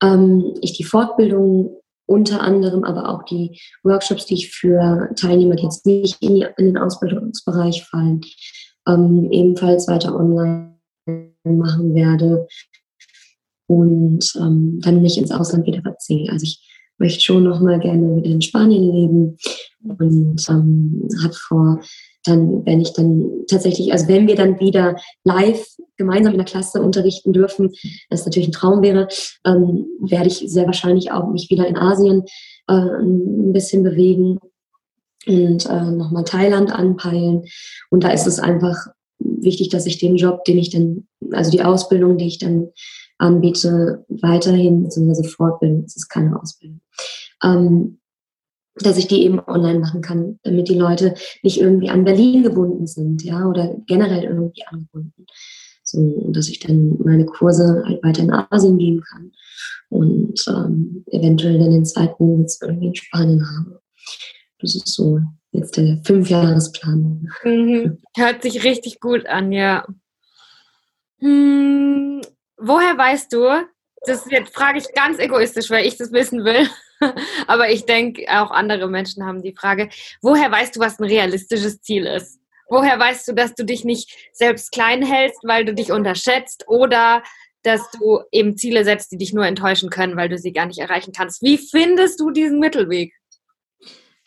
ähm, 0.02 0.54
ich 0.60 0.74
die 0.74 0.84
Fortbildung 0.84 1.80
unter 2.06 2.40
anderem, 2.40 2.84
aber 2.84 3.10
auch 3.10 3.22
die 3.24 3.60
Workshops, 3.82 4.26
die 4.26 4.34
ich 4.34 4.50
für 4.50 5.10
Teilnehmer, 5.16 5.56
die 5.56 5.64
jetzt 5.64 5.84
nicht 5.84 6.22
in, 6.22 6.36
die, 6.36 6.46
in 6.56 6.66
den 6.66 6.78
Ausbildungsbereich 6.78 7.84
fallen, 7.84 8.22
ähm, 8.86 9.28
ebenfalls 9.30 9.88
weiter 9.88 10.14
online 10.14 10.78
machen 11.44 11.94
werde 11.94 12.46
und 13.68 14.32
ähm, 14.40 14.80
dann 14.82 15.02
nicht 15.02 15.18
ins 15.18 15.30
Ausland 15.30 15.66
wieder 15.66 15.82
verziehe. 15.82 16.30
Also 16.32 16.44
ich 16.44 16.60
möchte 16.98 17.20
schon 17.20 17.44
noch 17.44 17.60
mal 17.60 17.78
gerne 17.78 18.16
wieder 18.16 18.30
in 18.30 18.42
Spanien 18.42 18.92
leben 18.92 19.36
und 19.84 20.48
ähm, 20.48 21.08
habe 21.22 21.34
vor, 21.34 21.80
dann, 22.24 22.66
wenn 22.66 22.80
ich 22.80 22.92
dann 22.94 23.30
tatsächlich, 23.48 23.92
also 23.92 24.08
wenn 24.08 24.26
wir 24.26 24.34
dann 24.34 24.58
wieder 24.58 24.96
live 25.22 25.64
gemeinsam 25.96 26.32
in 26.32 26.38
der 26.38 26.46
Klasse 26.46 26.82
unterrichten 26.82 27.32
dürfen, 27.32 27.70
das 28.10 28.24
natürlich 28.24 28.48
ein 28.48 28.52
Traum 28.52 28.82
wäre, 28.82 29.06
ähm, 29.44 29.86
werde 30.00 30.28
ich 30.28 30.42
sehr 30.46 30.66
wahrscheinlich 30.66 31.12
auch 31.12 31.30
mich 31.30 31.48
wieder 31.50 31.66
in 31.66 31.76
Asien 31.76 32.24
äh, 32.68 32.72
ein 32.72 33.52
bisschen 33.52 33.82
bewegen 33.82 34.38
und 35.26 35.66
äh, 35.66 35.90
nochmal 35.90 36.24
Thailand 36.24 36.72
anpeilen. 36.72 37.44
Und 37.90 38.02
da 38.02 38.10
ist 38.10 38.26
es 38.26 38.38
einfach 38.38 38.86
wichtig, 39.18 39.68
dass 39.68 39.86
ich 39.86 39.98
den 39.98 40.16
Job, 40.16 40.44
den 40.44 40.58
ich 40.58 40.70
dann, 40.70 41.06
also 41.32 41.50
die 41.50 41.62
Ausbildung, 41.62 42.16
die 42.16 42.26
ich 42.26 42.38
dann 42.38 42.68
anbiete, 43.18 44.04
weiterhin, 44.08 44.84
beziehungsweise 44.84 45.28
Fortbildung, 45.28 45.82
das 45.82 45.96
ist 45.96 46.08
keine 46.08 46.40
Ausbildung, 46.40 46.80
ähm, 47.42 47.98
dass 48.76 48.96
ich 48.96 49.08
die 49.08 49.24
eben 49.24 49.40
online 49.40 49.80
machen 49.80 50.02
kann, 50.02 50.38
damit 50.44 50.68
die 50.68 50.78
Leute 50.78 51.14
nicht 51.42 51.60
irgendwie 51.60 51.90
an 51.90 52.04
Berlin 52.04 52.42
gebunden 52.42 52.86
sind, 52.86 53.22
ja, 53.24 53.46
oder 53.46 53.76
generell 53.86 54.24
irgendwie 54.24 54.64
angebunden. 54.66 55.26
So, 55.82 56.30
dass 56.30 56.48
ich 56.48 56.60
dann 56.60 56.98
meine 57.02 57.24
Kurse 57.24 57.82
halt 57.86 58.02
weiter 58.04 58.22
in 58.22 58.30
Asien 58.30 58.78
geben 58.78 59.00
kann 59.00 59.32
und 59.88 60.44
ähm, 60.48 61.04
eventuell 61.06 61.58
dann 61.58 61.70
den 61.70 61.86
zweiten 61.86 62.38
Sitz 62.38 62.60
irgendwie 62.60 62.88
in 62.88 62.94
Spanien 62.94 63.42
habe. 63.42 63.80
Das 64.60 64.74
ist 64.74 64.88
so 64.88 65.20
jetzt 65.52 65.76
der 65.76 65.98
Fünfjahresplan. 66.04 67.28
Mhm. 67.42 67.98
Hört 68.16 68.42
sich 68.42 68.64
richtig 68.64 69.00
gut 69.00 69.26
an, 69.26 69.52
ja. 69.52 69.86
Hm, 71.20 72.20
woher 72.58 72.96
weißt 72.96 73.32
du, 73.32 73.66
das 74.02 74.24
jetzt 74.30 74.54
frage 74.54 74.78
ich 74.78 74.92
ganz 74.94 75.18
egoistisch, 75.18 75.70
weil 75.70 75.86
ich 75.86 75.96
das 75.96 76.12
wissen 76.12 76.44
will, 76.44 76.68
aber 77.46 77.70
ich 77.70 77.86
denke, 77.86 78.26
auch 78.28 78.50
andere 78.50 78.88
Menschen 78.88 79.24
haben 79.24 79.42
die 79.42 79.54
Frage, 79.54 79.88
woher 80.22 80.50
weißt 80.50 80.76
du, 80.76 80.80
was 80.80 80.98
ein 80.98 81.04
realistisches 81.04 81.80
Ziel 81.80 82.06
ist? 82.06 82.40
Woher 82.68 82.98
weißt 82.98 83.26
du, 83.28 83.32
dass 83.32 83.54
du 83.54 83.64
dich 83.64 83.84
nicht 83.84 84.10
selbst 84.32 84.72
klein 84.72 85.02
hältst, 85.02 85.40
weil 85.42 85.64
du 85.64 85.72
dich 85.72 85.90
unterschätzt 85.90 86.64
oder 86.68 87.22
dass 87.62 87.90
du 87.92 88.20
eben 88.30 88.56
Ziele 88.56 88.84
setzt, 88.84 89.10
die 89.10 89.16
dich 89.16 89.32
nur 89.32 89.46
enttäuschen 89.46 89.90
können, 89.90 90.16
weil 90.16 90.28
du 90.28 90.38
sie 90.38 90.52
gar 90.52 90.66
nicht 90.66 90.78
erreichen 90.78 91.12
kannst? 91.16 91.42
Wie 91.42 91.58
findest 91.58 92.20
du 92.20 92.30
diesen 92.30 92.58
Mittelweg? 92.58 93.14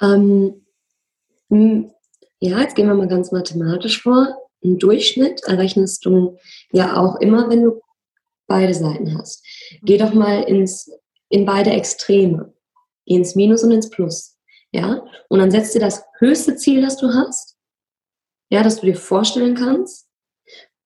Ähm, 0.01 0.65
hm, 1.49 1.91
ja, 2.39 2.59
jetzt 2.59 2.75
gehen 2.75 2.87
wir 2.87 2.95
mal 2.95 3.07
ganz 3.07 3.31
mathematisch 3.31 4.01
vor. 4.01 4.35
Ein 4.63 4.79
Durchschnitt 4.79 5.43
errechnest 5.43 6.05
du 6.05 6.37
ja 6.71 6.97
auch 6.97 7.17
immer, 7.17 7.49
wenn 7.49 7.63
du 7.63 7.81
beide 8.51 8.73
Seiten 8.73 9.17
hast. 9.17 9.45
Geh 9.83 9.97
doch 9.97 10.13
mal 10.13 10.43
ins, 10.43 10.91
in 11.29 11.45
beide 11.45 11.69
Extreme. 11.71 12.53
Geh 13.05 13.15
ins 13.15 13.35
Minus 13.35 13.63
und 13.63 13.71
ins 13.71 13.89
Plus. 13.89 14.37
Ja? 14.73 15.05
Und 15.29 15.39
dann 15.39 15.51
setzt 15.51 15.73
dir 15.73 15.79
das 15.79 16.03
höchste 16.19 16.57
Ziel, 16.57 16.81
das 16.81 16.97
du 16.97 17.07
hast, 17.07 17.57
ja, 18.49 18.61
das 18.61 18.81
du 18.81 18.87
dir 18.87 18.95
vorstellen 18.95 19.55
kannst, 19.55 20.07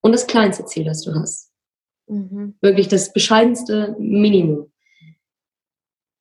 und 0.01 0.11
das 0.11 0.27
kleinste 0.27 0.65
Ziel, 0.65 0.85
das 0.85 1.01
du 1.01 1.15
hast. 1.15 1.51
Mhm. 2.07 2.55
Wirklich 2.61 2.87
das 2.87 3.11
bescheidenste 3.11 3.95
Minimum. 3.97 4.71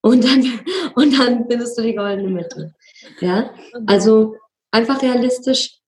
Und 0.00 0.24
dann, 0.24 0.42
und 0.94 1.18
dann 1.18 1.46
findest 1.46 1.76
du 1.76 1.82
die 1.82 1.94
goldene 1.94 2.30
Mitte. 2.30 2.74
Ja, 3.20 3.52
mhm. 3.74 3.84
also 3.86 4.36
einfach 4.70 5.02
realistisch 5.02 5.80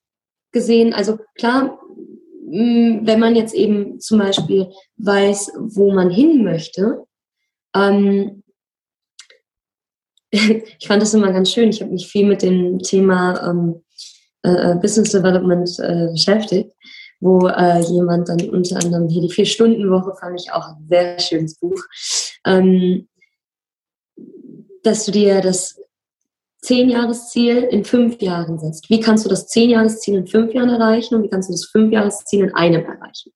gesehen, 0.52 0.92
also 0.92 1.18
klar, 1.36 1.80
wenn 2.48 3.20
man 3.20 3.34
jetzt 3.34 3.54
eben 3.54 3.98
zum 4.00 4.20
Beispiel 4.20 4.68
weiß, 4.98 5.52
wo 5.58 5.92
man 5.92 6.10
hin 6.10 6.44
möchte, 6.44 7.04
ähm, 7.74 8.42
ich 10.30 10.86
fand 10.86 11.02
das 11.02 11.14
immer 11.14 11.32
ganz 11.32 11.50
schön. 11.50 11.70
Ich 11.70 11.80
habe 11.80 11.92
mich 11.92 12.06
viel 12.06 12.26
mit 12.26 12.42
dem 12.42 12.78
Thema 12.78 13.50
ähm, 13.50 13.82
äh, 14.42 14.72
äh, 14.72 14.74
Business 14.76 15.12
Development 15.12 15.68
äh, 15.80 16.08
beschäftigt, 16.12 16.72
wo 17.20 17.48
äh, 17.48 17.80
jemand 17.80 18.28
dann 18.28 18.48
unter 18.50 18.76
anderem 18.76 19.08
hier 19.08 19.22
die 19.22 19.32
Vier-Stunden-Woche 19.32 20.14
fand 20.20 20.40
ich 20.40 20.52
auch 20.52 20.68
ein 20.68 20.86
sehr 20.88 21.18
schönes 21.18 21.58
Buch, 21.58 21.82
ähm, 22.44 23.08
dass 24.84 25.04
du 25.04 25.10
dir 25.10 25.40
das 25.40 25.80
Zehn-Jahres-Ziel 26.66 27.58
in 27.58 27.84
fünf 27.84 28.20
Jahren 28.20 28.58
setzt. 28.58 28.90
Wie 28.90 28.98
kannst 28.98 29.24
du 29.24 29.28
das 29.28 29.46
Zehn-Jahres-Ziel 29.46 30.16
in 30.16 30.26
fünf 30.26 30.52
Jahren 30.52 30.68
erreichen 30.68 31.14
und 31.14 31.22
wie 31.22 31.28
kannst 31.28 31.48
du 31.48 31.52
das 31.52 31.66
Fünf-Jahres-Ziel 31.66 32.44
in 32.44 32.54
einem 32.54 32.84
erreichen? 32.84 33.32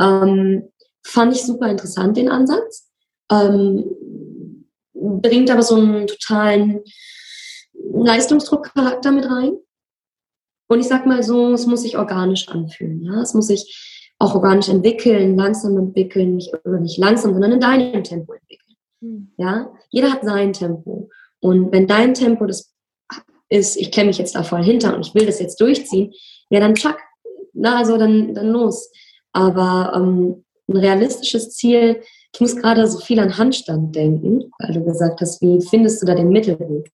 Ähm, 0.00 0.70
fand 1.04 1.34
ich 1.34 1.42
super 1.42 1.68
interessant, 1.68 2.16
den 2.16 2.30
Ansatz. 2.30 2.88
Ähm, 3.30 3.84
bringt 4.94 5.50
aber 5.50 5.62
so 5.62 5.74
einen 5.74 6.06
totalen 6.06 6.80
Leistungsdruckcharakter 7.74 9.12
mit 9.12 9.26
rein. 9.26 9.58
Und 10.68 10.80
ich 10.80 10.88
sag 10.88 11.04
mal 11.04 11.22
so, 11.22 11.52
es 11.52 11.66
muss 11.66 11.82
sich 11.82 11.98
organisch 11.98 12.48
anfühlen. 12.48 13.02
Ja? 13.02 13.20
Es 13.20 13.34
muss 13.34 13.48
sich 13.48 14.14
auch 14.18 14.34
organisch 14.34 14.70
entwickeln, 14.70 15.36
langsam 15.36 15.76
entwickeln, 15.76 16.36
nicht, 16.36 16.52
nicht 16.64 16.98
langsam, 16.98 17.34
sondern 17.34 17.52
in 17.52 17.60
deinem 17.60 18.02
Tempo 18.02 18.32
entwickeln. 18.32 18.76
Mhm. 19.00 19.32
Ja? 19.36 19.70
Jeder 19.90 20.12
hat 20.12 20.24
sein 20.24 20.54
Tempo. 20.54 21.10
Und 21.40 21.72
wenn 21.72 21.86
dein 21.86 22.14
Tempo 22.14 22.46
das 22.46 22.72
ist, 23.48 23.76
ich 23.76 23.92
kenne 23.92 24.08
mich 24.08 24.18
jetzt 24.18 24.34
da 24.34 24.42
voll 24.42 24.62
hinter 24.62 24.94
und 24.94 25.06
ich 25.06 25.14
will 25.14 25.26
das 25.26 25.40
jetzt 25.40 25.60
durchziehen, 25.60 26.12
ja, 26.50 26.60
dann 26.60 26.74
tschack. 26.74 26.98
Na, 27.52 27.78
also 27.78 27.96
dann, 27.96 28.34
dann 28.34 28.48
los. 28.48 28.90
Aber 29.32 29.92
ähm, 29.94 30.44
ein 30.68 30.76
realistisches 30.76 31.54
Ziel, 31.54 32.02
ich 32.34 32.40
muss 32.40 32.56
gerade 32.56 32.86
so 32.86 32.98
viel 32.98 33.18
an 33.20 33.36
Handstand 33.38 33.94
denken, 33.94 34.50
weil 34.58 34.74
du 34.74 34.84
gesagt 34.84 35.20
hast, 35.20 35.40
wie 35.40 35.60
findest 35.66 36.02
du 36.02 36.06
da 36.06 36.14
den 36.14 36.28
Mittelweg? 36.28 36.92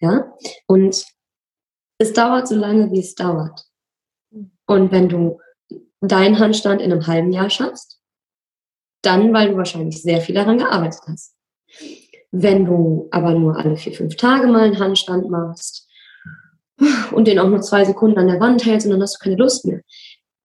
Ja, 0.00 0.32
und 0.66 1.04
es 1.98 2.12
dauert 2.14 2.48
so 2.48 2.54
lange, 2.54 2.90
wie 2.90 3.00
es 3.00 3.14
dauert. 3.14 3.66
Und 4.66 4.92
wenn 4.92 5.08
du 5.08 5.40
deinen 6.00 6.38
Handstand 6.38 6.80
in 6.80 6.92
einem 6.92 7.06
halben 7.06 7.32
Jahr 7.32 7.50
schaffst, 7.50 8.00
dann, 9.02 9.32
weil 9.32 9.50
du 9.50 9.56
wahrscheinlich 9.56 10.02
sehr 10.02 10.20
viel 10.20 10.34
daran 10.34 10.58
gearbeitet 10.58 11.00
hast. 11.06 11.34
Wenn 12.32 12.64
du 12.64 13.08
aber 13.10 13.34
nur 13.34 13.56
alle 13.56 13.76
vier, 13.76 13.92
fünf 13.92 14.16
Tage 14.16 14.46
mal 14.46 14.62
einen 14.62 14.78
Handstand 14.78 15.30
machst 15.30 15.88
und 17.12 17.26
den 17.26 17.38
auch 17.38 17.48
nur 17.48 17.60
zwei 17.60 17.84
Sekunden 17.84 18.18
an 18.18 18.28
der 18.28 18.40
Wand 18.40 18.64
hältst 18.64 18.86
und 18.86 18.92
dann 18.92 19.02
hast 19.02 19.16
du 19.16 19.24
keine 19.24 19.36
Lust 19.36 19.66
mehr, 19.66 19.80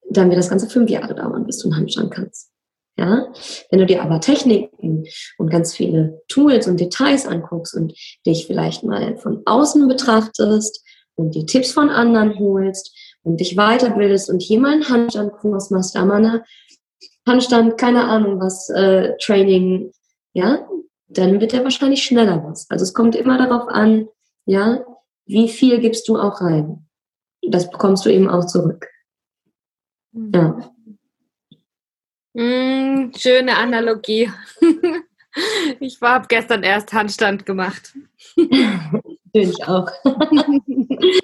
dann 0.10 0.30
wird 0.30 0.40
das 0.40 0.50
Ganze 0.50 0.68
fünf 0.68 0.90
Jahre 0.90 1.16
dauern, 1.16 1.46
bis 1.46 1.60
du 1.60 1.70
einen 1.70 1.78
Handstand 1.78 2.12
kannst. 2.12 2.52
Ja? 2.98 3.28
Wenn 3.70 3.80
du 3.80 3.86
dir 3.86 4.02
aber 4.02 4.20
Techniken 4.20 5.06
und 5.38 5.50
ganz 5.50 5.74
viele 5.74 6.22
Tools 6.28 6.68
und 6.68 6.80
Details 6.80 7.28
anguckst 7.28 7.76
und 7.76 7.94
dich 8.26 8.48
vielleicht 8.48 8.84
mal 8.84 9.18
von 9.18 9.42
außen 9.46 9.88
betrachtest 9.88 10.84
und 11.16 11.36
die 11.36 11.46
Tipps 11.46 11.72
von 11.72 11.90
anderen 11.90 12.40
holst 12.40 12.96
und 13.24 13.40
dich 13.40 13.56
weiterbildest 13.56 14.30
und 14.30 14.42
hier 14.42 14.60
mal 14.60 14.74
einen 14.74 14.90
Handstandkurs 14.90 15.72
machst, 15.72 15.96
da 15.96 16.06
mal 16.06 16.18
eine 16.18 16.44
Handstand, 17.28 17.78
keine 17.78 18.06
Ahnung 18.06 18.40
was, 18.40 18.70
äh, 18.70 19.14
Training, 19.20 19.92
ja, 20.34 20.68
dann 21.08 21.40
wird 21.40 21.54
er 21.54 21.64
wahrscheinlich 21.64 22.04
schneller 22.04 22.44
was. 22.44 22.70
Also 22.70 22.84
es 22.84 22.94
kommt 22.94 23.16
immer 23.16 23.38
darauf 23.38 23.68
an, 23.68 24.08
ja, 24.46 24.84
wie 25.26 25.50
viel 25.50 25.80
gibst 25.80 26.08
du 26.08 26.18
auch 26.18 26.42
rein. 26.42 26.88
Das 27.42 27.70
bekommst 27.70 28.06
du 28.06 28.10
eben 28.10 28.30
auch 28.30 28.46
zurück. 28.46 28.88
Ja. 30.14 30.72
Mm, 32.34 33.12
schöne 33.16 33.56
Analogie. 33.58 34.32
ich 35.80 36.00
habe 36.02 36.28
gestern 36.28 36.64
erst 36.64 36.92
Handstand 36.94 37.46
gemacht. 37.46 37.94
ich 39.34 39.68
auch. 39.68 39.90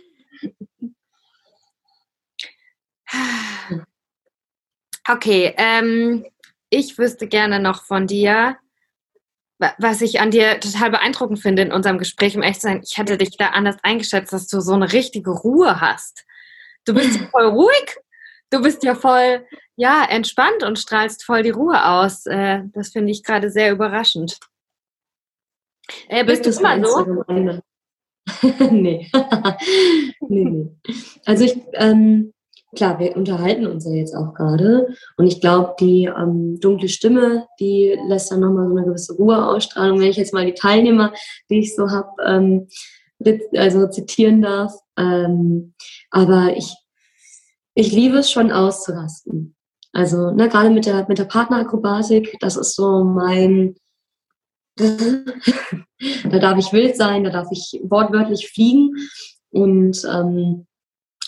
okay, 5.09 5.53
ähm, 5.57 6.25
ich 6.69 6.97
wüsste 6.97 7.27
gerne 7.27 7.59
noch 7.59 7.83
von 7.83 8.07
dir, 8.07 8.57
was 9.77 10.01
ich 10.01 10.19
an 10.19 10.31
dir 10.31 10.59
total 10.59 10.91
beeindruckend 10.91 11.39
finde 11.39 11.61
in 11.61 11.71
unserem 11.71 11.97
Gespräch, 11.97 12.35
um 12.35 12.41
echt 12.41 12.61
zu 12.61 12.67
sein, 12.67 12.81
ich 12.83 12.97
hätte 12.97 13.17
dich 13.17 13.37
da 13.37 13.47
anders 13.47 13.77
eingeschätzt, 13.83 14.33
dass 14.33 14.47
du 14.47 14.59
so 14.59 14.73
eine 14.73 14.91
richtige 14.91 15.31
Ruhe 15.31 15.79
hast. 15.79 16.25
Du 16.85 16.93
bist 16.93 17.19
voll 17.31 17.45
ruhig, 17.45 17.97
du 18.49 18.61
bist 18.61 18.83
ja 18.83 18.95
voll, 18.95 19.45
ja, 19.75 20.03
entspannt 20.03 20.63
und 20.63 20.79
strahlst 20.79 21.23
voll 21.23 21.43
die 21.43 21.51
Ruhe 21.51 21.85
aus. 21.85 22.25
Äh, 22.25 22.63
das 22.73 22.89
finde 22.89 23.11
ich 23.11 23.23
gerade 23.23 23.51
sehr 23.51 23.71
überraschend. 23.71 24.39
Äh, 26.07 26.23
bist 26.23 26.45
du 26.45 26.49
immer 26.49 26.85
so? 26.85 27.23
nee. 28.71 29.09
nee, 30.29 30.45
nee. 30.45 30.69
Also 31.25 31.45
ich, 31.45 31.59
ähm, 31.73 32.33
klar, 32.75 32.99
wir 32.99 33.15
unterhalten 33.15 33.67
uns 33.67 33.85
ja 33.85 33.91
jetzt 33.91 34.15
auch 34.15 34.33
gerade. 34.33 34.87
Und 35.17 35.27
ich 35.27 35.41
glaube, 35.41 35.75
die 35.79 36.05
ähm, 36.05 36.59
dunkle 36.59 36.89
Stimme, 36.89 37.47
die 37.59 37.97
lässt 38.07 38.31
dann 38.31 38.39
nochmal 38.39 38.67
so 38.67 38.75
eine 38.75 38.85
gewisse 38.85 39.13
Ruhe 39.13 39.45
ausstrahlen. 39.45 39.99
Wenn 39.99 40.09
ich 40.09 40.17
jetzt 40.17 40.33
mal 40.33 40.45
die 40.45 40.53
Teilnehmer, 40.53 41.13
die 41.49 41.59
ich 41.59 41.75
so 41.75 41.89
habe, 41.89 42.09
ähm, 42.25 42.67
also 43.55 43.87
zitieren 43.87 44.41
darf. 44.41 44.73
Ähm, 44.97 45.73
aber 46.09 46.55
ich, 46.55 46.73
ich 47.75 47.91
liebe 47.91 48.17
es 48.17 48.31
schon 48.31 48.51
auszurasten. 48.51 49.55
Also 49.93 50.31
ne, 50.31 50.47
gerade 50.47 50.69
mit 50.69 50.85
der, 50.85 51.05
mit 51.07 51.17
der 51.17 51.25
Partnerakrobatik, 51.25 52.37
das 52.39 52.55
ist 52.55 52.75
so 52.75 53.03
mein, 53.03 53.75
da 54.77 56.39
darf 56.39 56.57
ich 56.57 56.71
wild 56.71 56.95
sein, 56.95 57.25
da 57.25 57.29
darf 57.29 57.49
ich 57.51 57.81
wortwörtlich 57.83 58.49
fliegen. 58.49 58.95
Und 59.49 60.05
ähm, 60.09 60.67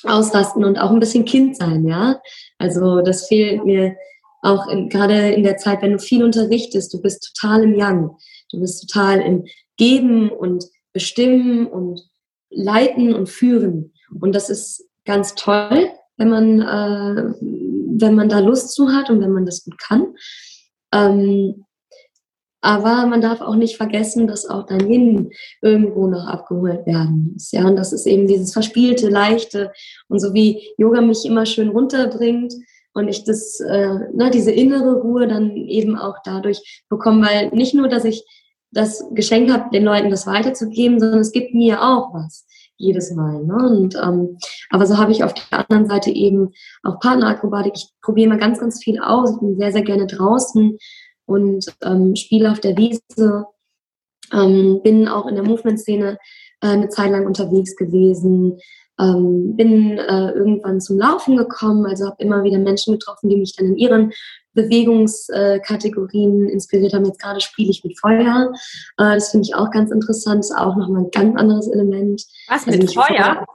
ausrasten 0.04 0.64
und 0.64 0.78
auch 0.78 0.92
ein 0.92 1.00
bisschen 1.00 1.26
Kind 1.26 1.58
sein, 1.58 1.88
ja. 1.88 2.20
Also 2.58 3.02
das 3.02 3.28
fehlt 3.28 3.66
mir 3.66 3.96
auch 4.42 4.68
in, 4.68 4.90
gerade 4.90 5.32
in 5.32 5.44
der 5.44 5.58
Zeit, 5.58 5.82
wenn 5.82 5.94
du 5.94 6.00
viel 6.00 6.24
unterrichtest, 6.24 6.94
du 6.94 7.02
bist 7.02 7.34
total 7.34 7.64
im 7.64 7.76
Yang, 7.76 8.18
du 8.52 8.60
bist 8.60 8.88
total 8.88 9.22
im 9.22 9.46
Geben 9.78 10.30
und 10.30 10.66
Bestimmen 10.92 11.66
und 11.66 12.02
Leiten 12.50 13.16
und 13.16 13.30
Führen. 13.30 13.94
Und 14.20 14.36
das 14.36 14.50
ist 14.50 14.88
ganz 15.06 15.34
toll, 15.36 15.90
wenn 16.18 16.30
man, 16.30 16.62
äh, 16.62 17.34
wenn 17.42 18.16
man 18.16 18.30
da 18.30 18.40
Lust 18.40 18.74
zu 18.74 18.92
hat 18.92 19.10
und 19.10 19.22
wenn 19.22 19.32
man 19.32 19.46
das 19.46 19.64
gut 19.64 19.78
kann. 19.80 20.14
Ähm, 20.94 21.66
aber 22.64 23.06
man 23.08 23.20
darf 23.20 23.42
auch 23.42 23.56
nicht 23.56 23.76
vergessen, 23.76 24.26
dass 24.26 24.50
auch 24.50 24.66
dein 24.66 24.90
Yin 24.90 25.32
irgendwo 25.62 26.08
noch 26.08 26.26
abgeholt 26.28 26.86
werden 26.86 27.32
muss. 27.34 27.52
Ja, 27.52 27.68
und 27.68 27.76
das 27.76 27.92
ist 27.92 28.06
eben 28.06 28.26
dieses 28.26 28.54
verspielte, 28.54 29.10
leichte 29.10 29.74
und 30.08 30.20
so 30.20 30.34
wie 30.34 30.70
Yoga 30.78 31.02
mich 31.02 31.26
immer 31.26 31.46
schön 31.46 31.70
runterbringt 31.70 32.54
und 32.94 33.10
ich 33.10 33.26
das, 33.26 33.60
äh, 33.60 34.00
ne, 34.14 34.32
diese 34.34 34.52
innere 34.52 35.02
Ruhe 35.02 35.28
dann 35.28 35.58
eben 35.58 35.98
auch 35.98 36.16
dadurch 36.24 36.84
bekomme, 36.88 37.28
weil 37.28 37.50
nicht 37.50 37.76
nur, 37.76 37.90
dass 37.90 38.06
ich 38.06 38.24
das 38.72 39.04
Geschenk 39.14 39.52
habe, 39.52 39.70
den 39.74 39.84
Leuten 39.84 40.10
das 40.10 40.26
weiterzugeben, 40.26 41.02
sondern 41.02 41.20
es 41.20 41.34
gibt 41.34 41.54
mir 41.54 41.84
auch 41.84 42.14
was 42.14 42.46
jedes 42.78 43.12
Mal. 43.12 43.44
Ne? 43.44 43.56
Und, 43.56 43.96
ähm, 43.96 44.38
aber 44.70 44.86
so 44.86 44.98
habe 44.98 45.12
ich 45.12 45.24
auf 45.24 45.34
der 45.34 45.70
anderen 45.70 45.86
Seite 45.88 46.12
eben 46.12 46.54
auch 46.82 47.00
Partnerakrobatik. 47.02 47.74
Ich 47.76 47.90
probiere 48.02 48.30
mal 48.30 48.40
ganz, 48.40 48.60
ganz 48.60 48.82
viel 48.82 49.02
aus. 49.02 49.32
Ich 49.32 49.40
bin 49.40 49.58
sehr, 49.58 49.74
sehr 49.74 49.84
gerne 49.84 50.08
draußen 50.08 50.78
und 51.26 51.66
ähm, 51.84 52.16
spiele 52.16 52.52
auf 52.52 52.60
der 52.60 52.78
Wiese. 52.78 53.46
Ähm, 54.32 54.82
bin 54.84 55.08
auch 55.08 55.28
in 55.28 55.36
der 55.36 55.44
Movement-Szene 55.44 56.18
äh, 56.62 56.68
eine 56.68 56.90
Zeit 56.90 57.12
lang 57.12 57.26
unterwegs 57.26 57.76
gewesen. 57.76 58.60
Ähm, 59.00 59.56
bin 59.56 59.98
äh, 59.98 60.32
irgendwann 60.32 60.80
zum 60.80 61.00
Laufen 61.00 61.36
gekommen, 61.36 61.86
also 61.86 62.06
habe 62.06 62.24
immer 62.24 62.44
wieder 62.44 62.60
Menschen 62.60 62.94
getroffen, 62.94 63.30
die 63.30 63.38
mich 63.38 63.56
dann 63.56 63.68
in 63.68 63.78
ihren 63.78 64.14
Bewegungskategorien 64.54 66.48
äh, 66.48 66.52
inspiriert 66.52 66.94
haben. 66.94 67.06
Jetzt 67.06 67.20
gerade 67.20 67.42
spiele 67.42 67.72
ich 67.72 67.84
mit 67.84 68.00
Feuer. 68.00 68.52
Äh, 68.98 69.16
das 69.16 69.32
finde 69.32 69.48
ich 69.48 69.56
auch 69.56 69.72
ganz 69.72 69.92
interessant. 69.92 70.46
Auch 70.56 70.76
nochmal 70.76 71.04
ein 71.04 71.12
ganz 71.12 71.36
anderes 71.40 71.68
Element. 71.68 72.24
Was, 72.48 72.68
also 72.68 72.80
mit 72.80 72.94
Feuer? 72.94 73.06
Feuer 73.06 73.46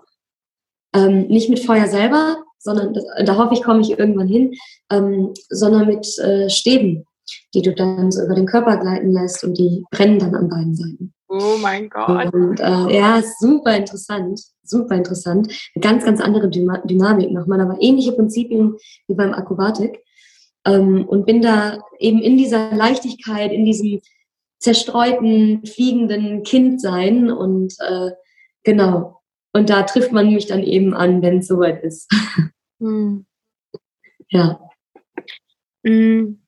ähm, 0.94 1.26
nicht 1.28 1.50
mit 1.50 1.60
Feuer 1.60 1.86
selber, 1.86 2.42
sondern 2.58 2.94
das, 2.94 3.04
da 3.24 3.36
hoffe 3.36 3.54
ich, 3.54 3.62
komme 3.62 3.80
ich 3.80 3.98
irgendwann 3.98 4.28
hin, 4.28 4.54
ähm, 4.90 5.32
sondern 5.48 5.86
mit 5.86 6.06
äh, 6.18 6.48
Stäben 6.48 7.04
die 7.54 7.62
du 7.62 7.74
dann 7.74 8.10
so 8.10 8.24
über 8.24 8.34
den 8.34 8.46
Körper 8.46 8.76
gleiten 8.76 9.12
lässt 9.12 9.44
und 9.44 9.58
die 9.58 9.84
brennen 9.90 10.18
dann 10.18 10.34
an 10.34 10.48
beiden 10.48 10.74
Seiten. 10.74 11.14
Oh 11.28 11.56
mein 11.60 11.90
Gott. 11.90 12.32
Und 12.32 12.58
äh, 12.60 12.96
ja, 12.96 13.22
super 13.38 13.76
interessant, 13.76 14.40
super 14.62 14.94
interessant. 14.94 15.52
Eine 15.74 15.82
ganz, 15.82 16.04
ganz 16.04 16.20
andere 16.20 16.48
Dynamik 16.48 17.30
nochmal, 17.30 17.60
aber 17.60 17.76
ähnliche 17.80 18.12
Prinzipien 18.12 18.76
wie 19.06 19.14
beim 19.14 19.34
Akrobatik. 19.34 20.02
ähm, 20.64 21.06
und 21.06 21.26
bin 21.26 21.42
da 21.42 21.78
eben 21.98 22.20
in 22.20 22.36
dieser 22.36 22.74
Leichtigkeit, 22.74 23.52
in 23.52 23.64
diesem 23.64 24.00
zerstreuten, 24.58 25.64
fliegenden 25.64 26.42
Kindsein 26.42 27.30
und 27.30 27.74
äh, 27.80 28.10
genau. 28.64 29.20
Und 29.52 29.70
da 29.70 29.82
trifft 29.82 30.12
man 30.12 30.32
mich 30.32 30.46
dann 30.46 30.62
eben 30.62 30.94
an, 30.94 31.22
wenn 31.22 31.38
es 31.38 31.48
soweit 31.48 31.82
ist. 31.82 32.10
Hm. 32.80 33.26
Ja. 34.28 34.60
Hm. 35.84 36.40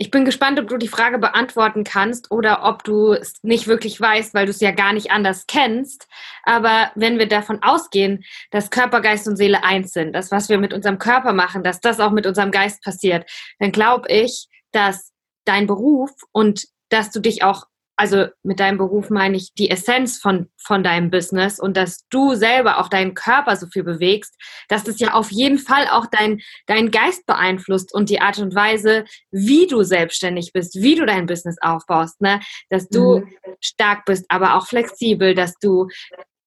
Ich 0.00 0.12
bin 0.12 0.24
gespannt, 0.24 0.60
ob 0.60 0.68
du 0.68 0.76
die 0.76 0.86
Frage 0.86 1.18
beantworten 1.18 1.82
kannst 1.82 2.30
oder 2.30 2.62
ob 2.62 2.84
du 2.84 3.14
es 3.14 3.34
nicht 3.42 3.66
wirklich 3.66 4.00
weißt, 4.00 4.32
weil 4.32 4.46
du 4.46 4.50
es 4.50 4.60
ja 4.60 4.70
gar 4.70 4.92
nicht 4.92 5.10
anders 5.10 5.46
kennst. 5.48 6.06
Aber 6.44 6.92
wenn 6.94 7.18
wir 7.18 7.26
davon 7.26 7.64
ausgehen, 7.64 8.24
dass 8.52 8.70
Körper, 8.70 9.00
Geist 9.00 9.26
und 9.26 9.36
Seele 9.36 9.64
eins 9.64 9.92
sind, 9.92 10.12
das, 10.12 10.30
was 10.30 10.48
wir 10.48 10.58
mit 10.58 10.72
unserem 10.72 10.98
Körper 10.98 11.32
machen, 11.32 11.64
dass 11.64 11.80
das 11.80 11.98
auch 11.98 12.12
mit 12.12 12.26
unserem 12.26 12.52
Geist 12.52 12.80
passiert, 12.84 13.28
dann 13.58 13.72
glaube 13.72 14.08
ich, 14.08 14.46
dass 14.70 15.12
dein 15.44 15.66
Beruf 15.66 16.12
und 16.30 16.68
dass 16.90 17.10
du 17.10 17.18
dich 17.18 17.42
auch 17.42 17.64
also 17.98 18.26
mit 18.44 18.60
deinem 18.60 18.78
Beruf 18.78 19.10
meine 19.10 19.36
ich 19.36 19.52
die 19.54 19.70
Essenz 19.70 20.18
von, 20.18 20.48
von 20.56 20.84
deinem 20.84 21.10
Business 21.10 21.58
und 21.58 21.76
dass 21.76 22.06
du 22.10 22.36
selber 22.36 22.78
auch 22.78 22.88
deinen 22.88 23.14
Körper 23.14 23.56
so 23.56 23.66
viel 23.66 23.82
bewegst, 23.82 24.36
dass 24.68 24.84
das 24.84 25.00
ja 25.00 25.14
auf 25.14 25.32
jeden 25.32 25.58
Fall 25.58 25.88
auch 25.90 26.06
dein, 26.06 26.40
dein 26.66 26.92
Geist 26.92 27.26
beeinflusst 27.26 27.92
und 27.92 28.08
die 28.08 28.20
Art 28.20 28.38
und 28.38 28.54
Weise, 28.54 29.04
wie 29.32 29.66
du 29.66 29.82
selbstständig 29.82 30.52
bist, 30.52 30.80
wie 30.80 30.94
du 30.94 31.06
dein 31.06 31.26
Business 31.26 31.56
aufbaust, 31.60 32.20
ne? 32.20 32.40
dass 32.70 32.88
du 32.88 33.18
mhm. 33.18 33.34
stark 33.60 34.04
bist, 34.04 34.26
aber 34.28 34.54
auch 34.54 34.68
flexibel, 34.68 35.34
dass 35.34 35.54
du 35.60 35.88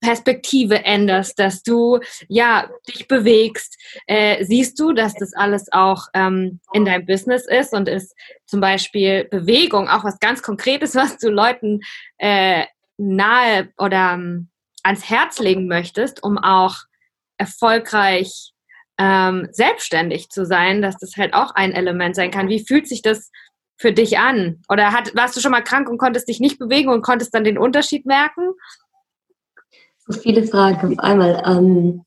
Perspektive 0.02 0.84
änderst, 0.84 1.40
dass 1.40 1.64
du 1.64 2.00
ja 2.28 2.70
dich 2.88 3.08
bewegst, 3.08 3.78
äh, 4.08 4.44
siehst 4.44 4.80
du, 4.80 4.94
dass 4.94 5.14
das 5.14 5.34
alles 5.34 5.72
auch 5.72 6.08
ähm, 6.14 6.60
in 6.74 6.86
deinem 6.86 7.06
Business 7.06 7.48
ist 7.48 7.74
und 7.74 7.88
ist 7.88 8.16
zum 8.48 8.62
Beispiel 8.62 9.26
Bewegung 9.26 9.88
auch 9.88 10.04
was 10.04 10.20
ganz 10.20 10.42
Konkretes, 10.42 10.96
was 10.96 11.18
du 11.18 11.30
Leuten 11.30 11.82
äh, 12.18 12.66
nahe 12.98 13.70
oder 13.78 14.14
ähm, 14.14 14.50
ans 14.84 15.10
Herz 15.10 15.40
legen 15.40 15.68
möchtest, 15.68 16.24
um 16.24 16.38
auch 16.38 16.76
erfolgreich 17.38 18.54
ähm, 18.98 19.48
selbstständig 19.52 20.30
zu 20.30 20.46
sein, 20.46 20.82
dass 20.82 20.98
das 20.98 21.16
halt 21.18 21.34
auch 21.34 21.56
ein 21.56 21.74
Element 21.74 22.16
sein 22.16 22.32
kann. 22.32 22.50
Wie 22.50 22.66
fühlt 22.66 22.88
sich 22.88 23.02
das 23.02 23.32
für 23.78 23.92
dich 23.92 24.20
an? 24.20 24.62
Oder 24.70 24.92
hat, 24.92 25.16
warst 25.16 25.36
du 25.36 25.42
schon 25.42 25.52
mal 25.52 25.64
krank 25.64 25.90
und 25.90 25.98
konntest 25.98 26.28
dich 26.28 26.40
nicht 26.40 26.60
bewegen 26.60 26.90
und 26.90 27.02
konntest 27.02 27.34
dann 27.34 27.44
den 27.44 27.58
Unterschied 27.58 28.06
merken? 28.06 28.52
Viele 30.12 30.44
Fragen 30.44 31.00
einmal. 31.00 31.42
Ähm, 31.46 32.06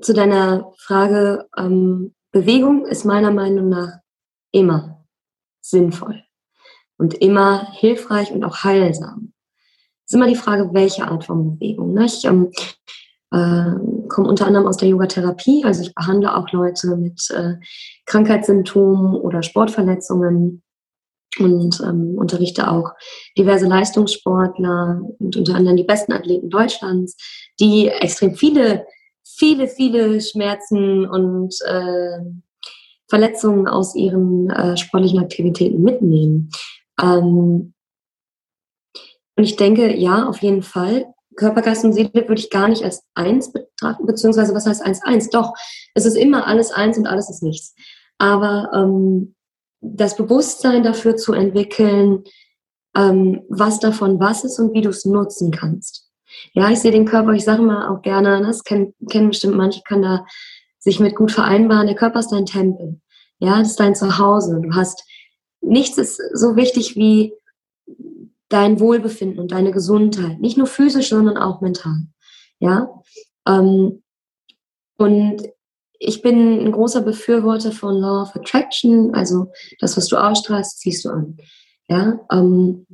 zu 0.00 0.12
deiner 0.12 0.72
Frage, 0.78 1.48
ähm, 1.56 2.14
Bewegung 2.30 2.86
ist 2.86 3.04
meiner 3.04 3.30
Meinung 3.30 3.68
nach 3.68 3.98
immer 4.52 5.04
sinnvoll 5.60 6.22
und 6.98 7.14
immer 7.14 7.72
hilfreich 7.72 8.32
und 8.32 8.44
auch 8.44 8.64
heilsam. 8.64 9.32
Es 10.04 10.12
ist 10.12 10.14
immer 10.14 10.28
die 10.28 10.36
Frage, 10.36 10.70
welche 10.72 11.06
Art 11.06 11.24
von 11.24 11.58
Bewegung. 11.58 11.94
Ne? 11.94 12.06
Ich 12.06 12.24
ähm, 12.24 12.50
äh, 13.30 14.06
komme 14.08 14.28
unter 14.28 14.46
anderem 14.46 14.66
aus 14.66 14.76
der 14.76 14.88
Yogatherapie, 14.88 15.64
also 15.64 15.82
ich 15.82 15.94
behandle 15.94 16.36
auch 16.36 16.50
Leute 16.52 16.96
mit 16.96 17.30
äh, 17.30 17.54
Krankheitssymptomen 18.06 19.14
oder 19.14 19.42
Sportverletzungen 19.42 20.62
und 21.38 21.80
ähm, 21.80 22.16
unterrichte 22.16 22.70
auch 22.70 22.92
diverse 23.36 23.66
Leistungssportler 23.66 25.00
und 25.18 25.36
unter 25.36 25.54
anderem 25.54 25.76
die 25.76 25.84
besten 25.84 26.12
Athleten 26.12 26.50
Deutschlands, 26.50 27.16
die 27.60 27.88
extrem 27.88 28.34
viele, 28.34 28.86
viele, 29.24 29.68
viele 29.68 30.20
Schmerzen 30.20 31.06
und 31.06 31.54
äh, 31.66 32.18
Verletzungen 33.08 33.66
aus 33.66 33.94
ihren 33.94 34.50
äh, 34.50 34.76
sportlichen 34.76 35.20
Aktivitäten 35.20 35.82
mitnehmen. 35.82 36.50
Ähm, 37.00 37.74
und 39.36 39.44
ich 39.44 39.56
denke, 39.56 39.96
ja, 39.96 40.28
auf 40.28 40.42
jeden 40.42 40.62
Fall. 40.62 41.06
Körper, 41.36 41.62
Geist 41.62 41.84
und 41.84 41.92
Seele 41.92 42.10
würde 42.12 42.34
ich 42.34 42.50
gar 42.50 42.66
nicht 42.66 42.82
als 42.82 43.04
eins 43.14 43.52
betrachten, 43.52 44.06
beziehungsweise 44.06 44.52
was 44.54 44.66
heißt 44.66 44.82
eins, 44.82 45.02
eins? 45.04 45.30
Doch, 45.30 45.54
es 45.94 46.04
ist 46.04 46.16
immer 46.16 46.48
alles 46.48 46.72
eins 46.72 46.98
und 46.98 47.06
alles 47.06 47.30
ist 47.30 47.44
nichts. 47.44 47.76
Aber 48.18 48.70
ähm, 48.74 49.36
das 49.80 50.16
Bewusstsein 50.16 50.82
dafür 50.82 51.16
zu 51.16 51.32
entwickeln, 51.32 52.24
ähm, 52.96 53.42
was 53.48 53.80
davon 53.80 54.18
was 54.20 54.44
ist 54.44 54.58
und 54.58 54.72
wie 54.74 54.80
du 54.80 54.90
es 54.90 55.04
nutzen 55.04 55.50
kannst. 55.50 56.08
Ja, 56.52 56.70
ich 56.70 56.80
sehe 56.80 56.90
den 56.90 57.06
Körper, 57.06 57.32
ich 57.32 57.44
sage 57.44 57.62
mal 57.62 57.88
auch 57.88 58.02
gerne, 58.02 58.42
das 58.42 58.64
kennen, 58.64 58.94
kennen 59.10 59.28
bestimmt 59.28 59.56
manche, 59.56 59.82
kann 59.82 60.02
da 60.02 60.26
sich 60.78 61.00
mit 61.00 61.16
gut 61.16 61.32
vereinbaren. 61.32 61.86
Der 61.86 61.96
Körper 61.96 62.20
ist 62.20 62.30
dein 62.32 62.46
Tempel. 62.46 63.00
Ja, 63.38 63.58
das 63.58 63.70
ist 63.70 63.80
dein 63.80 63.94
Zuhause. 63.94 64.60
Du 64.62 64.74
hast, 64.74 65.04
nichts 65.60 65.98
ist 65.98 66.20
so 66.34 66.56
wichtig 66.56 66.96
wie 66.96 67.34
dein 68.48 68.80
Wohlbefinden 68.80 69.38
und 69.38 69.52
deine 69.52 69.70
Gesundheit. 69.70 70.40
Nicht 70.40 70.56
nur 70.56 70.66
physisch, 70.66 71.10
sondern 71.10 71.36
auch 71.36 71.60
mental. 71.60 72.06
Ja, 72.58 72.90
ähm, 73.46 74.02
und 74.96 75.42
ich 75.98 76.22
bin 76.22 76.64
ein 76.64 76.72
großer 76.72 77.02
Befürworter 77.02 77.72
von 77.72 77.96
Law 77.96 78.22
of 78.22 78.36
Attraction, 78.36 79.14
also 79.14 79.50
das, 79.80 79.96
was 79.96 80.06
du 80.06 80.16
ausstrahlst, 80.16 80.80
ziehst 80.80 81.04
du 81.04 81.10
an. 81.10 81.36
Ja, 81.88 82.20
ähm, 82.30 82.86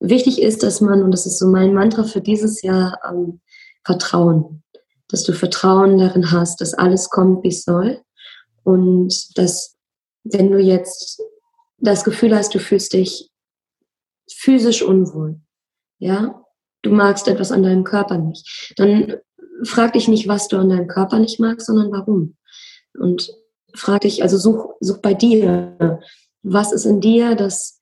wichtig 0.00 0.42
ist, 0.42 0.62
dass 0.62 0.80
man, 0.80 1.02
und 1.02 1.10
das 1.10 1.26
ist 1.26 1.38
so 1.38 1.48
mein 1.48 1.74
Mantra 1.74 2.04
für 2.04 2.20
dieses 2.20 2.62
Jahr, 2.62 2.98
ähm, 3.08 3.40
Vertrauen. 3.84 4.62
Dass 5.08 5.24
du 5.24 5.32
Vertrauen 5.32 5.98
darin 5.98 6.30
hast, 6.32 6.60
dass 6.60 6.74
alles 6.74 7.08
kommt, 7.08 7.42
wie 7.42 7.48
es 7.48 7.64
soll. 7.64 8.02
Und 8.64 9.38
dass, 9.38 9.76
wenn 10.24 10.50
du 10.50 10.58
jetzt 10.58 11.22
das 11.78 12.04
Gefühl 12.04 12.36
hast, 12.36 12.54
du 12.54 12.58
fühlst 12.58 12.92
dich 12.92 13.30
physisch 14.30 14.82
unwohl, 14.82 15.40
ja, 15.98 16.44
du 16.82 16.90
magst 16.90 17.28
etwas 17.28 17.50
an 17.50 17.62
deinem 17.62 17.84
Körper 17.84 18.18
nicht, 18.18 18.74
dann 18.76 19.16
frag 19.64 19.94
dich 19.94 20.08
nicht, 20.08 20.28
was 20.28 20.48
du 20.48 20.58
an 20.58 20.68
deinem 20.68 20.86
Körper 20.86 21.18
nicht 21.18 21.40
magst, 21.40 21.66
sondern 21.66 21.90
warum. 21.90 22.36
Und 22.98 23.32
frag 23.74 24.02
dich, 24.02 24.22
also 24.22 24.38
such, 24.38 24.74
such 24.80 25.00
bei 25.00 25.14
dir, 25.14 26.00
was 26.42 26.72
ist 26.72 26.84
in 26.84 27.00
dir, 27.00 27.34
dass, 27.34 27.78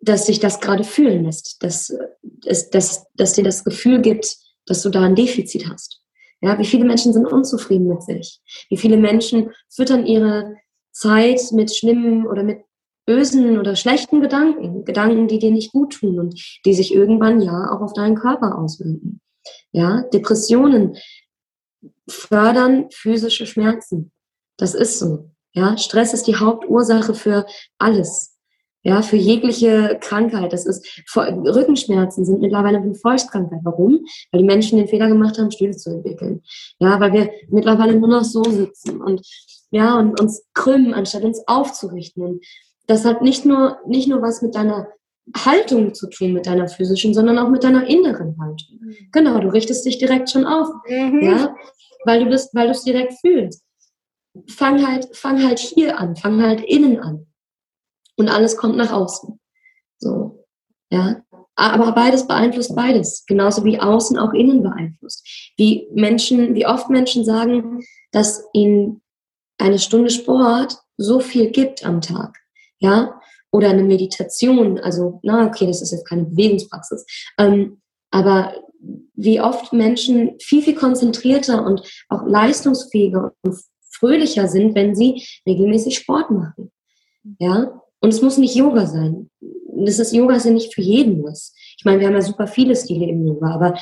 dass 0.00 0.26
sich 0.26 0.40
das 0.40 0.60
gerade 0.60 0.84
fühlen 0.84 1.24
lässt, 1.24 1.62
dass, 1.62 1.96
dass, 2.22 2.70
dass, 2.70 3.06
dass 3.14 3.32
dir 3.32 3.44
das 3.44 3.64
Gefühl 3.64 4.00
gibt, 4.00 4.36
dass 4.66 4.82
du 4.82 4.90
da 4.90 5.02
ein 5.02 5.14
Defizit 5.14 5.68
hast. 5.68 6.02
Ja, 6.40 6.58
wie 6.58 6.66
viele 6.66 6.84
Menschen 6.84 7.12
sind 7.12 7.26
unzufrieden 7.26 7.88
mit 7.88 8.02
sich? 8.02 8.40
Wie 8.68 8.76
viele 8.76 8.96
Menschen 8.96 9.52
füttern 9.68 10.06
ihre 10.06 10.56
Zeit 10.92 11.40
mit 11.52 11.74
schlimmen 11.74 12.26
oder 12.26 12.42
mit 12.42 12.60
bösen 13.06 13.58
oder 13.58 13.76
schlechten 13.76 14.20
Gedanken, 14.20 14.84
Gedanken, 14.84 15.28
die 15.28 15.38
dir 15.38 15.52
nicht 15.52 15.72
gut 15.72 15.94
tun 15.94 16.18
und 16.18 16.60
die 16.64 16.74
sich 16.74 16.92
irgendwann 16.92 17.40
ja 17.40 17.70
auch 17.70 17.80
auf 17.80 17.92
deinen 17.92 18.16
Körper 18.16 18.58
auswirken. 18.58 19.20
Ja, 19.70 20.02
Depressionen 20.12 20.96
fördern 22.08 22.86
physische 22.90 23.46
Schmerzen. 23.46 24.12
Das 24.56 24.74
ist 24.74 24.98
so. 24.98 25.30
Ja, 25.52 25.76
Stress 25.78 26.12
ist 26.12 26.26
die 26.26 26.36
Hauptursache 26.36 27.14
für 27.14 27.46
alles. 27.78 28.36
Ja, 28.82 29.02
für 29.02 29.16
jegliche 29.16 29.98
Krankheit. 30.00 30.52
Das 30.52 30.64
ist, 30.64 30.86
Rückenschmerzen 31.16 32.24
sind 32.24 32.40
mittlerweile 32.40 32.78
eine 32.78 32.94
Volkskrankheit. 32.94 33.60
Warum? 33.64 34.06
Weil 34.30 34.42
die 34.42 34.46
Menschen 34.46 34.78
den 34.78 34.86
Fehler 34.86 35.08
gemacht 35.08 35.38
haben, 35.38 35.50
Stühle 35.50 35.76
zu 35.76 35.90
entwickeln. 35.90 36.42
Ja, 36.78 37.00
weil 37.00 37.12
wir 37.12 37.30
mittlerweile 37.48 37.96
nur 37.96 38.08
noch 38.08 38.22
so 38.22 38.44
sitzen 38.44 39.00
und, 39.00 39.26
ja, 39.70 39.98
und 39.98 40.20
uns 40.20 40.44
krümmen, 40.54 40.94
anstatt 40.94 41.24
uns 41.24 41.42
aufzurichten. 41.48 42.22
Und 42.22 42.46
das 42.86 43.04
hat 43.04 43.22
nicht 43.22 43.44
nur, 43.44 43.78
nicht 43.88 44.08
nur 44.08 44.22
was 44.22 44.40
mit 44.40 44.54
deiner 44.54 44.86
Haltung 45.34 45.94
zu 45.94 46.08
tun, 46.08 46.32
mit 46.32 46.46
deiner 46.46 46.68
physischen, 46.68 47.14
sondern 47.14 47.38
auch 47.38 47.48
mit 47.48 47.64
deiner 47.64 47.86
inneren 47.86 48.36
Haltung. 48.40 48.78
Mhm. 48.80 48.96
Genau, 49.12 49.40
du 49.40 49.48
richtest 49.48 49.84
dich 49.84 49.98
direkt 49.98 50.30
schon 50.30 50.44
auf. 50.44 50.68
Mhm. 50.88 51.22
Ja, 51.22 51.54
weil 52.04 52.24
du 52.24 52.30
das, 52.30 52.54
weil 52.54 52.66
du 52.66 52.72
es 52.72 52.84
direkt 52.84 53.14
fühlst. 53.20 53.64
Fang 54.48 54.86
halt, 54.86 55.08
fang 55.16 55.42
halt 55.42 55.58
hier 55.58 55.98
an, 55.98 56.14
fang 56.16 56.40
halt 56.42 56.60
innen 56.64 57.00
an. 57.00 57.26
Und 58.16 58.28
alles 58.28 58.56
kommt 58.56 58.76
nach 58.76 58.92
außen. 58.92 59.38
So, 59.98 60.44
ja. 60.90 61.22
Aber 61.58 61.92
beides 61.92 62.26
beeinflusst 62.26 62.76
beides. 62.76 63.24
Genauso 63.26 63.64
wie 63.64 63.80
außen 63.80 64.18
auch 64.18 64.34
innen 64.34 64.62
beeinflusst. 64.62 65.26
Wie 65.56 65.88
Menschen, 65.94 66.54
wie 66.54 66.66
oft 66.66 66.90
Menschen 66.90 67.24
sagen, 67.24 67.82
dass 68.12 68.44
ihnen 68.52 69.00
eine 69.58 69.78
Stunde 69.78 70.10
Sport 70.10 70.78
so 70.98 71.18
viel 71.18 71.50
gibt 71.50 71.84
am 71.84 72.02
Tag. 72.02 72.38
Ja. 72.78 73.20
Oder 73.56 73.70
eine 73.70 73.84
Meditation. 73.84 74.78
Also, 74.78 75.20
na, 75.22 75.46
okay, 75.46 75.66
das 75.66 75.80
ist 75.80 75.92
jetzt 75.92 76.06
keine 76.06 76.24
Bewegungspraxis. 76.24 77.06
Ähm, 77.38 77.80
aber 78.10 78.52
wie 79.14 79.40
oft 79.40 79.72
Menschen 79.72 80.36
viel, 80.40 80.62
viel 80.62 80.74
konzentrierter 80.74 81.64
und 81.64 81.80
auch 82.10 82.26
leistungsfähiger 82.26 83.32
und 83.42 83.56
fröhlicher 83.90 84.46
sind, 84.46 84.74
wenn 84.74 84.94
sie 84.94 85.22
regelmäßig 85.46 85.96
Sport 85.96 86.30
machen. 86.30 86.70
Ja, 87.38 87.80
und 88.00 88.12
es 88.12 88.20
muss 88.20 88.36
nicht 88.36 88.54
Yoga 88.54 88.86
sein. 88.86 89.30
Das 89.78 89.98
ist 89.98 90.12
Yoga 90.12 90.36
ist 90.36 90.44
ja 90.44 90.52
nicht 90.52 90.74
für 90.74 90.82
jeden 90.82 91.24
was. 91.24 91.54
Ich 91.78 91.84
meine, 91.84 92.00
wir 92.00 92.06
haben 92.06 92.14
ja 92.14 92.20
super 92.20 92.46
viele 92.46 92.76
Stile 92.76 93.06
im 93.06 93.26
Yoga, 93.26 93.54
aber 93.54 93.74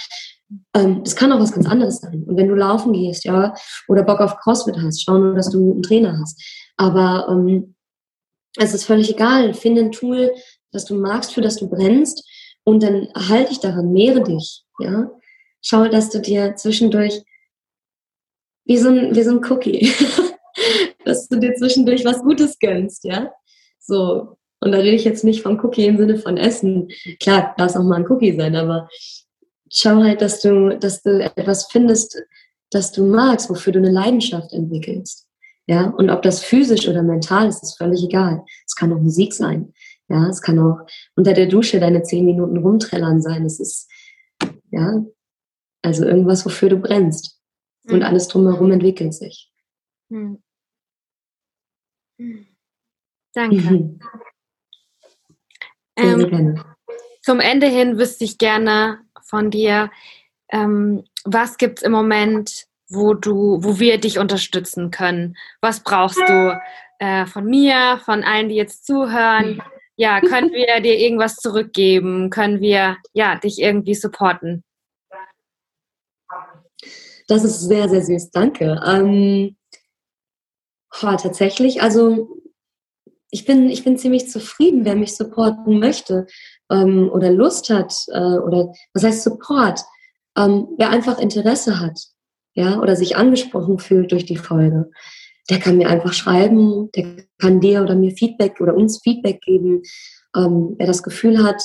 ähm, 0.74 1.02
das 1.02 1.16
kann 1.16 1.32
auch 1.32 1.40
was 1.40 1.52
ganz 1.52 1.66
anderes 1.66 1.98
sein. 1.98 2.24
Und 2.24 2.36
wenn 2.36 2.48
du 2.48 2.54
laufen 2.54 2.92
gehst, 2.92 3.24
ja, 3.24 3.54
oder 3.88 4.04
Bock 4.04 4.20
auf 4.20 4.36
CrossFit 4.38 4.76
hast, 4.78 5.02
schau 5.02 5.18
nur, 5.18 5.34
dass 5.34 5.50
du 5.50 5.72
einen 5.72 5.82
Trainer 5.82 6.18
hast. 6.20 6.40
Aber 6.76 7.26
ähm, 7.28 7.73
es 8.57 8.74
ist 8.74 8.84
völlig 8.84 9.11
egal. 9.11 9.55
Finde 9.55 9.82
ein 9.82 9.92
Tool, 9.92 10.32
das 10.70 10.84
du 10.84 10.94
magst, 10.94 11.32
für 11.32 11.40
das 11.40 11.57
du 11.57 11.68
brennst 11.68 12.24
und 12.64 12.82
dann 12.82 13.09
halte 13.14 13.50
dich 13.50 13.61
daran, 13.61 13.92
mehre 13.92 14.22
dich. 14.22 14.64
Ja? 14.78 15.11
Schau, 15.62 15.88
dass 15.88 16.11
du 16.11 16.20
dir 16.20 16.57
zwischendurch 16.57 17.22
wie 18.64 18.78
so 18.78 18.88
ein, 18.88 19.14
wie 19.14 19.22
so 19.22 19.30
ein 19.30 19.44
Cookie, 19.50 19.92
dass 21.05 21.28
du 21.28 21.38
dir 21.38 21.55
zwischendurch 21.55 22.05
was 22.05 22.22
Gutes 22.22 22.59
gönnst, 22.59 23.05
ja. 23.05 23.32
So. 23.78 24.36
Und 24.61 24.72
da 24.72 24.78
rede 24.78 24.96
ich 24.96 25.05
jetzt 25.05 25.24
nicht 25.24 25.42
von 25.42 25.61
Cookie 25.61 25.86
im 25.86 25.98
Sinne 25.98 26.16
von 26.16 26.38
Essen. 26.38 26.88
Klar, 27.20 27.55
darf 27.59 27.70
es 27.70 27.76
auch 27.76 27.82
mal 27.82 27.96
ein 27.96 28.11
Cookie 28.11 28.34
sein, 28.34 28.57
aber 28.57 28.88
schau 29.70 30.02
halt, 30.02 30.22
dass 30.22 30.40
du, 30.40 30.78
dass 30.78 31.02
du 31.02 31.22
etwas 31.22 31.70
findest, 31.70 32.16
das 32.70 32.90
du 32.90 33.05
magst, 33.05 33.50
wofür 33.50 33.74
du 33.74 33.80
eine 33.80 33.90
Leidenschaft 33.90 34.52
entwickelst. 34.55 35.23
Ja, 35.66 35.86
und 35.88 36.10
ob 36.10 36.22
das 36.22 36.44
physisch 36.44 36.88
oder 36.88 37.02
mental 37.02 37.48
ist, 37.48 37.62
ist 37.62 37.78
völlig 37.78 38.04
egal. 38.04 38.44
Es 38.66 38.76
kann 38.76 38.92
auch 38.92 39.00
Musik 39.00 39.32
sein. 39.32 39.72
Ja, 40.08 40.28
es 40.28 40.42
kann 40.42 40.58
auch 40.58 40.86
unter 41.16 41.32
der 41.32 41.46
Dusche 41.46 41.80
deine 41.80 42.02
zehn 42.02 42.26
Minuten 42.26 42.58
rumträllern 42.58 43.22
sein. 43.22 43.46
Es 43.46 43.58
ist, 43.60 43.90
ja, 44.70 45.02
also 45.82 46.04
irgendwas, 46.04 46.44
wofür 46.44 46.68
du 46.68 46.76
brennst. 46.76 47.40
Und 47.86 47.98
mhm. 47.98 48.02
alles 48.02 48.28
drumherum 48.28 48.72
entwickelt 48.72 49.14
sich. 49.14 49.50
Mhm. 50.10 50.42
Danke. 53.32 53.56
Mhm. 53.56 53.98
Sehr, 55.96 56.18
sehr 56.18 56.32
ähm, 56.32 56.64
zum 57.22 57.40
Ende 57.40 57.66
hin 57.66 57.98
wüsste 57.98 58.24
ich 58.24 58.36
gerne 58.36 59.00
von 59.22 59.50
dir, 59.50 59.90
ähm, 60.50 61.04
was 61.24 61.56
gibt 61.56 61.78
es 61.78 61.82
im 61.82 61.92
Moment, 61.92 62.66
wo 62.89 63.14
du, 63.14 63.59
wo 63.62 63.78
wir 63.78 63.99
dich 63.99 64.18
unterstützen 64.18 64.91
können? 64.91 65.37
Was 65.61 65.80
brauchst 65.80 66.18
du 66.18 66.61
äh, 66.99 67.26
von 67.26 67.45
mir, 67.47 68.01
von 68.05 68.24
allen, 68.24 68.49
die 68.49 68.55
jetzt 68.57 68.87
zuhören? 68.87 69.62
Ja, 69.97 70.20
können 70.20 70.53
wir 70.53 70.80
dir 70.82 70.99
irgendwas 70.99 71.37
zurückgeben? 71.37 72.30
Können 72.30 72.61
wir 72.61 72.97
ja 73.12 73.37
dich 73.37 73.61
irgendwie 73.61 73.95
supporten? 73.95 74.64
Das 77.26 77.45
ist 77.45 77.61
sehr, 77.61 77.89
sehr 77.89 78.03
süß. 78.03 78.30
Danke. 78.30 78.80
Ähm, 78.87 79.57
oh, 81.03 81.16
tatsächlich, 81.16 81.82
also 81.82 82.28
ich 83.30 83.45
bin, 83.45 83.68
ich 83.68 83.82
bin 83.82 83.99
ziemlich 83.99 84.30
zufrieden, 84.30 84.85
wer 84.85 84.95
mich 84.95 85.16
supporten 85.16 85.78
möchte 85.78 86.26
ähm, 86.70 87.11
oder 87.12 87.32
Lust 87.32 87.70
hat 87.70 87.93
äh, 88.12 88.39
oder 88.39 88.72
was 88.93 89.03
heißt 89.03 89.22
Support, 89.24 89.80
ähm, 90.37 90.68
wer 90.78 90.91
einfach 90.91 91.18
Interesse 91.18 91.80
hat, 91.80 91.99
ja, 92.55 92.80
oder 92.80 92.96
sich 92.96 93.16
angesprochen 93.16 93.78
fühlt 93.78 94.12
durch 94.12 94.24
die 94.24 94.36
Folge, 94.36 94.90
der 95.50 95.59
kann 95.59 95.76
mir 95.76 95.88
einfach 95.88 96.12
schreiben, 96.12 96.90
der 96.92 97.24
kann 97.38 97.61
dir 97.61 97.82
oder 97.82 97.94
mir 97.94 98.12
Feedback 98.12 98.61
oder 98.61 98.74
uns 98.74 99.00
Feedback 99.02 99.40
geben, 99.42 99.82
ähm, 100.36 100.74
wer 100.78 100.86
das 100.86 101.02
Gefühl 101.02 101.42
hat, 101.44 101.62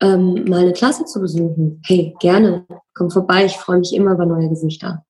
ähm, 0.00 0.44
mal 0.44 0.60
eine 0.60 0.72
Klasse 0.72 1.04
zu 1.04 1.20
besuchen. 1.20 1.82
Hey, 1.84 2.14
gerne, 2.20 2.66
komm 2.94 3.10
vorbei, 3.10 3.44
ich 3.44 3.56
freue 3.56 3.78
mich 3.78 3.92
immer 3.92 4.12
über 4.12 4.26
neue 4.26 4.48
Gesichter. 4.48 5.04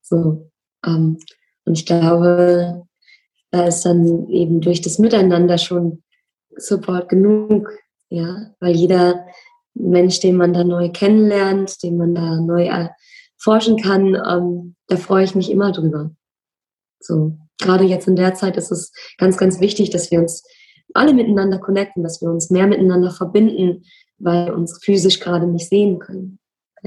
So, 0.00 0.50
ähm, 0.84 1.18
und 1.64 1.78
ich 1.78 1.86
glaube, 1.86 2.82
da 3.50 3.66
ist 3.66 3.82
dann 3.82 4.28
eben 4.28 4.60
durch 4.60 4.80
das 4.80 4.98
Miteinander 4.98 5.58
schon 5.58 6.02
Support 6.56 7.08
genug, 7.08 7.70
ja, 8.08 8.50
weil 8.60 8.74
jeder 8.74 9.26
Mensch, 9.74 10.20
den 10.20 10.36
man 10.36 10.52
da 10.52 10.64
neu 10.64 10.90
kennenlernt, 10.90 11.82
den 11.82 11.96
man 11.96 12.14
da 12.14 12.40
neu 12.40 12.68
erforschen 13.42 13.76
kann, 13.76 14.14
ähm, 14.14 14.76
da 14.86 14.96
freue 14.96 15.24
ich 15.24 15.34
mich 15.34 15.50
immer 15.50 15.72
drüber. 15.72 16.12
So, 17.00 17.36
gerade 17.60 17.84
jetzt 17.84 18.06
in 18.06 18.14
der 18.14 18.34
Zeit 18.34 18.56
ist 18.56 18.70
es 18.70 18.92
ganz, 19.18 19.36
ganz 19.36 19.60
wichtig, 19.60 19.90
dass 19.90 20.10
wir 20.12 20.20
uns 20.20 20.44
alle 20.94 21.12
miteinander 21.12 21.58
connecten, 21.58 22.04
dass 22.04 22.20
wir 22.20 22.30
uns 22.30 22.50
mehr 22.50 22.68
miteinander 22.68 23.10
verbinden, 23.10 23.84
weil 24.18 24.46
wir 24.46 24.54
uns 24.54 24.78
physisch 24.84 25.18
gerade 25.18 25.46
nicht 25.46 25.68
sehen 25.68 25.98
können. 25.98 26.38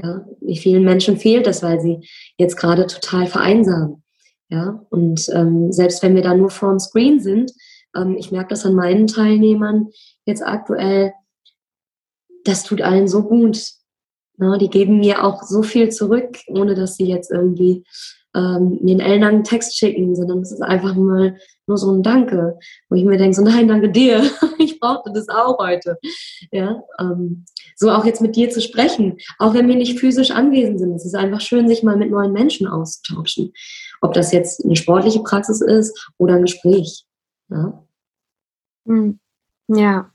Ja, 0.02 0.26
wie 0.40 0.56
vielen 0.56 0.84
Menschen 0.84 1.18
fehlt 1.18 1.46
das, 1.46 1.62
weil 1.62 1.80
sie 1.80 2.00
jetzt 2.38 2.56
gerade 2.56 2.86
total 2.86 3.26
vereinsamen. 3.26 4.02
Ja, 4.48 4.82
und 4.90 5.28
ähm, 5.34 5.72
selbst 5.72 6.02
wenn 6.02 6.14
wir 6.14 6.22
da 6.22 6.34
nur 6.34 6.50
vorm 6.50 6.78
Screen 6.78 7.20
sind, 7.20 7.52
ähm, 7.96 8.16
ich 8.16 8.30
merke 8.30 8.50
das 8.50 8.64
an 8.64 8.74
meinen 8.74 9.06
Teilnehmern 9.06 9.88
jetzt 10.24 10.42
aktuell, 10.42 11.12
das 12.44 12.62
tut 12.62 12.80
allen 12.80 13.08
so 13.08 13.24
gut. 13.24 13.58
Ne? 14.38 14.58
Die 14.58 14.70
geben 14.70 14.98
mir 14.98 15.24
auch 15.24 15.42
so 15.42 15.62
viel 15.62 15.90
zurück, 15.90 16.38
ohne 16.48 16.74
dass 16.74 16.96
sie 16.96 17.06
jetzt 17.06 17.30
irgendwie 17.30 17.84
ähm, 18.34 18.78
mir 18.82 18.92
einen 18.92 19.00
ellenlangen 19.00 19.44
Text 19.44 19.78
schicken, 19.78 20.14
sondern 20.14 20.40
es 20.40 20.52
ist 20.52 20.62
einfach 20.62 20.94
mal 20.94 21.38
nur 21.66 21.78
so 21.78 21.90
ein 21.90 22.02
Danke, 22.02 22.58
wo 22.88 22.96
ich 22.96 23.04
mir 23.04 23.16
denke, 23.16 23.34
so 23.34 23.42
nein, 23.42 23.66
danke 23.66 23.90
dir, 23.90 24.22
ich 24.58 24.78
brauchte 24.78 25.10
das 25.12 25.28
auch 25.28 25.58
heute. 25.58 25.98
Ja, 26.52 26.82
ähm, 27.00 27.46
so 27.76 27.90
auch 27.90 28.04
jetzt 28.04 28.20
mit 28.20 28.36
dir 28.36 28.50
zu 28.50 28.60
sprechen, 28.60 29.16
auch 29.38 29.54
wenn 29.54 29.68
wir 29.68 29.76
nicht 29.76 29.98
physisch 29.98 30.30
anwesend 30.30 30.78
sind. 30.78 30.94
Es 30.94 31.06
ist 31.06 31.14
einfach 31.14 31.40
schön, 31.40 31.66
sich 31.66 31.82
mal 31.82 31.96
mit 31.96 32.10
neuen 32.10 32.32
Menschen 32.32 32.66
auszutauschen. 32.66 33.52
Ob 34.02 34.12
das 34.12 34.32
jetzt 34.32 34.64
eine 34.64 34.76
sportliche 34.76 35.20
Praxis 35.20 35.60
ist 35.62 36.10
oder 36.18 36.34
ein 36.34 36.42
Gespräch. 36.42 37.04
Ja. 37.48 37.84
Hm. 38.86 39.18
Ja. 39.68 40.10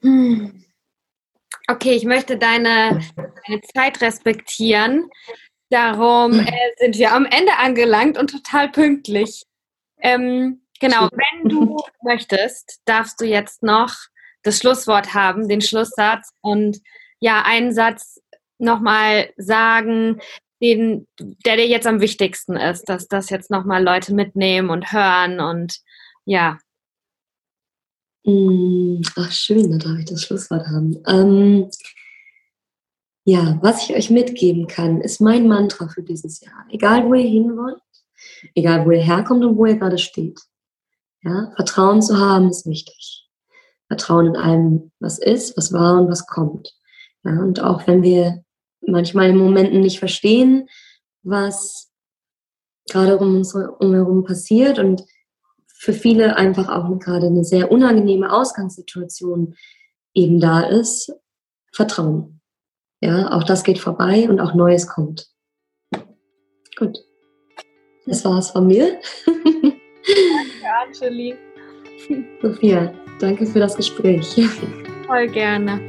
Hm. 0.00 0.64
Okay, 1.70 1.92
ich 1.92 2.04
möchte 2.04 2.36
deine, 2.36 3.00
deine 3.16 3.60
Zeit 3.72 4.00
respektieren. 4.00 5.08
Darum 5.68 6.40
äh, 6.40 6.52
sind 6.78 6.98
wir 6.98 7.12
am 7.12 7.24
Ende 7.26 7.58
angelangt 7.58 8.18
und 8.18 8.28
total 8.28 8.70
pünktlich. 8.70 9.44
Ähm, 10.00 10.62
genau, 10.80 11.08
wenn 11.12 11.48
du 11.48 11.76
möchtest, 12.02 12.80
darfst 12.86 13.20
du 13.20 13.24
jetzt 13.24 13.62
noch 13.62 13.94
das 14.42 14.58
Schlusswort 14.58 15.14
haben, 15.14 15.46
den 15.46 15.60
Schlusssatz 15.60 16.30
und 16.40 16.80
ja, 17.20 17.42
einen 17.46 17.72
Satz 17.72 18.20
nochmal 18.58 19.30
sagen, 19.36 20.20
den, 20.60 21.06
der 21.20 21.54
dir 21.54 21.68
jetzt 21.68 21.86
am 21.86 22.00
wichtigsten 22.00 22.56
ist, 22.56 22.88
dass 22.88 23.06
das 23.06 23.30
jetzt 23.30 23.48
nochmal 23.48 23.84
Leute 23.84 24.12
mitnehmen 24.12 24.70
und 24.70 24.92
hören 24.92 25.38
und 25.38 25.78
ja. 26.24 26.58
Ach, 28.26 29.32
schön, 29.32 29.70
da 29.70 29.78
darf 29.78 29.98
ich 29.98 30.04
das 30.04 30.22
Schlusswort 30.22 30.66
haben. 30.66 31.02
Ähm, 31.06 31.70
ja, 33.24 33.58
was 33.62 33.88
ich 33.88 33.96
euch 33.96 34.10
mitgeben 34.10 34.66
kann, 34.66 35.00
ist 35.00 35.20
mein 35.20 35.48
Mantra 35.48 35.88
für 35.88 36.02
dieses 36.02 36.40
Jahr. 36.40 36.66
Egal, 36.70 37.06
wo 37.06 37.14
ihr 37.14 37.28
hin 37.28 37.56
wollt, 37.56 37.80
egal, 38.54 38.84
wo 38.84 38.90
ihr 38.90 39.02
herkommt 39.02 39.44
und 39.44 39.56
wo 39.56 39.66
ihr 39.66 39.76
gerade 39.76 39.98
steht. 39.98 40.38
Ja, 41.22 41.52
Vertrauen 41.54 42.02
zu 42.02 42.18
haben 42.18 42.48
ist 42.48 42.66
wichtig. 42.66 43.28
Vertrauen 43.88 44.26
in 44.26 44.36
allem, 44.36 44.92
was 45.00 45.18
ist, 45.18 45.56
was 45.56 45.72
war 45.72 46.00
und 46.00 46.08
was 46.08 46.26
kommt. 46.26 46.74
Ja, 47.24 47.32
und 47.40 47.60
auch 47.60 47.86
wenn 47.86 48.02
wir 48.02 48.44
manchmal 48.86 49.30
in 49.30 49.36
Momenten 49.36 49.80
nicht 49.80 49.98
verstehen, 49.98 50.68
was 51.22 51.90
gerade 52.90 53.18
um 53.18 53.36
uns 53.36 53.54
herum 53.54 54.24
passiert 54.24 54.78
und 54.78 55.04
für 55.80 55.94
viele 55.94 56.36
einfach 56.36 56.68
auch 56.68 56.98
gerade 56.98 57.28
eine 57.28 57.42
sehr 57.42 57.72
unangenehme 57.72 58.30
Ausgangssituation 58.30 59.54
eben 60.12 60.38
da 60.38 60.60
ist, 60.60 61.10
Vertrauen. 61.72 62.42
Ja, 63.00 63.32
auch 63.32 63.44
das 63.44 63.64
geht 63.64 63.78
vorbei 63.78 64.28
und 64.28 64.40
auch 64.40 64.52
Neues 64.52 64.86
kommt. 64.86 65.30
Gut. 66.78 66.98
Das 68.04 68.26
war's 68.26 68.50
von 68.50 68.66
mir. 68.66 69.00
Danke, 69.24 70.68
Angeli. 70.86 71.34
Sophia, 72.42 72.92
danke 73.18 73.46
für 73.46 73.60
das 73.60 73.74
Gespräch. 73.74 74.36
Voll 75.06 75.28
gerne. 75.28 75.80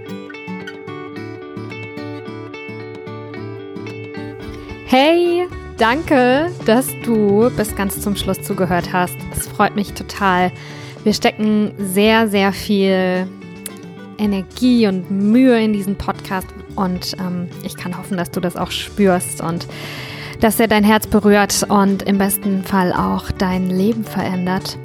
Hey, 4.86 5.48
danke, 5.82 6.52
dass 6.68 6.88
du 7.04 7.50
bis 7.58 7.76
ganz 7.76 8.00
zum 8.00 8.16
Schluss 8.16 8.40
zugehört 8.44 8.94
hast. 8.94 9.18
Es 9.36 9.48
freut 9.48 9.76
mich 9.76 9.94
total. 9.94 10.52
Wir 11.04 11.14
stecken 11.14 11.74
sehr, 11.80 12.28
sehr 12.28 12.54
viel 12.54 13.28
Energie 14.20 14.86
und 14.86 15.10
Mühe 15.10 15.60
in 15.60 15.74
diesen 15.74 15.96
Podcast 15.96 16.48
und 16.76 17.18
ähm, 17.20 17.50
ich 17.64 17.76
kann 17.76 17.98
hoffen, 17.98 18.16
dass 18.16 18.30
du 18.30 18.40
das 18.40 18.58
auch 18.58 18.70
spürst 18.70 19.42
und 19.42 19.66
dass 20.40 20.60
er 20.60 20.68
dein 20.68 20.84
Herz 20.84 21.08
berührt 21.08 21.66
und 21.68 22.04
im 22.04 22.20
besten 22.20 22.64
Fall 22.64 22.94
auch 22.94 23.32
dein 23.32 23.68
Leben 23.72 24.04
verändert. 24.04 24.78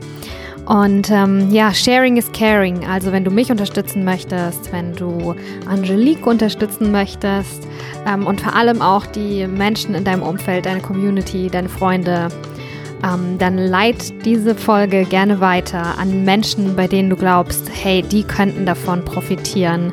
Und 0.66 1.10
ähm, 1.12 1.52
ja, 1.52 1.72
Sharing 1.72 2.16
is 2.16 2.30
Caring. 2.32 2.84
Also 2.86 3.12
wenn 3.12 3.24
du 3.24 3.30
mich 3.30 3.50
unterstützen 3.50 4.04
möchtest, 4.04 4.72
wenn 4.72 4.94
du 4.94 5.34
Angelique 5.66 6.26
unterstützen 6.26 6.90
möchtest 6.90 7.66
ähm, 8.06 8.26
und 8.26 8.40
vor 8.40 8.54
allem 8.54 8.82
auch 8.82 9.06
die 9.06 9.46
Menschen 9.46 9.94
in 9.94 10.02
deinem 10.02 10.22
Umfeld, 10.22 10.66
deine 10.66 10.80
Community, 10.80 11.48
deine 11.48 11.68
Freunde, 11.68 12.28
ähm, 13.04 13.38
dann 13.38 13.58
leit 13.58 14.24
diese 14.24 14.56
Folge 14.56 15.04
gerne 15.04 15.40
weiter 15.40 15.98
an 15.98 16.24
Menschen, 16.24 16.74
bei 16.74 16.88
denen 16.88 17.10
du 17.10 17.16
glaubst, 17.16 17.70
hey, 17.72 18.02
die 18.02 18.24
könnten 18.24 18.66
davon 18.66 19.04
profitieren, 19.04 19.92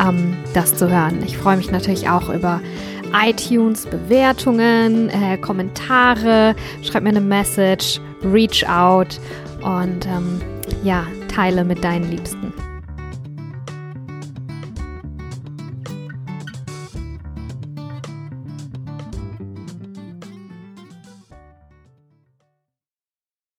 ähm, 0.00 0.36
das 0.54 0.76
zu 0.76 0.88
hören. 0.88 1.18
Ich 1.26 1.36
freue 1.36 1.56
mich 1.56 1.72
natürlich 1.72 2.08
auch 2.08 2.28
über 2.28 2.60
iTunes, 3.12 3.86
Bewertungen, 3.86 5.10
äh, 5.10 5.36
Kommentare. 5.36 6.54
Schreib 6.82 7.02
mir 7.02 7.08
eine 7.08 7.20
Message 7.20 8.00
reach 8.24 8.64
out 8.68 9.18
und 9.62 10.06
ähm, 10.06 10.40
ja, 10.82 11.06
teile 11.28 11.64
mit 11.64 11.82
deinen 11.84 12.10
Liebsten. 12.10 12.52